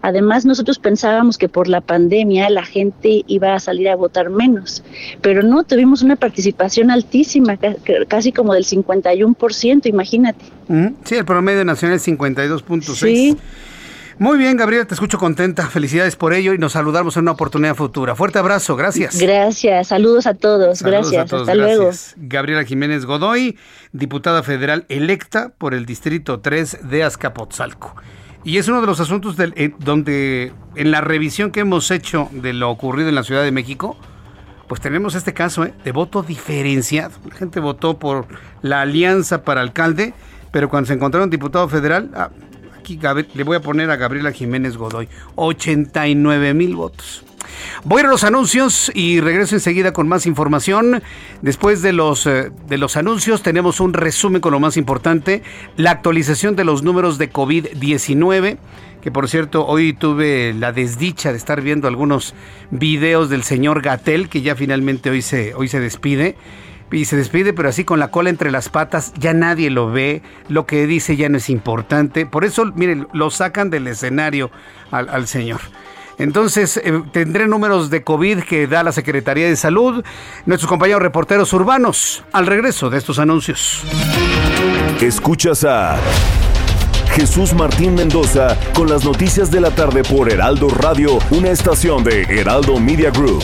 [0.02, 4.82] Además, nosotros pensábamos que por la pandemia la gente iba a salir a votar menos,
[5.22, 7.58] pero no, tuvimos una participación altísima,
[8.08, 10.46] casi como del 51%, imagínate.
[11.04, 12.96] Sí, el promedio nacional es 52.6.
[12.96, 13.38] Sí.
[14.20, 15.68] Muy bien, Gabriela, te escucho contenta.
[15.68, 18.16] Felicidades por ello y nos saludamos en una oportunidad futura.
[18.16, 19.18] Fuerte abrazo, gracias.
[19.18, 21.32] Gracias, saludos a todos, gracias.
[21.32, 21.90] Hasta luego.
[22.18, 23.58] Gabriela Jiménez Godoy,
[23.94, 27.96] diputada federal electa por el Distrito 3 de Azcapotzalco.
[28.44, 32.28] Y es uno de los asuntos del, eh, donde en la revisión que hemos hecho
[32.34, 33.96] de lo ocurrido en la Ciudad de México,
[34.68, 37.14] pues tenemos este caso eh, de voto diferenciado.
[37.30, 38.28] La gente votó por
[38.64, 40.14] la alianza para alcalde,
[40.52, 42.32] pero cuando se encontraron diputado federal, ah,
[43.34, 45.08] le voy a poner a Gabriela Jiménez Godoy.
[45.36, 47.24] 89 mil votos.
[47.84, 51.02] Voy a los anuncios y regreso enseguida con más información.
[51.42, 55.44] Después de los, eh, de los anuncios tenemos un resumen con lo más importante,
[55.78, 58.58] la actualización de los números de COVID-19,
[59.02, 62.34] que por cierto hoy tuve la desdicha de estar viendo algunos
[62.72, 66.36] videos del señor Gatel, que ya finalmente hoy se, hoy se despide
[66.92, 70.22] y se despide, pero así con la cola entre las patas, ya nadie lo ve,
[70.48, 72.26] lo que dice ya no es importante.
[72.26, 74.52] Por eso, miren, lo sacan del escenario
[74.92, 75.62] al, señor.
[76.18, 80.04] Entonces, eh, tendré números de COVID que da la Secretaría de Salud,
[80.46, 83.84] nuestros compañeros reporteros urbanos, al regreso de estos anuncios.
[85.00, 85.98] Escuchas a
[87.12, 92.24] Jesús Martín Mendoza con las noticias de la tarde por Heraldo Radio, una estación de
[92.24, 93.44] Heraldo Media Group.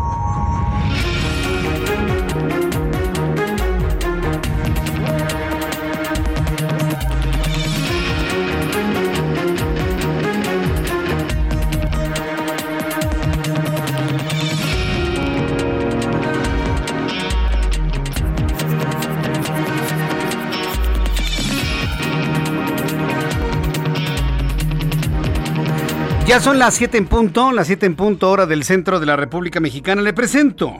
[26.31, 29.17] Ya son las 7 en punto, las 7 en punto hora del centro de la
[29.17, 30.01] República Mexicana.
[30.01, 30.79] Le presento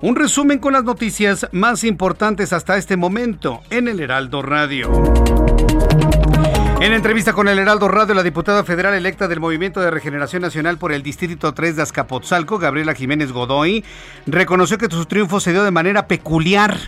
[0.00, 4.90] un resumen con las noticias más importantes hasta este momento en el Heraldo Radio.
[6.80, 10.78] En entrevista con el Heraldo Radio, la diputada federal electa del Movimiento de Regeneración Nacional
[10.78, 13.84] por el Distrito 3 de Azcapotzalco, Gabriela Jiménez Godoy,
[14.24, 16.78] reconoció que su triunfo se dio de manera peculiar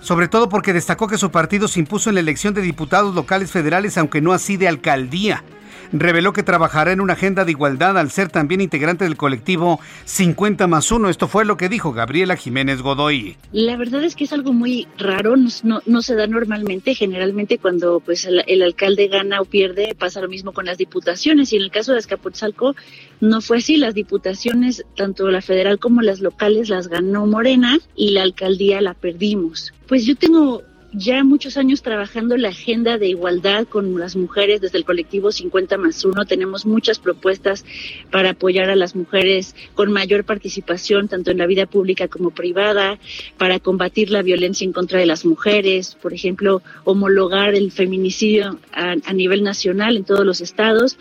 [0.00, 3.52] sobre todo porque destacó que su partido se impuso en la elección de diputados locales
[3.52, 5.44] federales, aunque no así de alcaldía
[5.92, 10.66] reveló que trabajará en una agenda de igualdad al ser también integrante del colectivo 50
[10.66, 11.08] más 1.
[11.08, 13.36] Esto fue lo que dijo Gabriela Jiménez Godoy.
[13.52, 16.94] La verdad es que es algo muy raro, no, se da normalmente.
[16.94, 21.56] Generalmente cuando pues el, alcalde gana o pierde pasa lo mismo con las diputaciones y
[21.56, 22.74] en el caso de Azcapotzalco
[23.20, 23.76] no fue así.
[23.76, 28.94] Las diputaciones, tanto la federal como las locales, las ganó Morena y la alcaldía la
[28.94, 29.72] perdimos.
[29.86, 30.62] Pues yo tengo
[30.96, 35.76] ya muchos años trabajando la agenda de igualdad con las mujeres desde el colectivo 50
[35.76, 36.24] más 1.
[36.24, 37.66] Tenemos muchas propuestas
[38.10, 42.98] para apoyar a las mujeres con mayor participación tanto en la vida pública como privada,
[43.36, 48.96] para combatir la violencia en contra de las mujeres, por ejemplo, homologar el feminicidio a,
[49.12, 50.98] nivel nacional en todos los estados.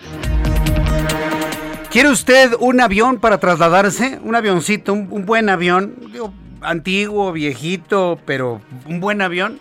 [1.89, 4.19] ¿Quiere usted un avión para trasladarse?
[4.23, 5.95] Un avioncito, un, un buen avión,
[6.61, 9.59] antiguo, viejito, pero un buen avión.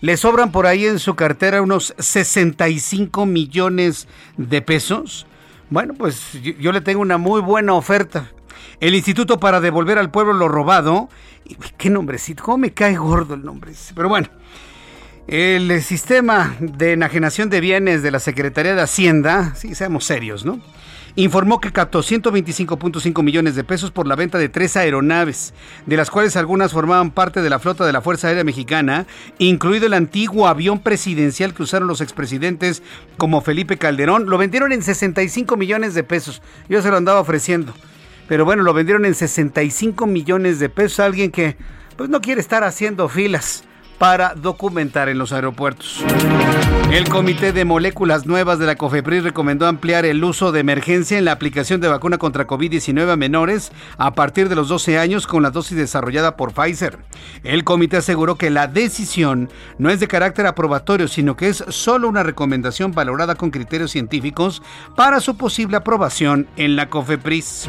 [0.00, 5.26] Le sobran por ahí en su cartera unos 65 millones de pesos.
[5.68, 8.30] Bueno, pues yo, le tengo una muy buena oferta.
[8.80, 11.08] El Instituto para Devolver al Pueblo lo Robado.
[11.76, 12.42] ¿Qué nombrecito?
[12.42, 13.72] ¿Cómo me cae gordo el nombre?
[13.94, 14.28] Pero bueno,
[15.26, 20.60] el sistema de enajenación de bienes de la Secretaría de Hacienda, sí, seamos serios, ¿no?
[21.16, 25.54] Informó que captó 125.5 millones de pesos por la venta de tres aeronaves,
[25.86, 29.06] de las cuales algunas formaban parte de la flota de la Fuerza Aérea Mexicana,
[29.38, 32.82] incluido el antiguo avión presidencial que usaron los expresidentes
[33.16, 34.28] como Felipe Calderón.
[34.28, 36.42] Lo vendieron en 65 millones de pesos.
[36.68, 37.74] Yo se lo andaba ofreciendo.
[38.28, 41.56] Pero bueno, lo vendieron en 65 millones de pesos a alguien que
[41.96, 43.64] pues no quiere estar haciendo filas
[44.00, 46.02] para documentar en los aeropuertos.
[46.90, 51.26] El Comité de Moléculas Nuevas de la COFEPRIS recomendó ampliar el uso de emergencia en
[51.26, 55.42] la aplicación de vacuna contra COVID-19 a menores a partir de los 12 años con
[55.42, 56.98] la dosis desarrollada por Pfizer.
[57.44, 62.08] El comité aseguró que la decisión no es de carácter aprobatorio, sino que es solo
[62.08, 64.62] una recomendación valorada con criterios científicos
[64.96, 67.68] para su posible aprobación en la COFEPRIS.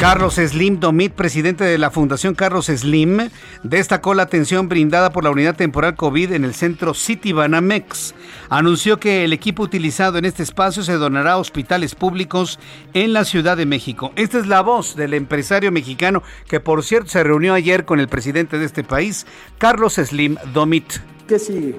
[0.00, 3.28] Carlos Slim Domit, presidente de la Fundación Carlos Slim,
[3.62, 8.14] destacó la atención brindada por la unidad temporal COVID en el centro City Banamex.
[8.48, 12.60] Anunció que el equipo utilizado en este espacio se donará a hospitales públicos
[12.94, 14.12] en la Ciudad de México.
[14.16, 18.06] Esta es la voz del empresario mexicano que, por cierto, se reunió ayer con el
[18.06, 19.26] presidente de este país,
[19.58, 20.98] Carlos Slim Domit.
[21.26, 21.74] ¿Qué sigue?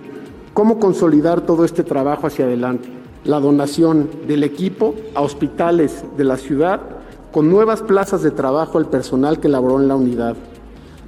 [0.53, 2.89] ¿Cómo consolidar todo este trabajo hacia adelante?
[3.23, 6.96] La donación del equipo a hospitales de la ciudad
[7.37, 10.35] con nuevas plazas de trabajo al personal que laboró en la unidad,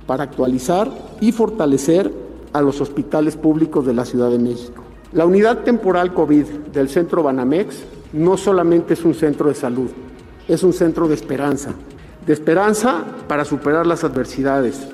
[0.06, 0.88] para actualizar
[1.20, 2.14] y fortalecer
[2.54, 4.84] a los hospitales públicos de la Ciudad de México.
[5.12, 7.78] La unidad temporal COVID del Centro Banamex
[8.14, 9.90] no solamente es un centro de salud,
[10.48, 11.72] es un centro de esperanza,
[12.28, 14.88] de esperanza para superar las adversidades,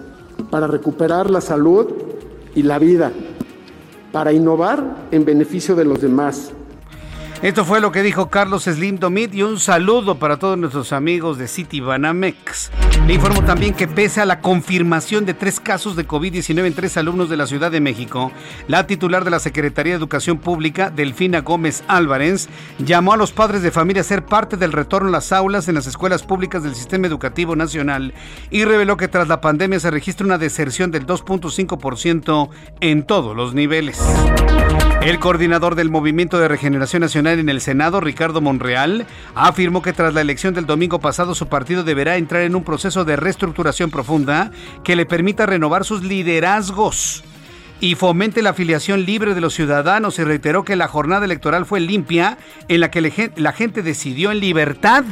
[0.50, 1.88] para recuperar la salud
[2.56, 3.12] y la vida,
[4.14, 6.54] para innovar en beneficio de los demás,
[7.42, 11.38] esto fue lo que dijo Carlos Slim Domit y un saludo para todos nuestros amigos
[11.38, 12.72] de City Banamex.
[13.06, 16.98] Le informo también que pese a la confirmación de tres casos de COVID-19 en tres
[16.98, 18.32] alumnos de la Ciudad de México,
[18.68, 23.62] la titular de la Secretaría de Educación Pública, Delfina Gómez Álvarez, llamó a los padres
[23.62, 26.74] de familia a ser parte del retorno a las aulas en las escuelas públicas del
[26.74, 28.14] Sistema Educativo Nacional
[28.50, 33.54] y reveló que tras la pandemia se registra una deserción del 2.5% en todos los
[33.54, 34.02] niveles.
[35.06, 40.16] El coordinador del Movimiento de Regeneración Nacional en el Senado, Ricardo Monreal, afirmó que tras
[40.16, 44.50] la elección del domingo pasado su partido deberá entrar en un proceso de reestructuración profunda
[44.84, 47.24] que le permita renovar sus liderazgos
[47.80, 50.18] y fomente la afiliación libre de los ciudadanos.
[50.18, 54.40] Y reiteró que la jornada electoral fue limpia en la que la gente decidió en
[54.40, 55.04] libertad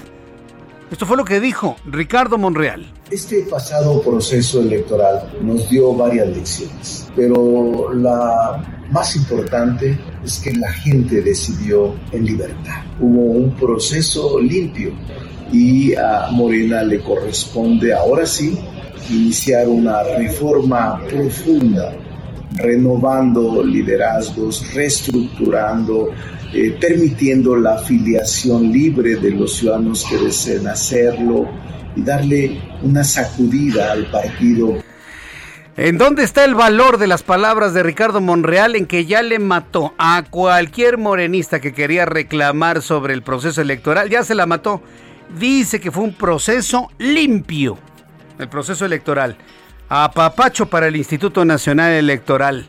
[0.93, 2.85] esto fue lo que dijo Ricardo Monreal.
[3.09, 10.71] Este pasado proceso electoral nos dio varias lecciones, pero la más importante es que la
[10.71, 12.83] gente decidió en libertad.
[12.99, 14.93] Hubo un proceso limpio
[15.51, 18.55] y a Morena le corresponde ahora sí
[19.09, 21.91] iniciar una reforma profunda,
[22.57, 26.11] renovando liderazgos, reestructurando
[26.53, 31.49] eh, permitiendo la afiliación libre de los ciudadanos que deseen hacerlo
[31.95, 34.83] y darle una sacudida al partido.
[35.75, 39.39] ¿En dónde está el valor de las palabras de Ricardo Monreal en que ya le
[39.39, 44.11] mató a cualquier morenista que quería reclamar sobre el proceso electoral?
[44.11, 44.83] Ya se la mató.
[45.39, 47.79] Dice que fue un proceso limpio,
[48.37, 49.37] el proceso electoral.
[49.89, 52.67] A papacho para el Instituto Nacional Electoral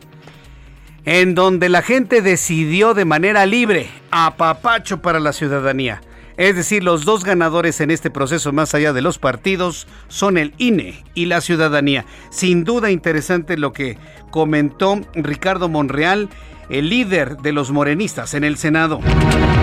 [1.05, 6.01] en donde la gente decidió de manera libre, a papacho para la ciudadanía.
[6.37, 10.53] Es decir, los dos ganadores en este proceso, más allá de los partidos, son el
[10.57, 12.05] INE y la ciudadanía.
[12.29, 13.97] Sin duda interesante lo que
[14.31, 16.27] comentó Ricardo Monreal
[16.69, 18.99] el líder de los morenistas en el Senado.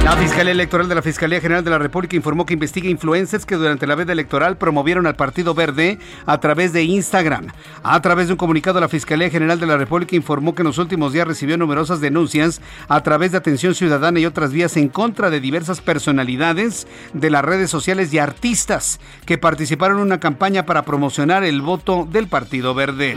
[0.05, 3.55] La Fiscalía Electoral de la Fiscalía General de la República informó que investiga influencers que
[3.55, 7.47] durante la veda electoral promovieron al Partido Verde a través de Instagram.
[7.83, 10.79] A través de un comunicado, la Fiscalía General de la República informó que en los
[10.79, 15.31] últimos días recibió numerosas denuncias a través de atención ciudadana y otras vías en contra
[15.31, 20.83] de diversas personalidades de las redes sociales y artistas que participaron en una campaña para
[20.83, 23.15] promocionar el voto del Partido Verde.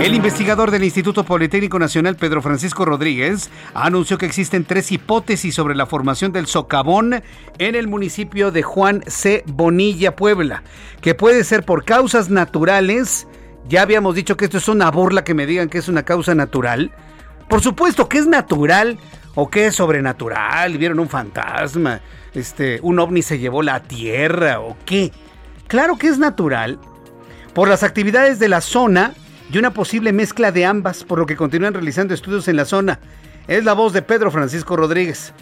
[0.00, 5.56] El investigador del Instituto Politécnico Nacional, Pedro Francisco Rodríguez, Rodríguez anunció que existen tres hipótesis
[5.56, 7.20] sobre la formación del socavón
[7.58, 9.42] en el municipio de Juan C.
[9.48, 10.62] Bonilla, Puebla,
[11.00, 13.26] que puede ser por causas naturales.
[13.68, 16.36] Ya habíamos dicho que esto es una burla que me digan que es una causa
[16.36, 16.92] natural.
[17.48, 19.00] Por supuesto que es natural
[19.34, 20.78] o que es sobrenatural.
[20.78, 22.02] Vieron un fantasma,
[22.34, 25.10] este, un ovni se llevó la tierra o qué.
[25.66, 26.78] Claro que es natural
[27.52, 29.12] por las actividades de la zona
[29.50, 33.00] y una posible mezcla de ambas, por lo que continúan realizando estudios en la zona.
[33.48, 35.32] Es la voz de Pedro Francisco Rodríguez.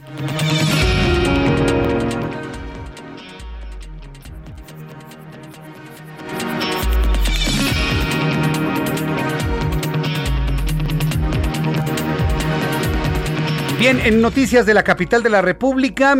[13.80, 16.14] Bien, en noticias de la capital de la República,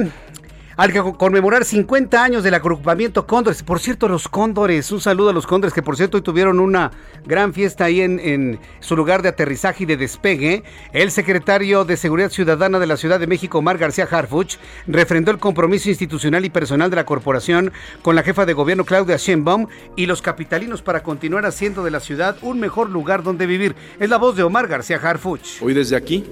[0.80, 3.62] al conmemorar 50 años del agrupamiento Cóndores.
[3.62, 6.90] Por cierto, los Cóndores, un saludo a los Cóndores, que por cierto hoy tuvieron una
[7.26, 10.62] gran fiesta ahí en, su lugar de aterrizaje y de despegue.
[10.94, 14.56] El secretario de Seguridad Ciudadana de la Ciudad de México, Omar García Harfuch,
[14.86, 19.18] refrendó el compromiso institucional y personal de la corporación con la jefa de gobierno Claudia
[19.18, 19.66] Sheinbaum
[19.96, 23.76] y los capitalinos para continuar haciendo de la ciudad un mejor lugar donde vivir.
[23.98, 25.60] Es la voz de Omar García Harfuch.
[25.60, 26.24] Hoy desde aquí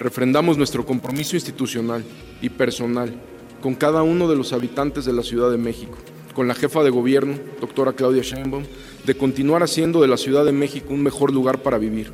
[0.00, 2.02] refrendamos nuestro compromiso institucional
[2.40, 5.96] y personal con cada uno de los habitantes de la Ciudad de México,
[6.34, 8.64] con la jefa de gobierno, doctora Claudia Sheinbaum,
[9.04, 12.12] de continuar haciendo de la Ciudad de México un mejor lugar para vivir.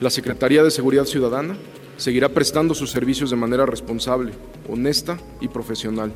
[0.00, 1.56] La Secretaría de Seguridad Ciudadana
[1.96, 4.32] seguirá prestando sus servicios de manera responsable,
[4.68, 6.12] honesta y profesional,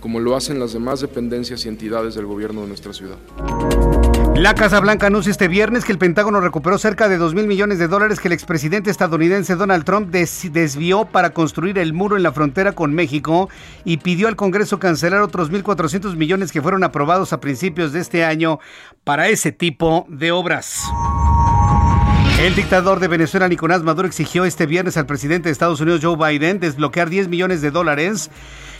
[0.00, 3.18] como lo hacen las demás dependencias y entidades del gobierno de nuestra ciudad.
[4.36, 7.78] La Casa Blanca anuncia este viernes que el Pentágono recuperó cerca de 2 mil millones
[7.78, 12.32] de dólares que el expresidente estadounidense Donald Trump desvió para construir el muro en la
[12.32, 13.50] frontera con México
[13.84, 18.24] y pidió al Congreso cancelar otros 1.400 millones que fueron aprobados a principios de este
[18.24, 18.58] año
[19.04, 20.82] para ese tipo de obras.
[22.40, 26.16] El dictador de Venezuela, Nicolás Maduro, exigió este viernes al presidente de Estados Unidos, Joe
[26.16, 28.30] Biden, desbloquear 10 millones de dólares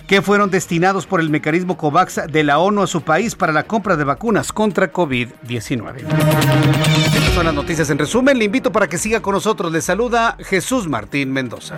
[0.06, 3.64] que fueron destinados por el mecanismo COVAX de la ONU a su país para la
[3.64, 6.04] compra de vacunas contra COVID-19.
[7.14, 8.38] Estas son las noticias en resumen.
[8.38, 9.72] Le invito para que siga con nosotros.
[9.72, 11.76] Le saluda Jesús Martín Mendoza.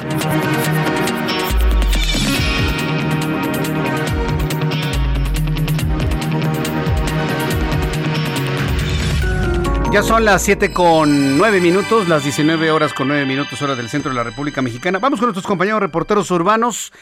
[9.94, 13.88] Ya son las 7 con 9 minutos, las 19 horas con 9 minutos hora del
[13.88, 14.98] centro de la República Mexicana.
[14.98, 16.92] Vamos con nuestros compañeros reporteros urbanos.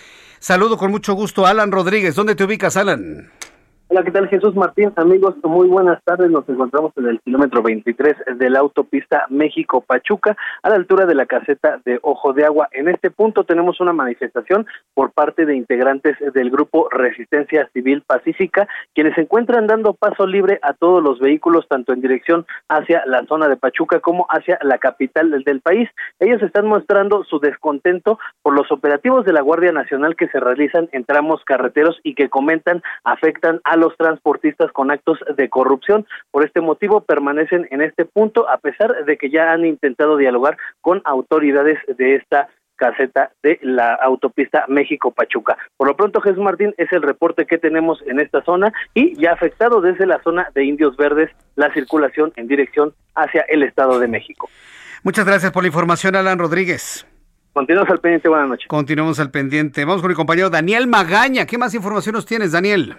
[0.43, 2.17] Saludo con mucho gusto a Alan Rodríguez.
[2.17, 3.31] ¿Dónde te ubicas, Alan?
[3.93, 4.91] Hola, ¿qué tal Jesús Martín?
[4.97, 6.31] Amigos, muy buenas tardes.
[6.31, 11.27] Nos encontramos en el kilómetro 23 de la autopista México-Pachuca, a la altura de la
[11.27, 12.71] caseta de Ojo de Agua.
[12.73, 18.67] En este punto tenemos una manifestación por parte de integrantes del grupo Resistencia Civil Pacífica,
[18.95, 23.27] quienes se encuentran dando paso libre a todos los vehículos, tanto en dirección hacia la
[23.27, 25.91] zona de Pachuca como hacia la capital del país.
[26.19, 30.89] Ellos están mostrando su descontento por los operativos de la Guardia Nacional que se realizan
[30.93, 36.07] en tramos carreteros y que comentan afectan a los transportistas con actos de corrupción.
[36.31, 40.57] Por este motivo permanecen en este punto a pesar de que ya han intentado dialogar
[40.81, 45.57] con autoridades de esta caseta de la autopista México-Pachuca.
[45.77, 49.33] Por lo pronto, Jesús Martín, es el reporte que tenemos en esta zona y ya
[49.33, 54.09] afectado desde la zona de Indios Verdes la circulación en dirección hacia el Estado de
[54.09, 54.49] México.
[55.03, 57.07] Muchas gracias por la información, Alan Rodríguez.
[57.53, 58.67] Continuamos al pendiente, buenas noches.
[58.69, 59.85] Continuamos al pendiente.
[59.85, 61.47] Vamos con mi compañero Daniel Magaña.
[61.47, 62.97] ¿Qué más información nos tienes, Daniel?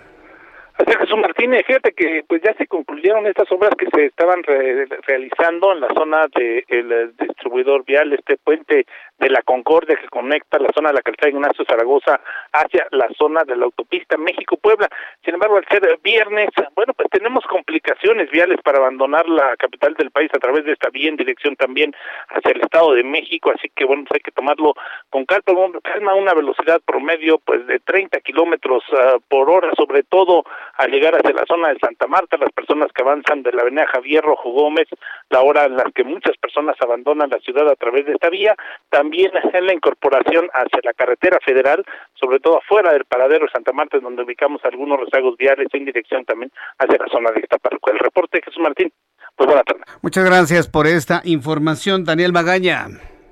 [0.75, 5.71] Así Jesús Martínez, fíjate que pues ya se concluyeron estas obras que se estaban realizando
[5.71, 8.85] en la zona del el distribuidor vial, este puente
[9.19, 12.19] de la Concordia que conecta la zona de la calzada Ignacio Zaragoza
[12.51, 14.89] hacia la zona de la autopista México-Puebla.
[15.23, 20.11] Sin embargo, al ser viernes, bueno, pues tenemos complicaciones viales para abandonar la capital del
[20.11, 21.93] país a través de esta vía en dirección también
[22.29, 24.73] hacia el Estado de México, así que bueno, pues hay que tomarlo
[25.09, 30.43] con calma, calma una velocidad promedio pues de 30 kilómetros uh, por hora, sobre todo
[30.73, 33.85] al llegar hacia la zona de Santa Marta, las personas que avanzan de la avenida
[33.87, 34.87] Javier Rojo Gómez,
[35.29, 38.55] la hora en la que muchas personas abandonan la ciudad a través de esta vía,
[38.89, 43.71] también en la incorporación hacia la carretera federal, sobre todo afuera del paradero de Santa
[43.71, 47.91] Marta, donde ubicamos algunos rezagos viales en dirección también hacia la zona de Iztapaluca.
[47.91, 48.91] El reporte Jesús Martín,
[49.35, 49.81] pues buena tarde.
[50.01, 52.87] Muchas gracias por esta información, Daniel Magaña.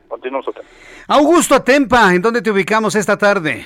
[0.08, 0.46] Continuamos.
[1.08, 3.66] Augusto Atempa, ¿en dónde te ubicamos esta tarde?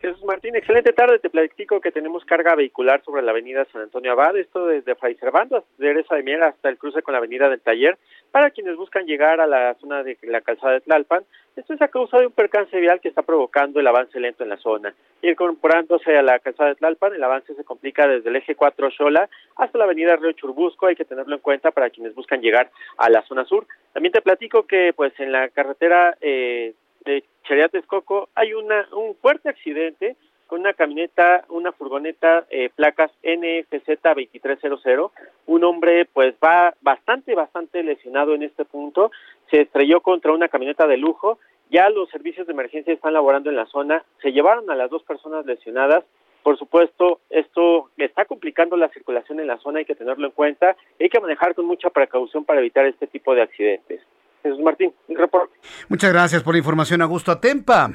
[0.00, 1.18] Jesús Martín, excelente tarde.
[1.18, 5.14] Te platico que tenemos carga vehicular sobre la avenida San Antonio Abad, esto desde Fray
[5.16, 7.98] Servando, de esa de Miel hasta el cruce con la avenida del Taller,
[8.30, 11.24] para quienes buscan llegar a la zona de la calzada de Tlalpan.
[11.54, 14.48] Esto es a causa de un percance vial que está provocando el avance lento en
[14.48, 14.94] la zona.
[15.20, 19.28] Y a la calzada de Tlalpan, el avance se complica desde el eje 4 Xola
[19.56, 20.86] hasta la avenida Río Churbusco.
[20.86, 23.66] Hay que tenerlo en cuenta para quienes buscan llegar a la zona sur.
[23.92, 26.72] También te platico que pues en la carretera eh,
[27.04, 30.16] de Chariatescoco hay una, un fuerte accidente
[30.50, 35.12] con una camioneta, una furgoneta eh, placas NFZ 2300.
[35.46, 39.12] Un hombre pues va bastante, bastante lesionado en este punto.
[39.48, 41.38] Se estrelló contra una camioneta de lujo.
[41.70, 44.04] Ya los servicios de emergencia están laborando en la zona.
[44.22, 46.02] Se llevaron a las dos personas lesionadas.
[46.42, 50.74] Por supuesto, esto está complicando la circulación en la zona, hay que tenerlo en cuenta.
[50.98, 54.00] Hay que manejar con mucha precaución para evitar este tipo de accidentes.
[54.42, 55.54] Jesús Martín, un reporte.
[55.88, 57.90] Muchas gracias por la información, Augusto Atempa.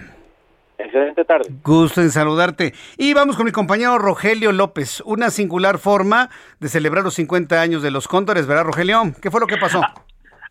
[0.77, 1.49] Excelente tarde.
[1.63, 2.73] Gusto en saludarte.
[2.97, 5.01] Y vamos con mi compañero Rogelio López.
[5.05, 6.29] Una singular forma
[6.59, 9.01] de celebrar los 50 años de los Cóndores, ¿verdad, Rogelio?
[9.21, 9.81] ¿Qué fue lo que pasó?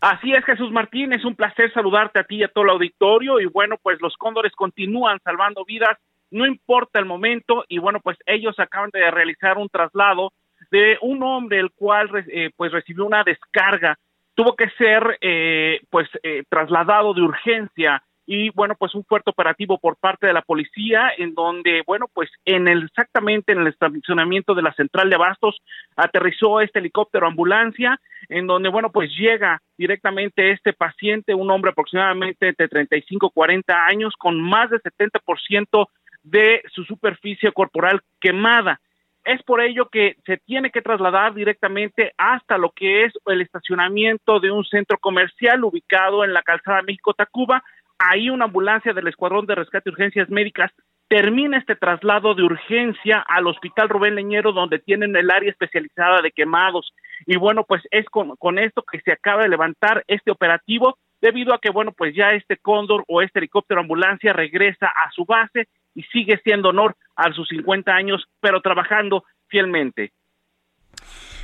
[0.01, 1.13] Así es, Jesús Martín.
[1.13, 3.39] Es un placer saludarte a ti y a todo el auditorio.
[3.39, 5.97] Y bueno, pues los Cóndores continúan salvando vidas,
[6.31, 7.63] no importa el momento.
[7.67, 10.33] Y bueno, pues ellos acaban de realizar un traslado
[10.71, 13.97] de un hombre el cual eh, pues recibió una descarga
[14.35, 19.77] tuvo que ser eh, pues eh, trasladado de urgencia y bueno pues un fuerte operativo
[19.77, 24.55] por parte de la policía en donde bueno pues en el exactamente en el estacionamiento
[24.55, 25.61] de la central de abastos
[25.95, 32.53] aterrizó este helicóptero ambulancia en donde bueno pues llega directamente este paciente un hombre aproximadamente
[32.57, 35.87] de 35 40 años con más de 70%
[36.23, 38.81] de su superficie corporal quemada
[39.25, 44.39] es por ello que se tiene que trasladar directamente hasta lo que es el estacionamiento
[44.39, 47.63] de un centro comercial ubicado en la calzada México-Tacuba.
[47.97, 50.71] Ahí una ambulancia del Escuadrón de Rescate y Urgencias Médicas
[51.07, 56.31] termina este traslado de urgencia al Hospital Rubén Leñero, donde tienen el área especializada de
[56.31, 56.93] quemados.
[57.25, 61.55] Y bueno, pues es con, con esto que se acaba de levantar este operativo, debido
[61.55, 65.67] a que, bueno, pues ya este cóndor o este helicóptero ambulancia regresa a su base
[65.95, 70.11] y sigue siendo honor a sus 50 años, pero trabajando fielmente.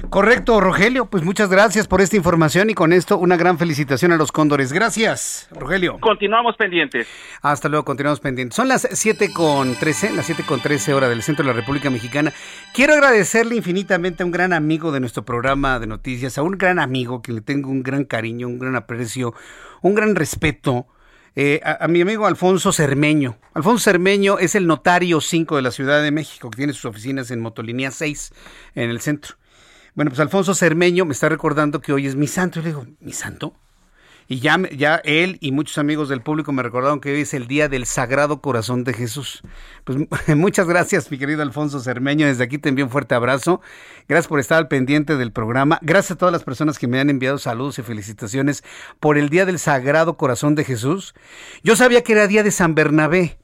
[0.10, 1.06] Correcto, Rogelio.
[1.06, 4.74] Pues muchas gracias por esta información y con esto una gran felicitación a los cóndores.
[4.74, 6.00] Gracias, Rogelio.
[6.00, 7.08] Continuamos pendientes.
[7.42, 8.56] Hasta luego, continuamos pendientes.
[8.56, 11.90] Son las 7 con 13, las 7 con 13 hora del centro de la República
[11.90, 12.34] Mexicana.
[12.74, 16.80] Quiero agradecerle infinitamente a un gran amigo de nuestro programa de noticias, a un gran
[16.80, 19.34] amigo que le tengo un gran cariño, un gran aprecio,
[19.82, 20.88] un gran respeto.
[21.34, 23.38] Eh, a, a, mi amigo Alfonso Cermeño.
[23.54, 27.32] Alfonso Cermeño es el notario 5 de la Ciudad de México, que tiene sus oficinas
[27.32, 28.34] en Motolinía 6,
[28.76, 29.36] en el centro.
[29.96, 32.60] Bueno, pues Alfonso Cermeño me está recordando que hoy es mi santo.
[32.60, 33.54] Y le digo, ¿mi santo?
[34.32, 37.48] Y ya, ya él y muchos amigos del público me recordaron que hoy es el
[37.48, 39.42] día del Sagrado Corazón de Jesús.
[39.84, 39.98] Pues
[40.38, 42.26] muchas gracias, mi querido Alfonso Cermeño.
[42.26, 43.60] Desde aquí te envío un fuerte abrazo.
[44.08, 45.80] Gracias por estar al pendiente del programa.
[45.82, 48.64] Gracias a todas las personas que me han enviado saludos y felicitaciones
[49.02, 51.14] por el día del Sagrado Corazón de Jesús.
[51.62, 53.41] Yo sabía que era día de San Bernabé.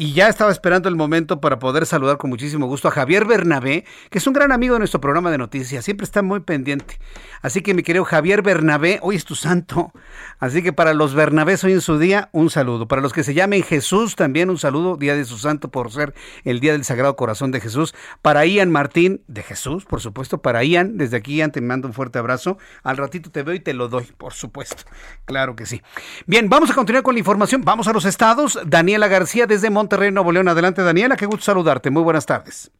[0.00, 3.84] Y ya estaba esperando el momento para poder saludar con muchísimo gusto a Javier Bernabé,
[4.10, 7.00] que es un gran amigo de nuestro programa de noticias, siempre está muy pendiente.
[7.42, 9.90] Así que mi querido Javier Bernabé, hoy es tu santo.
[10.38, 12.86] Así que para los Bernabés hoy en su día, un saludo.
[12.86, 16.14] Para los que se llamen Jesús, también un saludo, día de su santo por ser
[16.44, 17.92] el día del Sagrado Corazón de Jesús.
[18.22, 20.40] Para Ian Martín, de Jesús, por supuesto.
[20.42, 22.56] Para Ian, desde aquí Ian te mando un fuerte abrazo.
[22.84, 24.84] Al ratito te veo y te lo doy, por supuesto.
[25.24, 25.82] Claro que sí.
[26.26, 27.62] Bien, vamos a continuar con la información.
[27.64, 28.60] Vamos a los estados.
[28.64, 29.87] Daniela García desde Monterrey.
[29.88, 30.48] Monterrey, Nuevo León.
[30.48, 31.90] Adelante, Daniela, qué gusto saludarte.
[31.90, 32.70] Muy buenas tardes.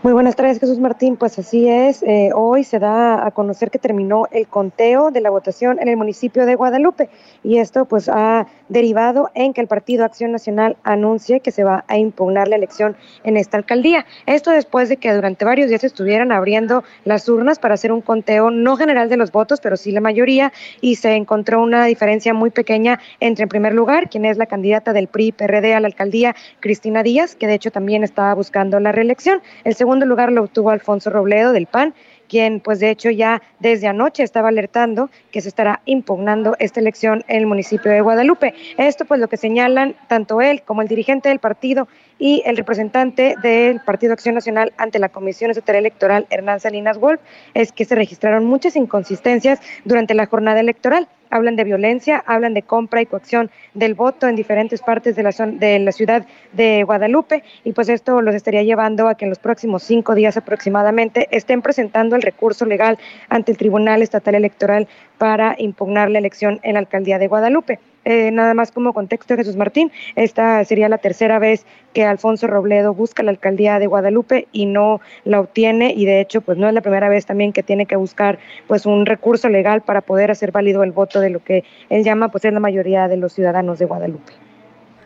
[0.00, 1.16] Muy buenas tardes, Jesús Martín.
[1.16, 5.28] Pues así es, eh, hoy se da a conocer que terminó el conteo de la
[5.28, 7.08] votación en el municipio de Guadalupe
[7.42, 11.84] y esto pues ha derivado en que el Partido Acción Nacional anuncie que se va
[11.88, 14.06] a impugnar la elección en esta alcaldía.
[14.26, 18.52] Esto después de que durante varios días estuvieran abriendo las urnas para hacer un conteo
[18.52, 22.50] no general de los votos, pero sí la mayoría y se encontró una diferencia muy
[22.50, 26.36] pequeña entre en primer lugar, quien es la candidata del PRI PRD a la alcaldía,
[26.60, 29.42] Cristina Díaz, que de hecho también estaba buscando la reelección.
[29.64, 31.94] El segundo lugar lo obtuvo Alfonso Robledo del PAN,
[32.28, 37.24] quien pues de hecho ya desde anoche estaba alertando que se estará impugnando esta elección
[37.26, 38.54] en el municipio de Guadalupe.
[38.76, 43.34] Esto pues lo que señalan tanto él como el dirigente del partido y el representante
[43.42, 47.20] del Partido Acción Nacional ante la Comisión Estatal Electoral, Hernán Salinas Wolf,
[47.54, 51.08] es que se registraron muchas inconsistencias durante la jornada electoral.
[51.30, 55.30] Hablan de violencia, hablan de compra y coacción del voto en diferentes partes de la,
[55.30, 59.38] de la ciudad de Guadalupe y pues esto los estaría llevando a que en los
[59.38, 62.98] próximos cinco días aproximadamente estén presentando el recurso legal
[63.28, 67.78] ante el Tribunal Estatal Electoral para impugnar la elección en la alcaldía de Guadalupe.
[68.08, 72.94] Eh, nada más como contexto, Jesús Martín, esta sería la tercera vez que Alfonso Robledo
[72.94, 76.72] busca la alcaldía de Guadalupe y no la obtiene y de hecho pues no es
[76.72, 80.52] la primera vez también que tiene que buscar pues un recurso legal para poder hacer
[80.52, 83.78] válido el voto de lo que él llama pues es la mayoría de los ciudadanos
[83.78, 84.32] de Guadalupe.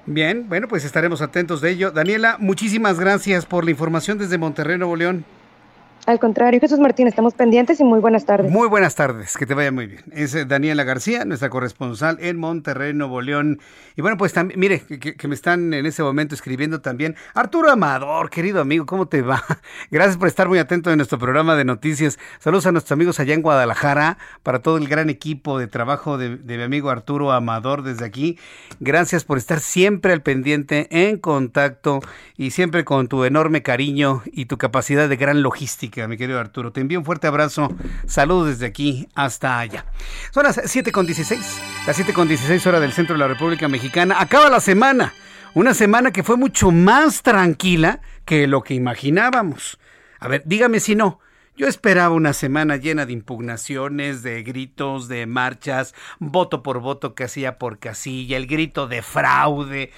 [0.06, 1.90] Bien, bueno, pues estaremos atentos de ello.
[1.90, 5.24] Daniela, muchísimas gracias por la información desde Monterrey, Nuevo León.
[6.04, 8.50] Al contrario, Jesús Martín, estamos pendientes y muy buenas tardes.
[8.50, 10.02] Muy buenas tardes, que te vaya muy bien.
[10.10, 13.60] Es eh, Daniela García, nuestra corresponsal en Monterrey, Nuevo León.
[13.94, 17.14] Y bueno, pues también, mire, que, me están en ese momento escribiendo también.
[17.34, 19.44] Arturo Amador, querido amigo, ¿cómo te va?
[19.92, 22.18] Gracias por estar muy atento en nuestro programa de noticias.
[22.40, 26.36] Saludos a nuestros amigos allá en Guadalajara, para todo el gran equipo de trabajo de,
[26.36, 28.40] de mi amigo Arturo Amador desde aquí.
[28.80, 32.00] Gracias por estar siempre al pendiente, en contacto
[32.36, 36.72] y siempre con tu enorme cariño y tu capacidad de gran logística mi querido Arturo.
[36.72, 37.74] Te envío un fuerte abrazo.
[38.06, 39.86] Saludos desde aquí hasta allá.
[40.30, 41.38] Son las 7.16,
[41.86, 44.16] las 7.16 horas del centro de la República Mexicana.
[44.18, 45.12] Acaba la semana.
[45.54, 49.78] Una semana que fue mucho más tranquila que lo que imaginábamos.
[50.18, 51.20] A ver, dígame si no.
[51.54, 57.58] Yo esperaba una semana llena de impugnaciones, de gritos, de marchas, voto por voto, casilla
[57.58, 59.92] por casilla, el grito de fraude.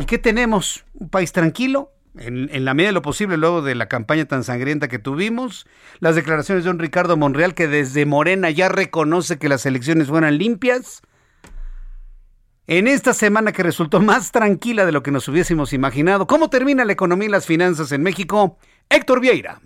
[0.00, 0.84] ¿Y qué tenemos?
[0.94, 1.92] ¿Un país tranquilo?
[2.20, 5.66] En, la medida de lo posible luego de la campaña tan sangrienta que tuvimos,
[6.00, 10.36] las declaraciones de don Ricardo Monreal que desde Morena ya reconoce que las elecciones fueron
[10.38, 11.02] limpias.
[12.66, 16.84] En esta semana que resultó más tranquila de lo que nos hubiésemos imaginado, ¿cómo termina
[16.84, 18.58] la economía y las finanzas en México?
[18.90, 19.60] Héctor Vieira.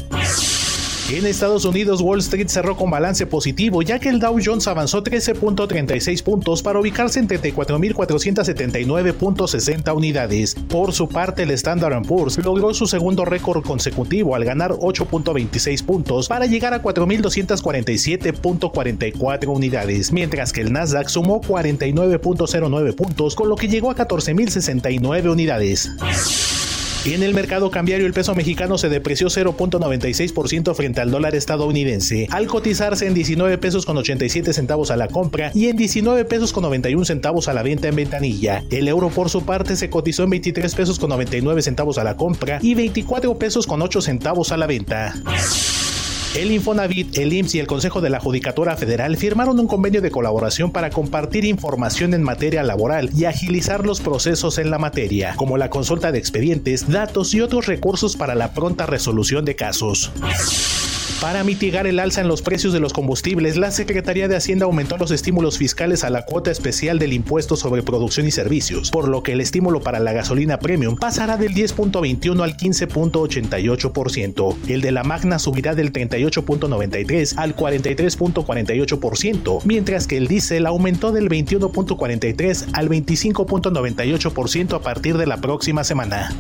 [1.08, 5.04] En Estados Unidos, Wall Street cerró con balance positivo, ya que el Dow Jones avanzó
[5.04, 10.56] 13.36 puntos para ubicarse en 34.479.60 unidades.
[10.68, 16.26] Por su parte, el Standard Poor's logró su segundo récord consecutivo al ganar 8.26 puntos
[16.26, 23.68] para llegar a 4.247.44 unidades, mientras que el Nasdaq sumó 49.09 puntos, con lo que
[23.68, 25.88] llegó a 14.069 unidades.
[27.06, 32.48] En el mercado cambiario el peso mexicano se depreció 0.96% frente al dólar estadounidense, al
[32.48, 36.64] cotizarse en 19 pesos con 87 centavos a la compra y en 19 pesos con
[36.64, 38.64] 91 centavos a la venta en ventanilla.
[38.70, 42.16] El euro por su parte se cotizó en 23 pesos con 99 centavos a la
[42.16, 45.14] compra y 24 pesos con 8 centavos a la venta.
[46.36, 50.10] El Infonavit, el IMSS y el Consejo de la Judicatura Federal firmaron un convenio de
[50.10, 55.56] colaboración para compartir información en materia laboral y agilizar los procesos en la materia, como
[55.56, 60.12] la consulta de expedientes, datos y otros recursos para la pronta resolución de casos.
[61.20, 64.98] Para mitigar el alza en los precios de los combustibles, la Secretaría de Hacienda aumentó
[64.98, 69.22] los estímulos fiscales a la cuota especial del impuesto sobre producción y servicios, por lo
[69.22, 74.56] que el estímulo para la gasolina premium pasará del 10.21 al 15.88%.
[74.68, 81.30] El de la Magna subirá del 38.93 al 43.48%, mientras que el diésel aumentó del
[81.30, 86.36] 21.43 al 25.98% a partir de la próxima semana.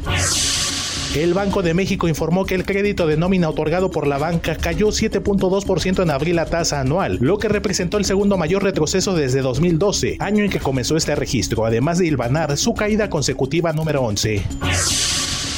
[1.16, 4.88] El Banco de México informó que el crédito de nómina otorgado por la banca cayó
[4.88, 10.18] 7.2% en abril a tasa anual, lo que representó el segundo mayor retroceso desde 2012,
[10.20, 14.42] año en que comenzó este registro, además de hilvanar su caída consecutiva número 11.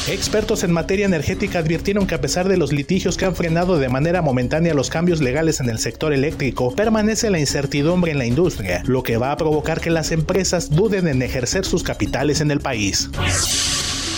[0.06, 3.88] Expertos en materia energética advirtieron que a pesar de los litigios que han frenado de
[3.88, 8.84] manera momentánea los cambios legales en el sector eléctrico, permanece la incertidumbre en la industria,
[8.86, 12.60] lo que va a provocar que las empresas duden en ejercer sus capitales en el
[12.60, 13.10] país.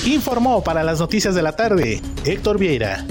[0.06, 3.04] Informó para las noticias de la tarde Héctor Vieira.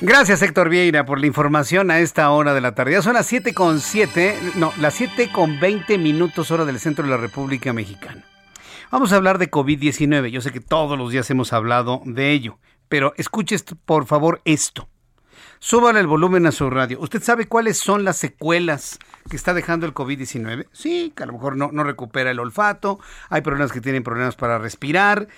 [0.00, 2.92] Gracias Héctor Vieira por la información a esta hora de la tarde.
[2.92, 7.04] Ya son las 7 con 7, no, las 7 con 20 minutos hora del centro
[7.04, 8.24] de la República Mexicana.
[8.90, 10.28] Vamos a hablar de COVID-19.
[10.30, 14.88] Yo sé que todos los días hemos hablado de ello, pero escuche por favor esto.
[15.60, 17.00] Súbale el volumen a su radio.
[17.00, 18.98] ¿Usted sabe cuáles son las secuelas
[19.28, 20.66] que está dejando el COVID-19?
[20.72, 24.36] Sí, que a lo mejor no, no recupera el olfato, hay personas que tienen problemas
[24.36, 25.28] para respirar,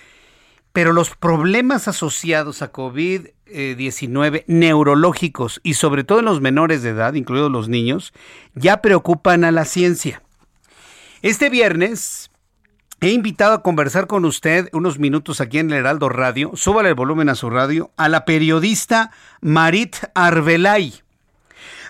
[0.73, 7.13] pero los problemas asociados a COVID-19 neurológicos y sobre todo en los menores de edad,
[7.13, 8.13] incluidos los niños,
[8.55, 10.21] ya preocupan a la ciencia.
[11.21, 12.30] Este viernes
[13.03, 16.93] He invitado a conversar con usted unos minutos aquí en el Heraldo Radio, súbale el
[16.93, 19.09] volumen a su radio, a la periodista
[19.41, 20.93] Marit Arbelay.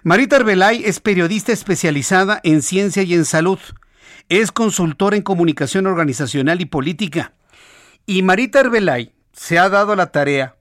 [0.03, 3.59] Marit Arbelay es periodista especializada en ciencia y en salud.
[4.29, 7.33] Es consultora en comunicación organizacional y política.
[8.05, 10.55] Y Marit Arbelay se ha dado la tarea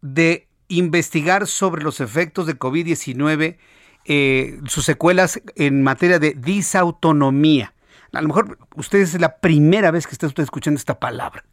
[0.00, 3.58] de investigar sobre los efectos de COVID-19,
[4.06, 7.74] eh, sus secuelas en materia de disautonomía
[8.12, 11.44] a lo mejor usted es la primera vez que está usted escuchando esta palabra,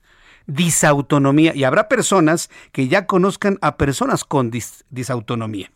[0.48, 4.52] disautonomía, y habrá personas que ya conozcan a personas con
[4.90, 5.72] disautonomía.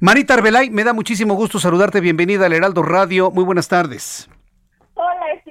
[0.00, 4.28] Marita Arbelay, me da muchísimo gusto saludarte, bienvenida al Heraldo Radio, muy buenas tardes.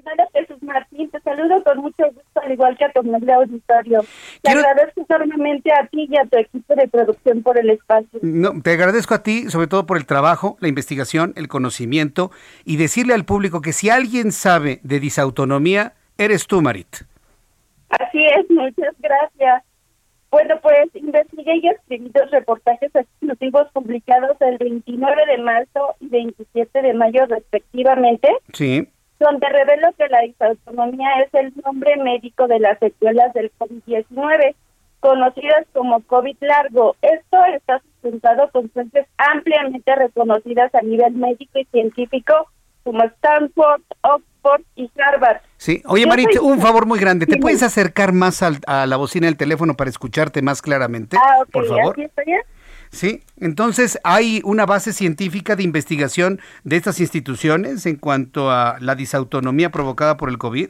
[0.10, 4.06] Hola, Jesús Martín, te saludo con mucho gusto, al igual que a tu noble auditorio.
[4.42, 8.20] Te agradezco enormemente a ti y a tu equipo de producción por el espacio.
[8.22, 12.32] No, te agradezco a ti, sobre todo por el trabajo, la investigación, el conocimiento,
[12.64, 16.88] y decirle al público que si alguien sabe de disautonomía, eres tú, Marit.
[17.90, 19.64] Así es, muchas gracias.
[20.32, 26.82] Bueno, pues investigué y escribí dos reportajes exclusivos publicados el 29 de marzo y 27
[26.82, 28.30] de mayo respectivamente.
[28.54, 28.88] Sí
[29.20, 34.56] donde reveló que la disautonomía es el nombre médico de las secuelas del COVID-19,
[35.00, 36.96] conocidas como COVID largo.
[37.02, 42.34] Esto está sustentado con fuentes ampliamente reconocidas a nivel médico y científico
[42.84, 45.42] como Stanford, Oxford y Harvard.
[45.58, 49.36] Sí, oye Marit, un favor muy grande, ¿te puedes acercar más a la bocina del
[49.36, 51.18] teléfono para escucharte más claramente?
[51.18, 51.96] Ah, ok, por favor.
[52.00, 52.32] ¿Así
[52.92, 58.96] Sí, entonces hay una base científica de investigación de estas instituciones en cuanto a la
[58.96, 60.70] disautonomía provocada por el COVID.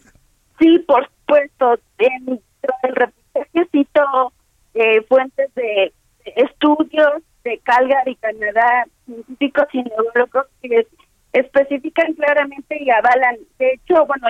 [0.60, 1.80] Sí, por supuesto.
[1.98, 2.39] Dentro
[2.84, 4.34] del reportaje cito
[4.73, 5.94] eh, fuentes de,
[6.35, 10.88] estudios de Calgary, Canadá, científicos y neurólogos que
[11.34, 13.38] especifican claramente y avalan.
[13.60, 14.27] De hecho, bueno,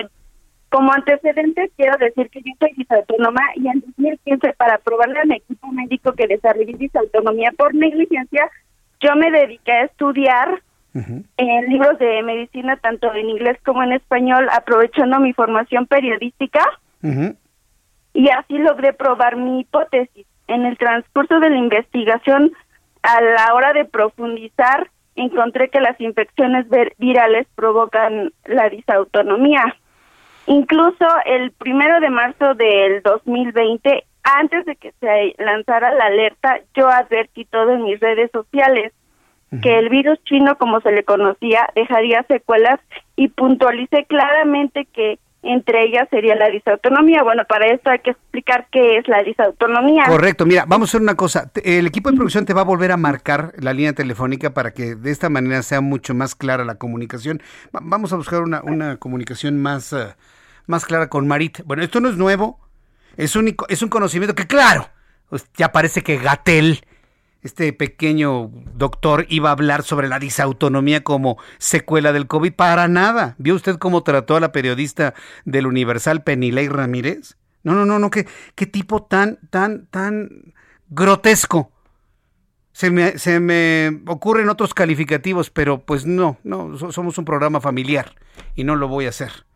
[0.70, 5.36] como antecedentes, quiero decir que yo soy disautónoma y en 2015, para probarle a mi
[5.36, 8.50] equipo médico que desarrollé disautonomía por negligencia,
[9.00, 10.62] yo me dediqué a estudiar
[10.94, 16.60] en libros de medicina, tanto en inglés como en español, aprovechando mi formación periodística.
[18.14, 20.26] Y así logré probar mi hipótesis.
[20.48, 22.52] En el transcurso de la investigación,
[23.02, 26.66] a la hora de profundizar, encontré que las infecciones
[26.98, 29.76] virales provocan la disautonomía.
[30.48, 36.88] Incluso el primero de marzo del 2020, antes de que se lanzara la alerta, yo
[36.88, 38.92] advertí todo en mis redes sociales
[39.62, 42.80] que el virus chino, como se le conocía, dejaría secuelas
[43.16, 47.22] y puntualicé claramente que entre ellas sería la disautonomía.
[47.22, 50.04] Bueno, para esto hay que explicar qué es la disautonomía.
[50.06, 51.50] Correcto, mira, vamos a hacer una cosa.
[51.62, 54.96] El equipo de producción te va a volver a marcar la línea telefónica para que
[54.96, 57.40] de esta manera sea mucho más clara la comunicación.
[57.72, 60.14] vamos a buscar una, una comunicación más, eh,
[60.68, 61.62] más clara con Marit.
[61.64, 62.60] Bueno, esto no es nuevo,
[63.16, 64.88] es, único, es un conocimiento que, claro,
[65.28, 66.84] pues, ya parece que Gatel
[67.42, 72.52] este pequeño doctor iba a hablar sobre la disautonomía como secuela del COVID.
[72.52, 73.36] Para nada.
[73.38, 75.14] ¿Vio usted cómo trató a la periodista
[75.44, 77.36] del Universal, Penilei Ramírez?
[77.62, 80.52] No, no, no, no, qué, qué tipo tan, tan, tan
[80.88, 81.72] grotesco.
[82.72, 88.14] Se me, se me ocurren otros calificativos, pero pues no, no, somos un programa familiar
[88.54, 89.47] y no lo voy a hacer.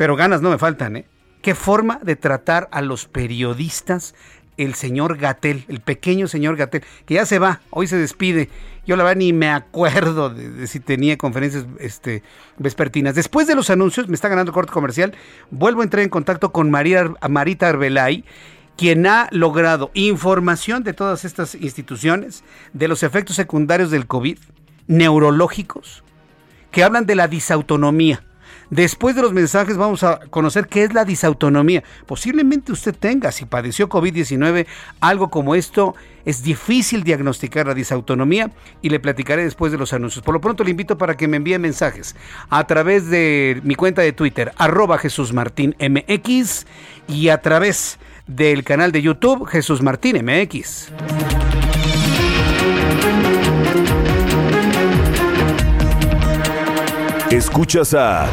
[0.00, 1.04] Pero ganas no me faltan, ¿eh?
[1.42, 4.14] ¿Qué forma de tratar a los periodistas
[4.56, 8.48] el señor Gatel, el pequeño señor Gatel, que ya se va, hoy se despide.
[8.86, 12.22] Yo la verdad ni me acuerdo de, si tenía conferencias este,
[12.56, 13.14] vespertinas.
[13.14, 15.12] Después de los anuncios, me está ganando corte comercial,
[15.50, 18.24] vuelvo a entrar en contacto con María, Marita Arbelay,
[18.78, 24.38] quien ha logrado información de todas estas instituciones, de los efectos secundarios del COVID,
[24.86, 26.04] neurológicos,
[26.70, 28.24] que hablan de la disautonomía
[28.70, 31.82] Después de los mensajes vamos a conocer qué es la disautonomía.
[32.06, 34.66] Posiblemente usted tenga, si padeció COVID-19,
[35.00, 35.96] algo como esto.
[36.24, 40.24] Es difícil diagnosticar la disautonomía y le platicaré después de los anuncios.
[40.24, 42.14] Por lo pronto le invito para que me envíe mensajes
[42.48, 46.66] a través de mi cuenta de Twitter, arroba Jesús Martín MX
[47.08, 50.92] y a través del canal de YouTube Jesús Martín MX.
[57.30, 58.28] Escuchas a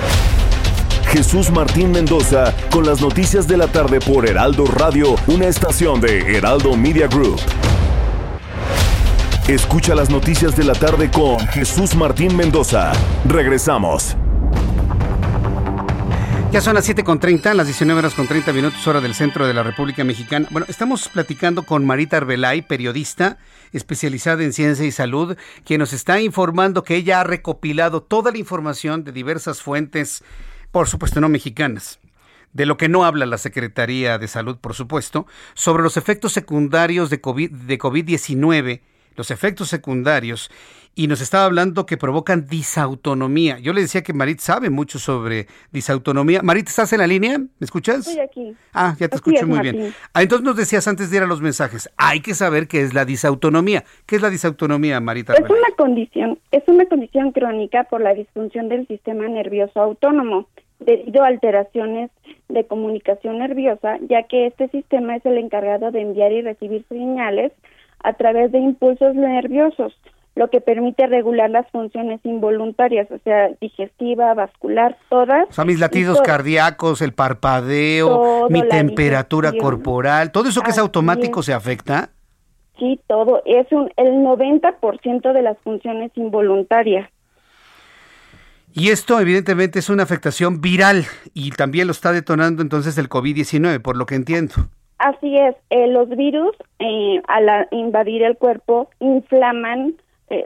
[1.17, 6.37] Jesús Martín Mendoza con las noticias de la tarde por Heraldo Radio, una estación de
[6.37, 7.39] Heraldo Media Group.
[9.47, 12.91] Escucha las noticias de la tarde con Jesús Martín Mendoza.
[13.25, 14.15] Regresamos.
[16.51, 19.63] Ya son las 7.30, las 19 horas con 30 minutos, hora del centro de la
[19.63, 20.47] República Mexicana.
[20.51, 23.39] Bueno, estamos platicando con Marita Arbelay, periodista
[23.73, 25.35] especializada en ciencia y salud,
[25.65, 30.23] quien nos está informando que ella ha recopilado toda la información de diversas fuentes,
[30.77, 31.99] por supuesto no mexicanas,
[32.53, 35.25] de lo que no habla la Secretaría de Salud, por supuesto,
[35.55, 38.79] sobre los efectos secundarios de COVID-19, COVID
[39.15, 40.51] los efectos secundarios
[40.93, 43.57] y nos estaba hablando que provocan disautonomía.
[43.57, 46.43] Yo le decía que Marit sabe mucho sobre disautonomía.
[46.43, 47.39] Marit, ¿estás en la línea?
[47.39, 48.07] ¿Me escuchas?
[48.07, 48.55] Estoy aquí.
[48.71, 49.95] Ah, ya te escucho muy bien.
[50.13, 52.93] Ah, entonces nos decías antes de ir a los mensajes, hay que saber qué es
[52.93, 53.83] la disautonomía.
[54.05, 55.33] ¿Qué es la disautonomía, Marita?
[55.33, 60.47] Es una condición, es una condición crónica por la disfunción del sistema nervioso autónomo
[60.79, 62.11] debido a alteraciones
[62.49, 67.51] de comunicación nerviosa, ya que este sistema es el encargado de enviar y recibir señales
[68.03, 69.93] a través de impulsos nerviosos
[70.37, 75.49] lo que permite regular las funciones involuntarias, o sea, digestiva, vascular, todas.
[75.49, 81.41] O sea, mis latidos cardíacos, el parpadeo, mi temperatura corporal, todo eso que es automático
[81.41, 82.11] se afecta.
[82.77, 87.09] Sí, todo, es un el 90% de las funciones involuntarias.
[88.79, 93.81] Y esto evidentemente es una afectación viral y también lo está detonando entonces el COVID-19,
[93.81, 94.53] por lo que entiendo.
[94.99, 99.95] Así es, eh, los virus eh, al invadir el cuerpo inflaman
[100.29, 100.45] eh,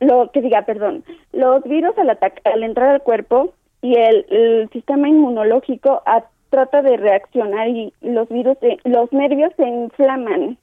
[0.00, 6.02] lo, que diga, perdón, los virus al, al entrar al cuerpo y el, sistema inmunológico
[6.50, 10.58] trata de reaccionar y los virus, los nervios se inflaman.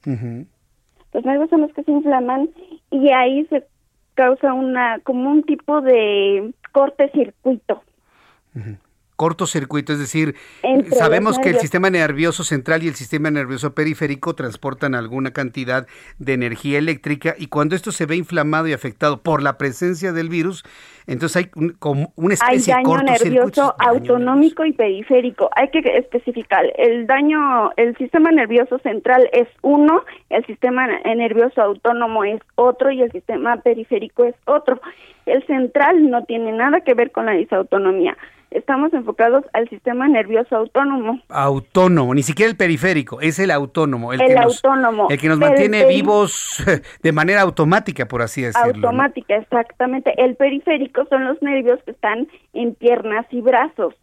[1.12, 2.48] Los nervios son los que se inflaman
[2.92, 3.64] y ahí se
[4.14, 7.82] causa una como un tipo de cortecircuito
[9.22, 10.34] cortocircuito, es decir,
[10.98, 15.86] sabemos que el sistema nervioso central y el sistema nervioso periférico transportan alguna cantidad
[16.18, 20.28] de energía eléctrica y cuando esto se ve inflamado y afectado por la presencia del
[20.28, 20.64] virus,
[21.06, 25.50] entonces hay como una especie hay daño nervioso autonómico y periférico.
[25.56, 32.24] Hay que especificar, el daño, el sistema nervioso central es uno, el sistema nervioso autónomo
[32.24, 34.80] es otro y el sistema periférico es otro.
[35.26, 38.16] El central no tiene nada que ver con la disautonomía
[38.54, 41.20] estamos enfocados al sistema nervioso autónomo.
[41.28, 44.12] Autónomo, ni siquiera el periférico, es el autónomo.
[44.12, 45.08] El, que autónomo.
[45.10, 46.62] el que nos mantiene vivos
[47.02, 48.88] de manera automática, por así decirlo.
[48.88, 50.12] Automática, exactamente.
[50.22, 53.94] El periférico son los nervios que están en piernas y brazos.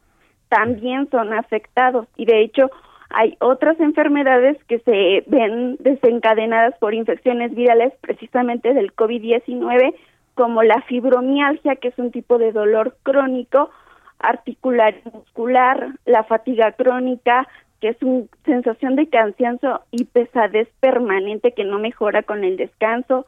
[0.49, 2.71] También son afectados y de hecho
[3.09, 9.95] hay otras enfermedades que se ven desencadenadas por infecciones virales precisamente del COVID-19
[10.35, 13.71] como la fibromialgia, que es un tipo de dolor crónico,
[14.19, 17.47] articular y muscular, la fatiga crónica,
[17.81, 23.25] que es una sensación de cansancio y pesadez permanente que no mejora con el descanso.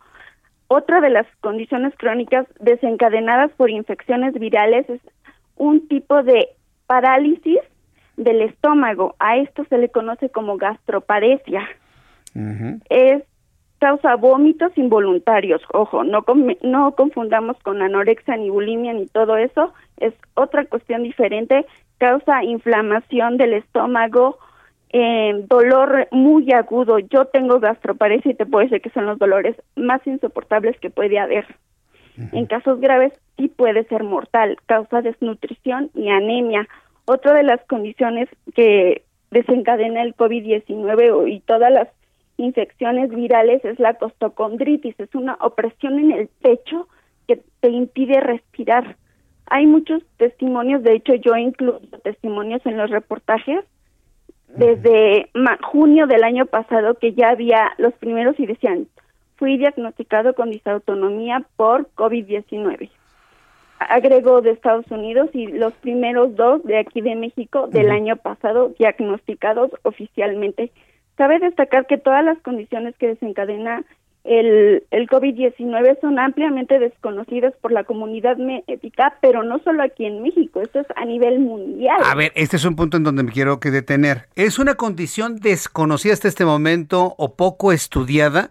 [0.74, 5.02] Otra de las condiciones crónicas desencadenadas por infecciones virales es
[5.58, 6.48] un tipo de
[6.88, 7.60] parálisis
[8.16, 9.14] del estómago.
[9.20, 11.68] A esto se le conoce como gastroparesia.
[12.90, 13.22] Es
[13.80, 15.62] causa vómitos involuntarios.
[15.74, 16.24] Ojo, no,
[16.62, 19.74] no confundamos con anorexia ni bulimia ni todo eso.
[19.98, 21.66] Es otra cuestión diferente.
[21.98, 24.40] Causa inflamación del estómago,
[24.94, 27.00] eh, dolor muy agudo.
[27.00, 31.18] Yo tengo gastroparesia y te puedo decir que son los dolores más insoportables que puede
[31.18, 31.46] haber.
[32.34, 36.68] En casos graves sí puede ser mortal, causa desnutrición y anemia.
[37.06, 41.88] Otra de las condiciones que desencadena el COVID-19 y todas las
[42.38, 46.88] infecciones virales es la costocondritis, es una opresión en el pecho
[47.28, 48.98] que te impide respirar.
[49.46, 53.64] Hay muchos testimonios, de hecho yo incluyo testimonios en los reportajes
[54.56, 55.30] desde
[55.62, 58.88] junio del año pasado que ya había los primeros y decían,
[59.38, 62.90] fui diagnosticado con disautonomía por COVID-19.
[63.80, 68.74] Agregó de Estados Unidos y los primeros dos de aquí de México del año pasado
[68.78, 70.72] diagnosticados oficialmente.
[71.16, 73.84] Cabe destacar que todas las condiciones que desencadena
[74.24, 80.22] el, el COVID-19 son ampliamente desconocidas por la comunidad médica, pero no solo aquí en
[80.22, 81.98] México, esto es a nivel mundial.
[82.04, 84.28] A ver, este es un punto en donde me quiero que detener.
[84.36, 88.50] ¿Es una condición desconocida hasta este momento o poco estudiada?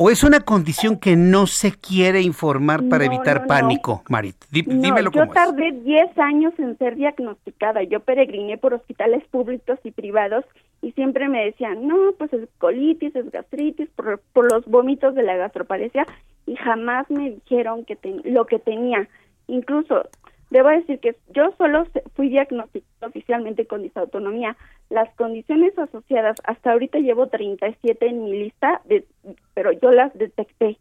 [0.00, 4.36] ¿O es una condición que no se quiere informar para evitar pánico, Marit?
[4.52, 7.82] dímelo Yo tardé 10 años en ser diagnosticada.
[7.82, 10.44] Yo peregriné por hospitales públicos y privados
[10.82, 14.20] y siempre me decían, no, pues es colitis, es gastritis, por,
[14.52, 16.06] los vómitos de la gastroparesia
[16.46, 19.08] y jamás me dijeron que lo que tenía.
[19.46, 20.04] Incluso
[20.50, 24.56] Debo decir que yo solo fui diagnosticada oficialmente con disautonomía.
[24.88, 29.04] Las condiciones asociadas, hasta ahorita llevo 37 en mi lista, de,
[29.52, 30.78] pero yo las detecté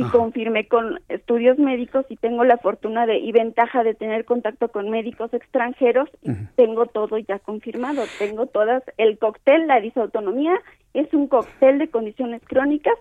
[0.00, 4.68] y confirmé con estudios médicos y tengo la fortuna de y ventaja de tener contacto
[4.68, 8.02] con médicos extranjeros y tengo todo ya confirmado.
[8.18, 10.54] Tengo todas, el cóctel, la disautonomía,
[10.94, 12.94] es un cóctel de condiciones crónicas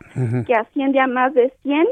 [0.45, 1.87] que asciende a más de 100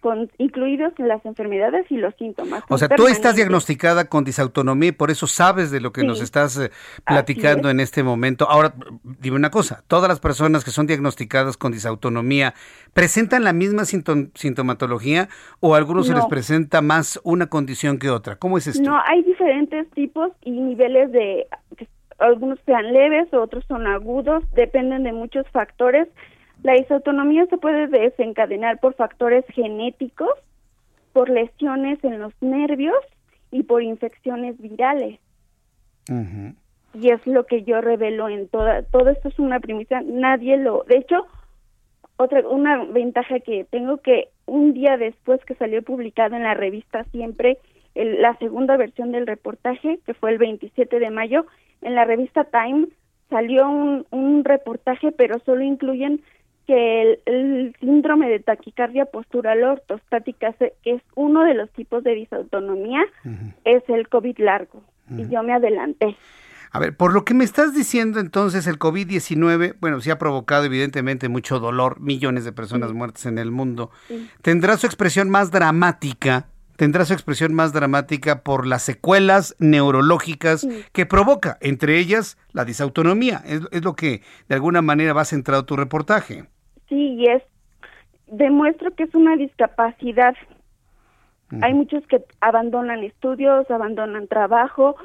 [0.00, 2.62] con, incluidos las enfermedades y los síntomas.
[2.68, 6.20] O sea, tú estás diagnosticada con disautonomía y por eso sabes de lo que nos
[6.20, 6.70] estás eh,
[7.04, 8.48] platicando en este momento.
[8.48, 12.54] Ahora, dime una cosa, todas las personas que son diagnosticadas con disautonomía,
[12.92, 15.28] ¿presentan la misma sintomatología
[15.60, 18.36] o a algunos se les presenta más una condición que otra?
[18.36, 18.82] ¿Cómo es esto?
[18.82, 21.46] No, hay diferentes tipos y niveles de...
[22.18, 26.06] Algunos sean leves, otros son agudos, dependen de muchos factores
[26.62, 30.30] la disautonomía se puede desencadenar por factores genéticos,
[31.12, 32.98] por lesiones en los nervios
[33.50, 35.18] y por infecciones virales.
[36.92, 40.84] Y es lo que yo revelo en toda, todo esto es una primicia, nadie lo,
[40.84, 41.26] de hecho,
[42.16, 47.04] otra, una ventaja que tengo que un día después que salió publicado en la revista
[47.04, 47.58] Siempre,
[47.94, 51.46] la segunda versión del reportaje, que fue el 27 de mayo,
[51.82, 52.88] en la revista Time
[53.30, 56.20] salió un, un reportaje, pero solo incluyen
[56.66, 63.02] que el, síndrome de taquicardia postural ortostática, que es uno de los tipos de disautonomía,
[63.64, 64.82] es el COVID largo.
[65.10, 66.16] Y yo me adelanté.
[66.72, 70.64] A ver, por lo que me estás diciendo entonces, el COVID-19, bueno, sí ha provocado
[70.64, 73.90] evidentemente mucho dolor, millones de personas muertas en el mundo.
[74.40, 76.46] Tendrá su expresión más dramática,
[76.80, 83.42] tendrá su expresión más dramática por las secuelas neurológicas que provoca, entre ellas la disautonomía.
[83.44, 86.44] Es, es, lo que de alguna manera va centrado tu reportaje.
[86.88, 87.42] Sí, y es,
[88.28, 90.34] demuestro que es una discapacidad.
[91.60, 94.96] Hay muchos que abandonan estudios, abandonan trabajo.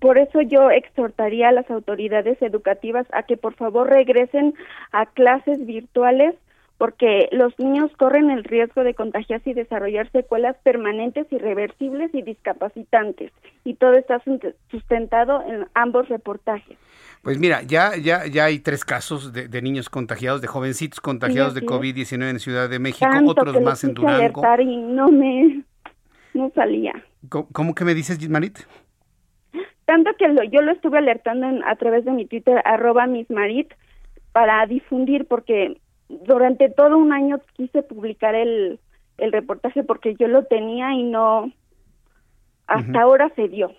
[0.00, 4.54] Por eso yo exhortaría a las autoridades educativas a que por favor regresen
[4.90, 6.34] a clases virtuales
[6.82, 13.30] porque los niños corren el riesgo de contagiarse y desarrollar secuelas permanentes, irreversibles y discapacitantes.
[13.62, 14.20] Y todo está
[14.68, 16.76] sustentado en ambos reportajes.
[17.22, 21.62] Pues mira, ya, ya, ya hay tres casos de, niños contagiados, de jovencitos contagiados de
[21.62, 24.42] COVID-19 en Ciudad de México, otros más en Durango.
[24.58, 25.62] y no me,
[26.34, 26.94] no salía.
[27.28, 28.58] ¿Cómo, que me dices, Gismarit?
[29.84, 33.72] Tanto que yo lo estuve alertando a través de mi Twitter, arroba mismarit,
[34.32, 35.76] para difundir, porque
[36.26, 38.80] durante todo un año quise publicar el,
[39.18, 41.52] el reportaje porque yo lo tenía y no,
[42.66, 43.72] hasta ahora se dio.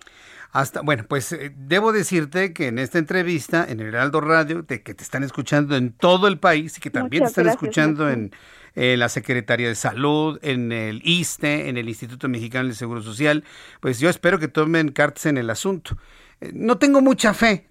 [0.52, 4.82] Hasta, bueno, pues eh, debo decirte que en esta entrevista en el Heraldo Radio, de
[4.82, 8.30] que te están escuchando en todo el país y que también te están escuchando en,
[8.76, 13.44] la Secretaría de Salud, en el ISTE, en el Instituto Mexicano del Seguro Social,
[13.80, 15.96] pues yo espero que tomen cartas en el asunto.
[16.40, 17.66] Eh, no tengo mucha fe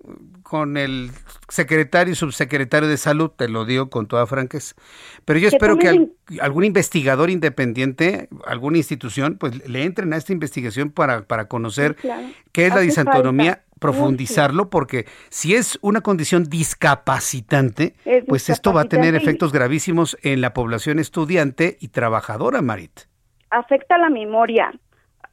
[0.54, 1.10] con el
[1.50, 4.76] secretario y subsecretario de salud, te lo digo con toda franqueza.
[5.26, 6.10] Pero yo espero que
[6.42, 11.96] algún investigador independiente, alguna institución, pues le entren a esta investigación para, para conocer
[12.52, 17.96] qué es la disautonomía, profundizarlo porque si es una condición discapacitante,
[18.28, 23.02] pues esto va a tener efectos gravísimos en la población estudiante y trabajadora, Marit.
[23.50, 24.72] Afecta la memoria,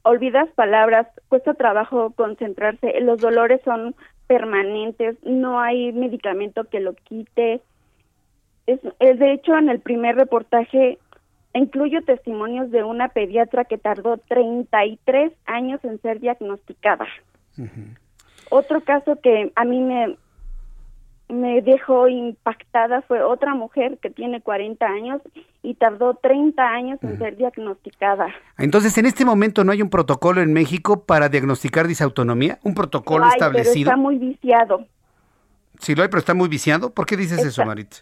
[0.03, 3.95] olvidas palabras, cuesta trabajo concentrarse, los dolores son
[4.27, 7.61] permanentes, no hay medicamento que lo quite.
[8.67, 10.97] Es, de hecho, en el primer reportaje
[11.53, 17.05] incluyo testimonios de una pediatra que tardó 33 años en ser diagnosticada.
[18.49, 20.15] Otro caso que a mí me,
[21.31, 25.21] me dejó impactada fue otra mujer que tiene 40 años
[25.63, 28.27] y tardó 30 años en ser diagnosticada.
[28.57, 33.27] Entonces, en este momento no hay un protocolo en México para diagnosticar disautonomía, un protocolo
[33.27, 33.73] establecido.
[33.73, 34.85] Pero está muy viciado.
[35.79, 36.93] Sí, lo hay, pero está muy viciado.
[36.93, 37.93] ¿Por qué dices eso, Marit?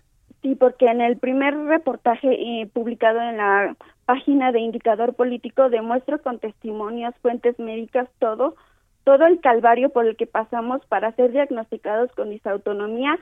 [0.41, 3.75] Sí, porque en el primer reportaje eh, publicado en la
[4.05, 8.55] página de Indicador Político demuestro con testimonios, fuentes médicas, todo,
[9.03, 13.17] todo el calvario por el que pasamos para ser diagnosticados con disautonomía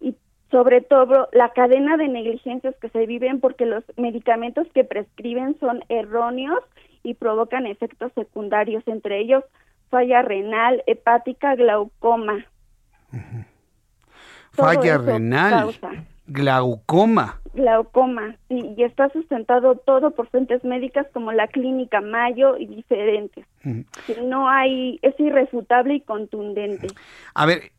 [0.00, 0.16] y
[0.50, 5.84] sobre todo la cadena de negligencias que se viven porque los medicamentos que prescriben son
[5.88, 6.60] erróneos
[7.02, 9.44] y provocan efectos secundarios, entre ellos
[9.90, 12.46] falla renal, hepática, glaucoma.
[14.52, 15.74] Falla renal.
[16.26, 17.40] Glaucoma.
[17.54, 23.44] Glaucoma, sí, y está sustentado todo por fuentes médicas como la clínica Mayo y diferentes.
[24.24, 26.86] No hay, es irrefutable y contundente.
[27.34, 27.72] A ver,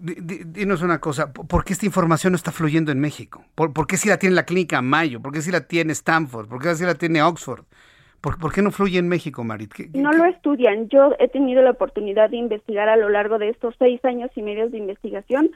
[0.00, 3.44] dinos una cosa, ¿por qué esta información no está fluyendo en México?
[3.54, 5.20] ¿Por, qué si la tiene la clínica Mayo?
[5.20, 6.48] ¿Por qué si la tiene Stanford?
[6.48, 7.64] ¿Por qué si la tiene Oxford?
[8.20, 9.72] ¿Por, qué no fluye en México, Marit?
[9.94, 10.88] no lo estudian.
[10.88, 14.42] Yo he tenido la oportunidad de investigar a lo largo de estos seis años y
[14.42, 15.50] medio de investigación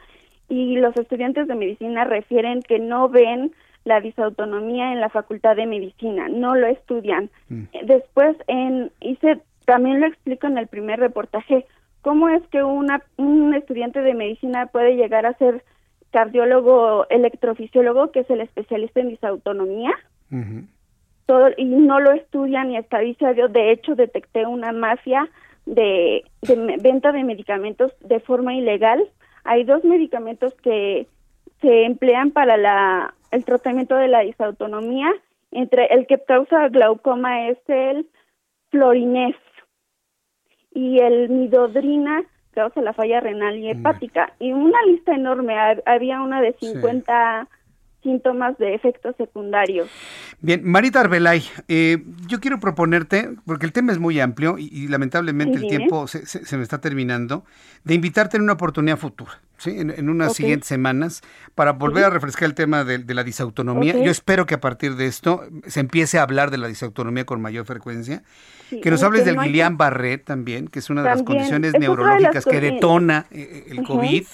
[0.49, 3.53] y los estudiantes de medicina refieren que no ven
[3.85, 7.31] la disautonomía en la Facultad de Medicina, no lo estudian.
[7.49, 7.65] Mm.
[7.85, 11.67] Después, en, hice, también lo explico en el primer reportaje,
[12.01, 15.65] cómo es que una, un estudiante de medicina puede llegar a ser
[16.11, 19.93] cardiólogo electrofisiólogo, que es el especialista en disautonomía.
[21.27, 25.29] Todo, y no lo estudian y hasta dice yo, de hecho detecté una mafia
[25.65, 29.09] de, de venta de medicamentos de forma ilegal
[29.45, 31.07] hay dos medicamentos que
[31.61, 35.13] se emplean para la, el tratamiento de la disautonomía.
[35.51, 38.09] Entre el que causa glaucoma es el
[38.71, 39.37] florinés
[40.73, 44.33] y el midodrina causa la falla renal y hepática.
[44.41, 45.57] Y una lista enorme,
[45.87, 47.49] había una de 50
[48.05, 49.89] síntomas de efectos secundarios.
[50.41, 55.59] Bien, Marita Arbelay, eh, yo quiero proponerte, porque el tema es muy amplio y, lamentablemente
[55.59, 57.45] el tiempo se, me está terminando,
[57.83, 59.75] de invitarte en una oportunidad futura, ¿sí?
[59.77, 61.23] en, unas siguientes semanas,
[61.57, 63.95] para volver a refrescar el tema de, la disautonomía.
[63.95, 67.41] Yo espero que a partir de esto se empiece a hablar de la disautonomía con
[67.41, 68.23] mayor frecuencia.
[68.83, 73.27] que nos hables del Guillain-Barré también, que es una de las condiciones neurológicas que detona
[73.31, 74.25] eh, el COVID.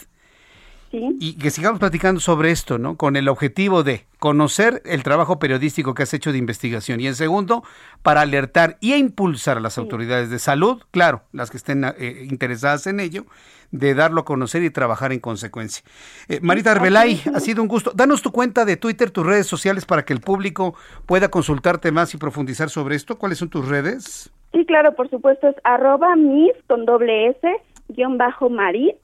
[0.92, 2.96] Y que sigamos platicando sobre esto, ¿no?
[2.96, 7.14] Con el objetivo de conocer el trabajo periodístico que has hecho de investigación y en
[7.14, 7.62] segundo,
[8.02, 12.88] para alertar y impulsar a las autoridades de salud, claro, las que estén eh, interesadas
[12.88, 13.24] en ello,
[13.70, 15.84] de darlo a conocer y trabajar en consecuencia.
[16.28, 17.92] Eh, Marita Arbelay, ha sido un gusto.
[17.94, 20.74] Danos tu cuenta de Twitter, tus redes sociales para que el público
[21.06, 23.16] pueda consultarte más y profundizar sobre esto.
[23.16, 24.32] ¿Cuáles son tus redes?
[24.52, 27.48] Sí, claro, por supuesto, es arroba mis con doble S,
[27.88, 28.96] guion bajo Marit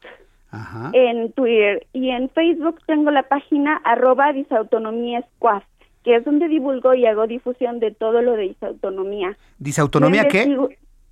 [0.92, 5.62] en Twitter y en Facebook tengo la página arroba disautonomía squad,
[6.04, 9.36] que es donde divulgo y hago difusión de todo lo de disautonomía.
[9.58, 10.56] ¿Disautonomía qué?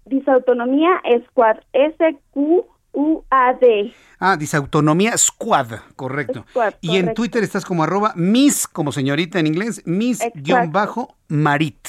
[0.07, 3.93] Disautonomía Squad, S-Q-U-A-D.
[4.21, 6.45] Ah, Disautonomía Squad, correcto.
[6.81, 11.89] y en Twitter estás como arroba Miss, como señorita en inglés, Miss-Marit.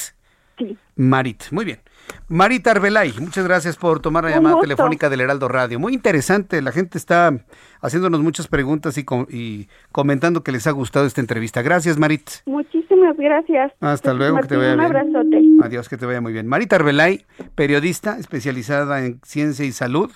[0.58, 0.78] Sí.
[0.96, 1.80] Marit, muy bien.
[2.28, 5.80] Marita Arbelay, muchas gracias por tomar la llamada telefónica del Heraldo Radio.
[5.80, 7.46] Muy interesante, la gente está
[7.82, 11.62] haciéndonos muchas preguntas y, comentando que les ha gustado esta entrevista.
[11.62, 12.28] Gracias, Marit.
[12.48, 13.74] Muchísimas gracias.
[13.80, 14.80] Hasta luego, que te vaya bien.
[14.80, 15.42] Un abrazote.
[15.64, 16.48] Adiós, que te vaya muy bien.
[16.48, 20.12] Marita Arbelay, periodista especializada en ciencia y salud.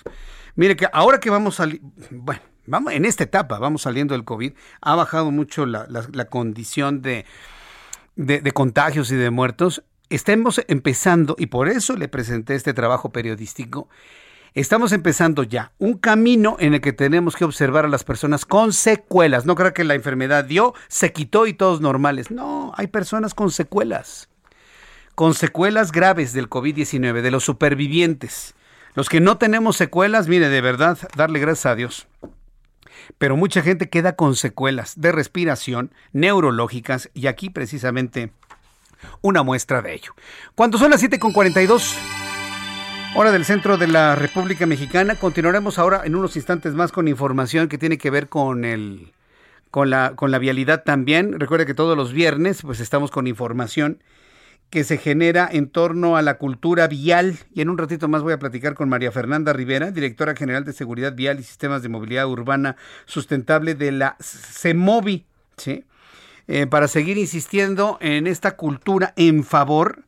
[0.56, 1.68] Mire que ahora que vamos a...
[2.10, 5.86] Bueno, vamos, en esta etapa vamos saliendo del COVID, ha bajado mucho la,
[6.28, 7.24] condición de,
[8.16, 13.88] de contagios y de muertos estemos empezando, y por eso le presenté este trabajo periodístico,
[14.54, 18.72] estamos empezando ya un camino en el que tenemos que observar a las personas con
[18.72, 19.46] secuelas.
[19.46, 22.30] No creo que la enfermedad dio, se quitó y todos normales.
[22.30, 24.28] No, hay personas con secuelas.
[25.14, 28.54] Con secuelas graves del COVID-19, de los supervivientes.
[28.94, 32.08] Los que no tenemos secuelas, mire, de verdad, darle gracias a Dios.
[33.18, 38.32] Pero mucha gente queda con secuelas de respiración, neurológicas, y aquí precisamente
[39.20, 40.14] una muestra de ello.
[40.54, 41.96] Cuando son las 7.42,
[43.12, 45.16] Hora del centro de la República Mexicana.
[45.16, 49.12] Continuaremos ahora en unos instantes más con información que tiene que ver con el
[49.72, 51.40] con la con la vialidad también.
[51.40, 54.00] Recuerde que todos los viernes pues estamos con información
[54.70, 58.32] que se genera en torno a la cultura vial y en un ratito más voy
[58.32, 62.28] a platicar con María Fernanda Rivera, directora general de Seguridad Vial y Sistemas de Movilidad
[62.28, 65.84] Urbana Sustentable de la CEMOVI, ¿sí?
[66.52, 70.04] Eh, para seguir insistiendo en esta cultura en favor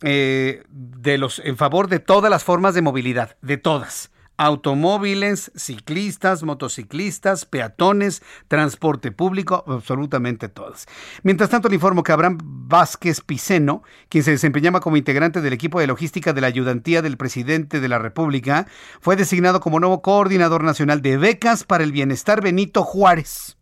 [0.00, 4.10] eh, de los, en favor de todas las formas de movilidad, de todas.
[4.38, 10.86] Automóviles, ciclistas, motociclistas, peatones, transporte público, absolutamente todas.
[11.24, 15.78] Mientras tanto, le informo que Abraham Vázquez Piceno, quien se desempeñaba como integrante del equipo
[15.78, 18.66] de logística de la ayudantía del presidente de la República,
[19.02, 23.58] fue designado como nuevo coordinador nacional de becas para el bienestar Benito Juárez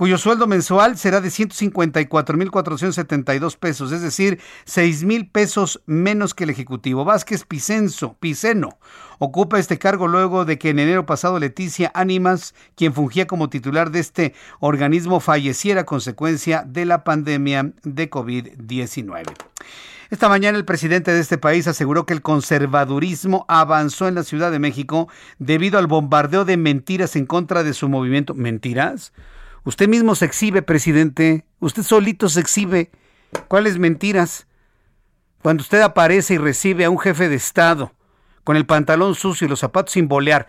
[0.00, 7.04] cuyo sueldo mensual será de 154.472 pesos, es decir, 6.000 pesos menos que el Ejecutivo.
[7.04, 8.78] Vázquez Picenso, Piceno
[9.18, 13.90] ocupa este cargo luego de que en enero pasado Leticia Ánimas, quien fungía como titular
[13.90, 19.34] de este organismo, falleciera a consecuencia de la pandemia de COVID-19.
[20.08, 24.50] Esta mañana el presidente de este país aseguró que el conservadurismo avanzó en la Ciudad
[24.50, 28.32] de México debido al bombardeo de mentiras en contra de su movimiento.
[28.32, 29.12] ¿Mentiras?
[29.70, 31.44] Usted mismo se exhibe, presidente.
[31.60, 32.90] Usted solito se exhibe.
[33.46, 34.48] ¿Cuáles mentiras?
[35.42, 37.92] Cuando usted aparece y recibe a un jefe de Estado
[38.42, 40.48] con el pantalón sucio y los zapatos sin bolear,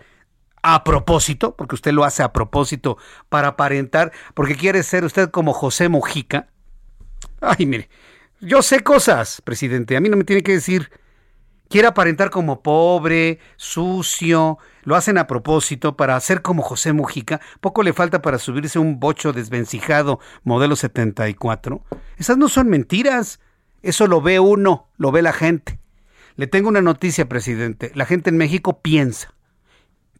[0.60, 5.52] a propósito, porque usted lo hace a propósito para aparentar, porque quiere ser usted como
[5.52, 6.48] José Mojica.
[7.40, 7.90] Ay, mire,
[8.40, 9.96] yo sé cosas, presidente.
[9.96, 10.90] A mí no me tiene que decir
[11.68, 17.82] quiere aparentar como pobre, sucio, lo hacen a propósito para hacer como José Mujica, poco
[17.82, 21.82] le falta para subirse un bocho desvencijado modelo 74.
[22.18, 23.40] Esas no son mentiras,
[23.82, 25.78] eso lo ve uno, lo ve la gente.
[26.36, 29.34] Le tengo una noticia, presidente, la gente en México piensa,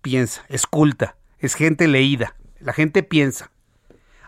[0.03, 3.51] piensa, esculta, es gente leída, la gente piensa.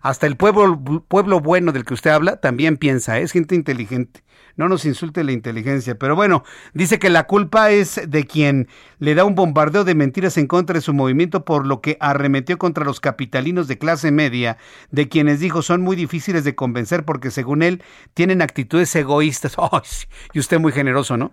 [0.04, 4.22] Hasta el pueblo, pueblo bueno del que usted habla también piensa, es gente inteligente
[4.56, 5.96] no nos insulte la inteligencia.
[5.96, 8.68] Pero bueno, dice que la culpa es de quien
[8.98, 12.58] le da un bombardeo de mentiras en contra de su movimiento, por lo que arremetió
[12.58, 14.58] contra los capitalinos de clase media,
[14.90, 17.82] de quienes dijo son muy difíciles de convencer porque según él
[18.14, 19.56] tienen actitudes egoístas.
[20.32, 21.32] y usted muy generoso, ¿no?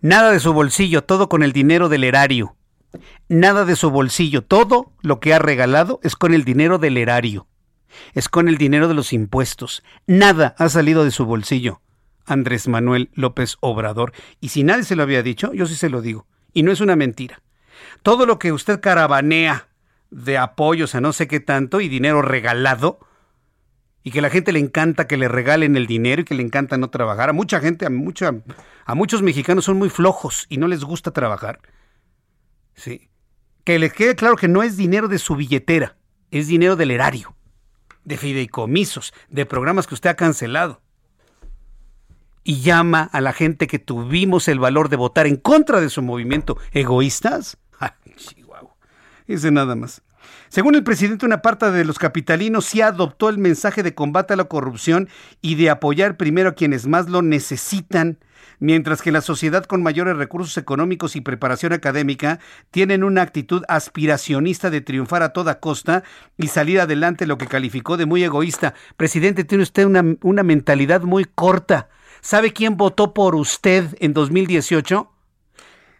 [0.00, 2.56] Nada de su bolsillo, todo con el dinero del erario.
[3.28, 7.46] Nada de su bolsillo, todo lo que ha regalado es con el dinero del erario
[8.14, 9.82] es con el dinero de los impuestos.
[10.06, 11.80] Nada ha salido de su bolsillo.
[12.24, 14.12] Andrés Manuel López Obrador.
[14.40, 16.26] Y si nadie se lo había dicho, yo sí se lo digo.
[16.52, 17.42] Y no es una mentira.
[18.02, 19.68] Todo lo que usted caravanea
[20.10, 23.00] de apoyos a no sé qué tanto y dinero regalado,
[24.04, 26.76] y que la gente le encanta que le regalen el dinero y que le encanta
[26.76, 27.30] no trabajar.
[27.30, 27.90] A mucha gente, a,
[28.84, 31.60] a muchos mexicanos son muy flojos y no les gusta trabajar.
[32.74, 33.08] Sí.
[33.64, 35.96] Que les quede claro que no es dinero de su billetera,
[36.30, 37.34] es dinero del erario
[38.04, 40.80] de fideicomisos, de programas que usted ha cancelado.
[42.44, 46.02] Y llama a la gente que tuvimos el valor de votar en contra de su
[46.02, 47.56] movimiento egoístas.
[47.78, 48.74] Ay, Chihuahua.
[49.26, 50.02] Ese nada más.
[50.48, 54.36] Según el presidente, una parte de los capitalinos sí adoptó el mensaje de combate a
[54.36, 55.08] la corrupción
[55.40, 58.18] y de apoyar primero a quienes más lo necesitan
[58.62, 62.38] mientras que la sociedad con mayores recursos económicos y preparación académica
[62.70, 66.04] tienen una actitud aspiracionista de triunfar a toda costa
[66.36, 68.74] y salir adelante, lo que calificó de muy egoísta.
[68.96, 71.88] Presidente, tiene usted una, una mentalidad muy corta.
[72.20, 75.10] ¿Sabe quién votó por usted en 2018?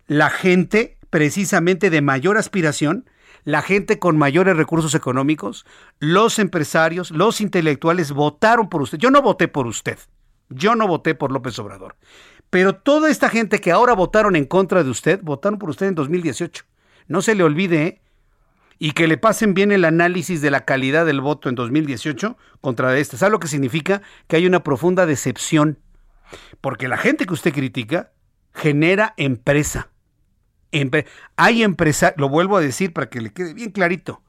[0.07, 3.11] La gente precisamente de mayor aspiración,
[3.45, 5.67] la gente con mayores recursos económicos,
[5.99, 8.99] los empresarios, los intelectuales votaron por usted.
[8.99, 9.99] Yo no voté por usted.
[10.49, 11.97] Yo no voté por López Obrador.
[12.51, 15.95] Pero toda esta gente que ahora votaron en contra de usted, votaron por usted en
[15.95, 16.65] 2018.
[17.09, 18.03] No se le olvide, ¿eh?
[18.79, 22.97] Y que le pasen bien el análisis de la calidad del voto en 2018 contra
[22.99, 23.17] este.
[23.17, 24.03] ¿Sabe lo que significa?
[24.27, 25.79] Que hay una profunda decepción.
[26.61, 28.13] Porque la gente que usted critica
[28.53, 29.92] genera empresa.
[31.37, 34.23] Hay empresarios, lo vuelvo a decir para que le quede bien clarito.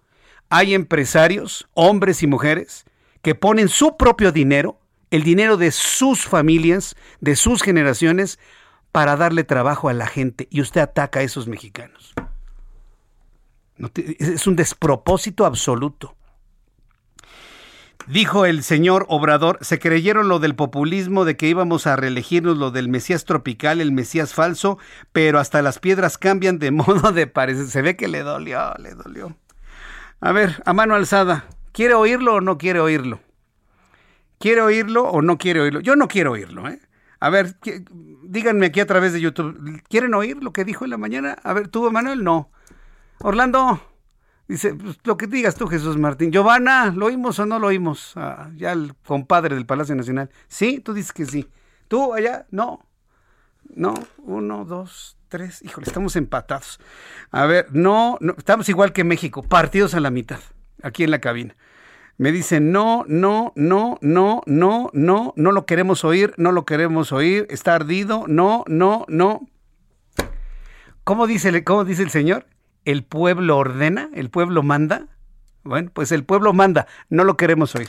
[0.49, 2.85] Hay empresarios, hombres y mujeres,
[3.21, 4.79] que ponen su propio dinero
[5.13, 8.39] el dinero de sus familias, de sus generaciones,
[8.91, 10.47] para darle trabajo a la gente.
[10.49, 12.15] Y usted ataca a esos mexicanos.
[13.95, 16.15] es un despropósito absoluto.
[18.07, 22.69] Dijo el señor Obrador, se creyeron lo del populismo de que íbamos a reelegirnos lo
[22.69, 24.77] del Mesías tropical, el Mesías falso,
[25.13, 27.67] pero hasta las piedras cambian de modo de parecer.
[27.67, 29.38] Se ve que le dolió, le dolió.
[30.19, 33.21] A ver, a mano alzada, ¿quiere oírlo o no quiere oírlo?
[34.38, 35.80] ¿Quiere oírlo o no quiere oírlo?
[35.80, 36.80] Yo no quiero oírlo, ¿eh?
[37.21, 37.55] A ver,
[38.23, 41.38] díganme aquí a través de YouTube, ¿quieren oír lo que dijo en la mañana?
[41.43, 42.21] A ver, ¿tú, Manuel?
[42.21, 42.51] No.
[43.19, 43.81] Orlando,
[44.47, 46.31] dice, pues, lo que digas tú, Jesús Martín.
[46.31, 48.13] Giovanna, ¿lo oímos o no lo oímos?
[48.15, 50.29] Ah, ya el compadre del Palacio Nacional.
[50.47, 51.49] Sí, tú dices que sí.
[51.87, 52.45] ¿Tú allá?
[52.51, 52.85] No.
[53.75, 55.61] No, uno, dos, tres.
[55.63, 56.79] Híjole, estamos empatados.
[57.31, 60.39] A ver, no, no, estamos igual que México, partidos a la mitad,
[60.81, 61.55] aquí en la cabina.
[62.17, 67.11] Me dicen, no, no, no, no, no, no, no lo queremos oír, no lo queremos
[67.11, 69.47] oír, está ardido, no, no, no.
[71.03, 72.45] ¿Cómo dice, cómo dice el Señor?
[72.85, 74.10] ¿El pueblo ordena?
[74.14, 75.07] ¿El pueblo manda?
[75.64, 77.88] Bueno, pues el pueblo manda, no lo queremos oír,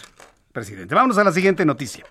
[0.52, 0.94] presidente.
[0.94, 2.04] Vámonos a la siguiente noticia.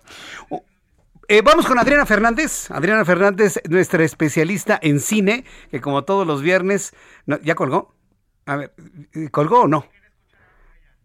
[1.30, 2.70] Eh, vamos con Adriana Fernández.
[2.70, 6.94] Adriana Fernández, nuestra especialista en cine, que como todos los viernes,
[7.44, 7.96] ¿ya colgó?
[8.46, 8.74] A ver,
[9.32, 9.86] ¿colgó o no?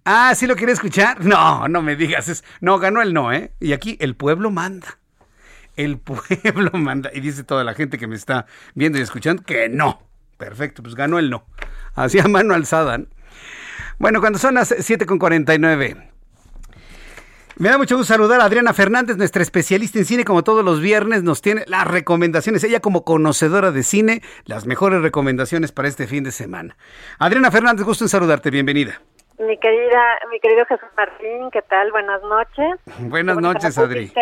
[0.05, 1.25] Ah, ¿sí lo quiere escuchar?
[1.25, 2.43] No, no me digas.
[2.61, 3.53] No, ganó el no, ¿eh?
[3.61, 4.99] Y aquí el pueblo manda.
[5.77, 7.11] El pueblo manda.
[7.13, 10.08] Y dice toda la gente que me está viendo y escuchando que no.
[10.39, 11.45] Perfecto, pues ganó el no.
[11.95, 12.99] Así a mano alzada.
[13.99, 16.09] Bueno, cuando son las 7.49.
[17.57, 20.81] Me da mucho gusto saludar a Adriana Fernández, nuestra especialista en cine, como todos los
[20.81, 22.63] viernes, nos tiene las recomendaciones.
[22.63, 26.77] Ella como conocedora de cine, las mejores recomendaciones para este fin de semana.
[27.19, 29.01] Adriana Fernández, gusto en saludarte, bienvenida.
[29.41, 31.91] Mi querida, mi querido Jesús Martín, ¿qué tal?
[31.91, 32.81] Buenas noches.
[33.01, 34.13] Buenas noches, Adri.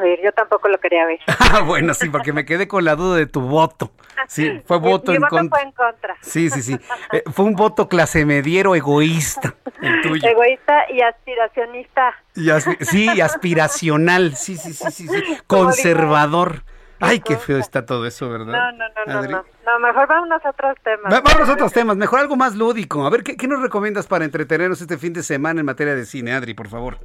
[0.00, 1.20] Oír, yo tampoco lo quería ver.
[1.54, 3.90] Ah, bueno, sí, porque me quedé con la duda de tu voto.
[4.28, 5.58] Sí, fue voto, en, contra.
[5.58, 6.16] fue en contra.
[6.20, 6.78] Sí, sí, sí.
[7.12, 10.28] Eh, fue un voto clase mediero egoísta, el tuyo.
[10.28, 12.14] Egoísta y aspiracionista.
[12.36, 12.48] Y
[12.84, 15.38] sí, y aspiracional, sí, sí, sí, sí, sí.
[15.46, 16.62] Conservador.
[17.02, 18.46] Ay, qué feo está todo eso, ¿verdad?
[18.46, 19.78] No, no, no, no, no.
[19.80, 21.22] mejor vámonos a otros temas.
[21.22, 23.04] vámonos a otros temas, mejor algo más lúdico.
[23.04, 26.32] A ver, ¿qué, nos recomiendas para entretenernos este fin de semana en materia de cine,
[26.32, 26.98] Adri, por favor?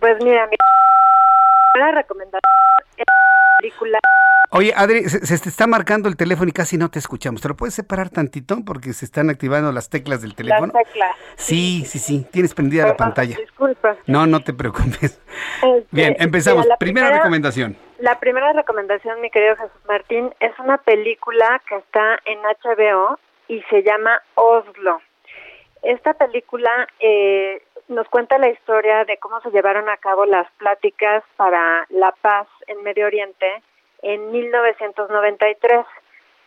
[0.00, 0.48] Pues mira,
[1.74, 2.40] mi recomendación
[2.96, 3.04] es
[3.58, 3.98] película
[4.54, 7.40] Oye, Adri, se, te está marcando el teléfono y casi no te escuchamos.
[7.40, 8.58] ¿Te lo puedes separar tantito?
[8.66, 10.70] Porque se están activando las teclas del teléfono.
[10.74, 11.16] Las teclas.
[11.36, 12.26] Sí, sí, sí.
[12.30, 13.34] Tienes prendida la pantalla.
[13.38, 13.96] Disculpa.
[14.06, 15.18] No, no te preocupes.
[15.62, 16.66] Este, Bien, empezamos.
[16.78, 17.78] primera, recomendación.
[17.98, 23.18] La primera recomendación, mi querido Jesús Martín, es una película que está en HBO
[23.48, 25.00] y se llama Oslo.
[25.82, 26.70] Esta película
[27.00, 32.12] eh, nos cuenta la historia de cómo se llevaron a cabo las pláticas para la
[32.20, 33.62] paz en Medio Oriente
[34.02, 35.84] en 1993.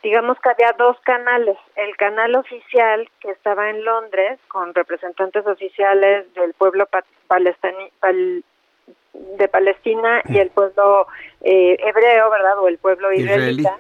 [0.04, 6.32] Digamos que había dos canales, el canal oficial que estaba en Londres con representantes oficiales
[6.36, 6.88] del pueblo
[9.14, 11.08] de Palestina y el pueblo
[11.42, 12.60] eh, hebreo, ¿verdad?
[12.60, 13.78] O el pueblo israelita.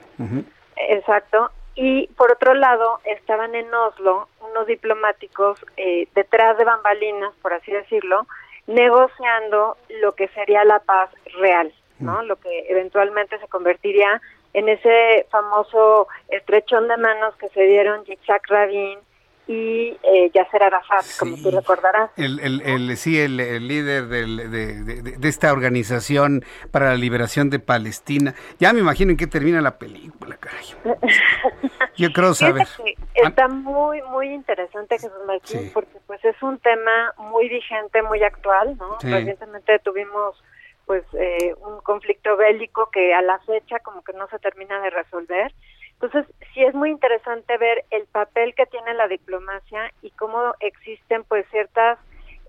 [0.78, 1.52] Exacto.
[1.76, 7.72] Y por otro lado, estaban en Oslo unos diplomáticos eh, detrás de bambalinas, por así
[7.72, 8.26] decirlo,
[8.68, 11.74] negociando lo que sería la paz real.
[12.00, 12.24] ¿no?
[12.24, 14.22] Lo que eventualmente se convertiría
[14.54, 19.00] en ese famoso estrechón de manos que se dieron Yitzhak Rabin
[19.48, 22.10] y eh, Yasser Arafat, como tú recordarás.
[22.18, 28.34] El, el, el sí, el, líder del, de, esta organización para la liberación de Palestina.
[28.60, 30.66] Ya me imagino en qué termina la película, caray.
[31.98, 32.68] Yo creo saber.
[33.14, 38.78] Está muy, muy interesante, Jesús Martín, porque pues es un tema muy vigente, muy actual,
[38.78, 38.98] ¿no?
[39.02, 40.42] Recientemente tuvimos
[40.86, 44.92] pues eh, un conflicto bélico que a la fecha como que no se termina de
[44.92, 45.52] resolver.
[45.94, 51.24] Entonces, sí es muy interesante ver el papel que tiene la diplomacia y cómo existen
[51.24, 51.98] pues ciertas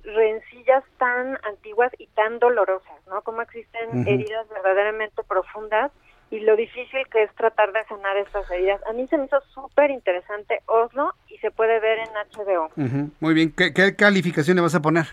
[0.02, 3.22] rencillas tan antiguas y tan dolorosas, ¿no?
[3.22, 5.92] Cómo existen heridas verdaderamente profundas
[6.30, 8.80] y lo difícil que es tratar de sanar estas heridas.
[8.88, 12.70] A mí se me hizo súper interesante Oslo y se puede ver en HBO.
[13.20, 15.06] Muy bien, ¿Qué, ¿qué calificación le vas a poner?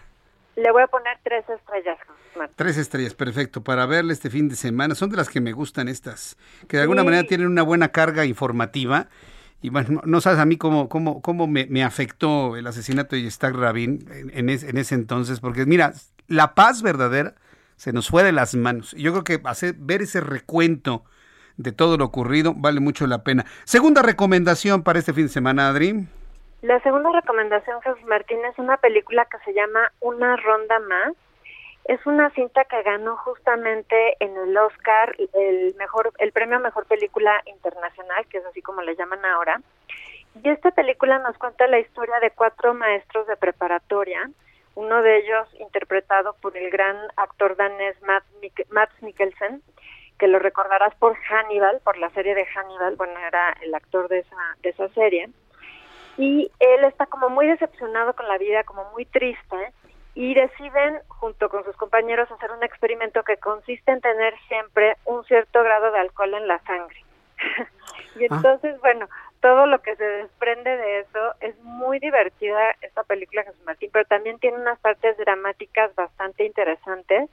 [0.55, 1.97] Le voy a poner tres estrellas.
[2.55, 3.63] Tres estrellas, perfecto.
[3.63, 4.95] Para verle este fin de semana.
[4.95, 6.37] Son de las que me gustan estas,
[6.67, 9.07] que de alguna manera tienen una buena carga informativa.
[9.61, 13.55] Y bueno, no sabes a mí cómo, cómo, cómo me, afectó el asesinato de Yitzhak
[13.55, 15.93] Rabin en, en, ese entonces, porque mira,
[16.27, 17.35] la paz verdadera
[17.75, 18.93] se nos fue de las manos.
[18.93, 21.03] Y yo creo que hacer, ver ese recuento
[21.57, 23.45] de todo lo ocurrido vale mucho la pena.
[23.63, 26.07] Segunda recomendación para este fin de semana, Adri.
[26.61, 31.13] La segunda recomendación, Jesús Martín, es una película que se llama Una Ronda Más.
[31.85, 37.41] Es una cinta que ganó justamente en el Oscar el mejor, el premio mejor película
[37.45, 39.59] internacional, que es así como le llaman ahora.
[40.41, 44.29] Y esta película nos cuenta la historia de cuatro maestros de preparatoria,
[44.75, 49.61] uno de ellos interpretado por el gran actor danés Matt Mikkelsen,
[50.17, 54.19] que lo recordarás por Hannibal, por la serie de Hannibal, bueno, era el actor de
[54.19, 55.29] esa, de esa serie
[56.17, 59.73] y él está como muy decepcionado con la vida, como muy triste,
[60.15, 65.23] y deciden, junto con sus compañeros, hacer un experimento que consiste en tener siempre un
[65.25, 67.03] cierto grado de alcohol en la sangre.
[68.15, 68.27] y ah.
[68.29, 69.07] entonces, bueno,
[69.41, 74.05] todo lo que se desprende de eso es muy divertida esta película Jesús Martín, pero
[74.05, 77.29] también tiene unas partes dramáticas bastante interesantes.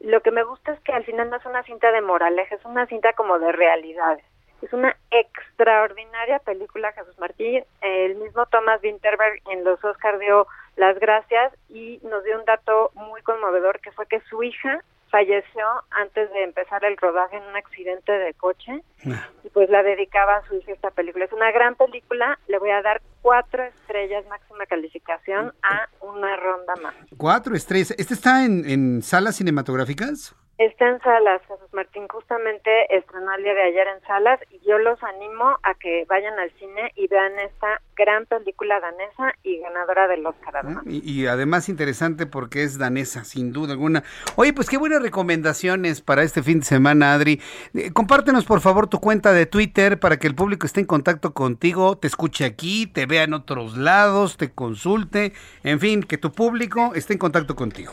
[0.00, 2.64] Lo que me gusta es que al final no es una cinta de moraleja, es
[2.64, 4.24] una cinta como de realidades.
[4.62, 7.64] Es una extraordinaria película, Jesús Martín.
[7.80, 12.90] El mismo Thomas Winterberg en los Oscars dio las gracias y nos dio un dato
[12.94, 14.82] muy conmovedor que fue que su hija
[15.14, 19.28] falleció antes de empezar el rodaje en un accidente de coche ah.
[19.44, 21.24] y pues la dedicaba a su hija esta película.
[21.24, 26.74] Es una gran película, le voy a dar cuatro estrellas máxima calificación a una ronda
[26.82, 26.96] más.
[27.16, 27.94] Cuatro estrellas.
[27.96, 30.34] ¿Este está en, en salas cinematográficas?
[30.56, 32.06] Está en salas, Jesús Martín.
[32.06, 36.38] Justamente estrenó el día de ayer en salas y yo los animo a que vayan
[36.38, 40.64] al cine y vean esta gran película danesa y ganadora del Oscar.
[40.64, 44.04] Ah, y, y, además interesante porque es danesa, sin duda alguna.
[44.36, 47.40] Oye, pues qué buenas recomendaciones para este fin de semana, Adri.
[47.74, 51.34] Eh, compártenos por favor tu cuenta de Twitter para que el público esté en contacto
[51.34, 55.32] contigo, te escuche aquí, te vea en otros lados, te consulte,
[55.64, 57.92] en fin, que tu público esté en contacto contigo.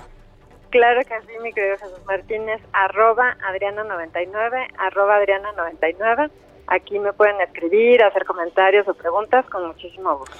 [0.71, 6.31] Claro que sí, mi querido Jesús Martínez, arroba Adriana99, arroba Adriana99.
[6.67, 10.35] Aquí me pueden escribir, hacer comentarios o preguntas con muchísimo gusto.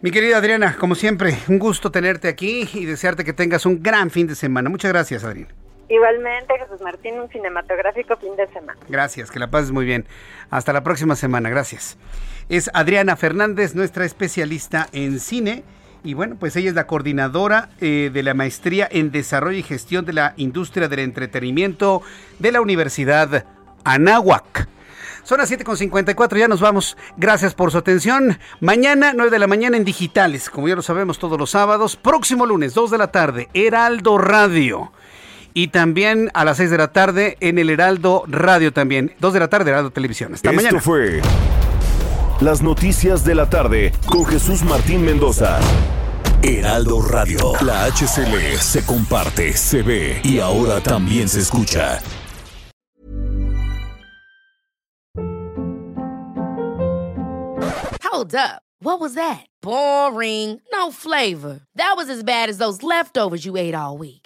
[0.00, 4.10] Mi querida Adriana, como siempre, un gusto tenerte aquí y desearte que tengas un gran
[4.10, 4.70] fin de semana.
[4.70, 5.52] Muchas gracias, Adriana.
[5.88, 8.78] Igualmente, Jesús Martín, un cinematográfico fin de semana.
[8.88, 10.06] Gracias, que la pases muy bien.
[10.50, 11.98] Hasta la próxima semana, gracias.
[12.48, 15.64] Es Adriana Fernández, nuestra especialista en cine
[16.04, 20.04] y bueno, pues ella es la coordinadora eh, de la maestría en desarrollo y gestión
[20.04, 22.02] de la industria del entretenimiento
[22.38, 23.44] de la Universidad
[23.84, 24.68] Anáhuac.
[25.24, 26.96] Son las 7.54, ya nos vamos.
[27.16, 28.38] Gracias por su atención.
[28.60, 31.94] Mañana, 9 de la mañana en digitales, como ya lo sabemos todos los sábados.
[31.96, 34.92] Próximo lunes, 2 de la tarde, Heraldo Radio.
[35.54, 39.14] Y también a las 6 de la tarde en el Heraldo Radio también.
[39.20, 40.34] 2 de la tarde, Heraldo Televisión.
[40.34, 41.20] Hasta Esto fue
[42.42, 45.60] las noticias de la tarde con Jesús Martín Mendoza.
[46.42, 47.52] Heraldo Radio.
[47.60, 52.00] La HCL se comparte, se ve y ahora también se escucha.
[58.02, 58.62] Hold up.
[58.80, 59.46] What was that?
[59.62, 60.60] Boring.
[60.72, 61.60] No flavor.
[61.76, 64.21] That was as bad as those leftovers you ate all week.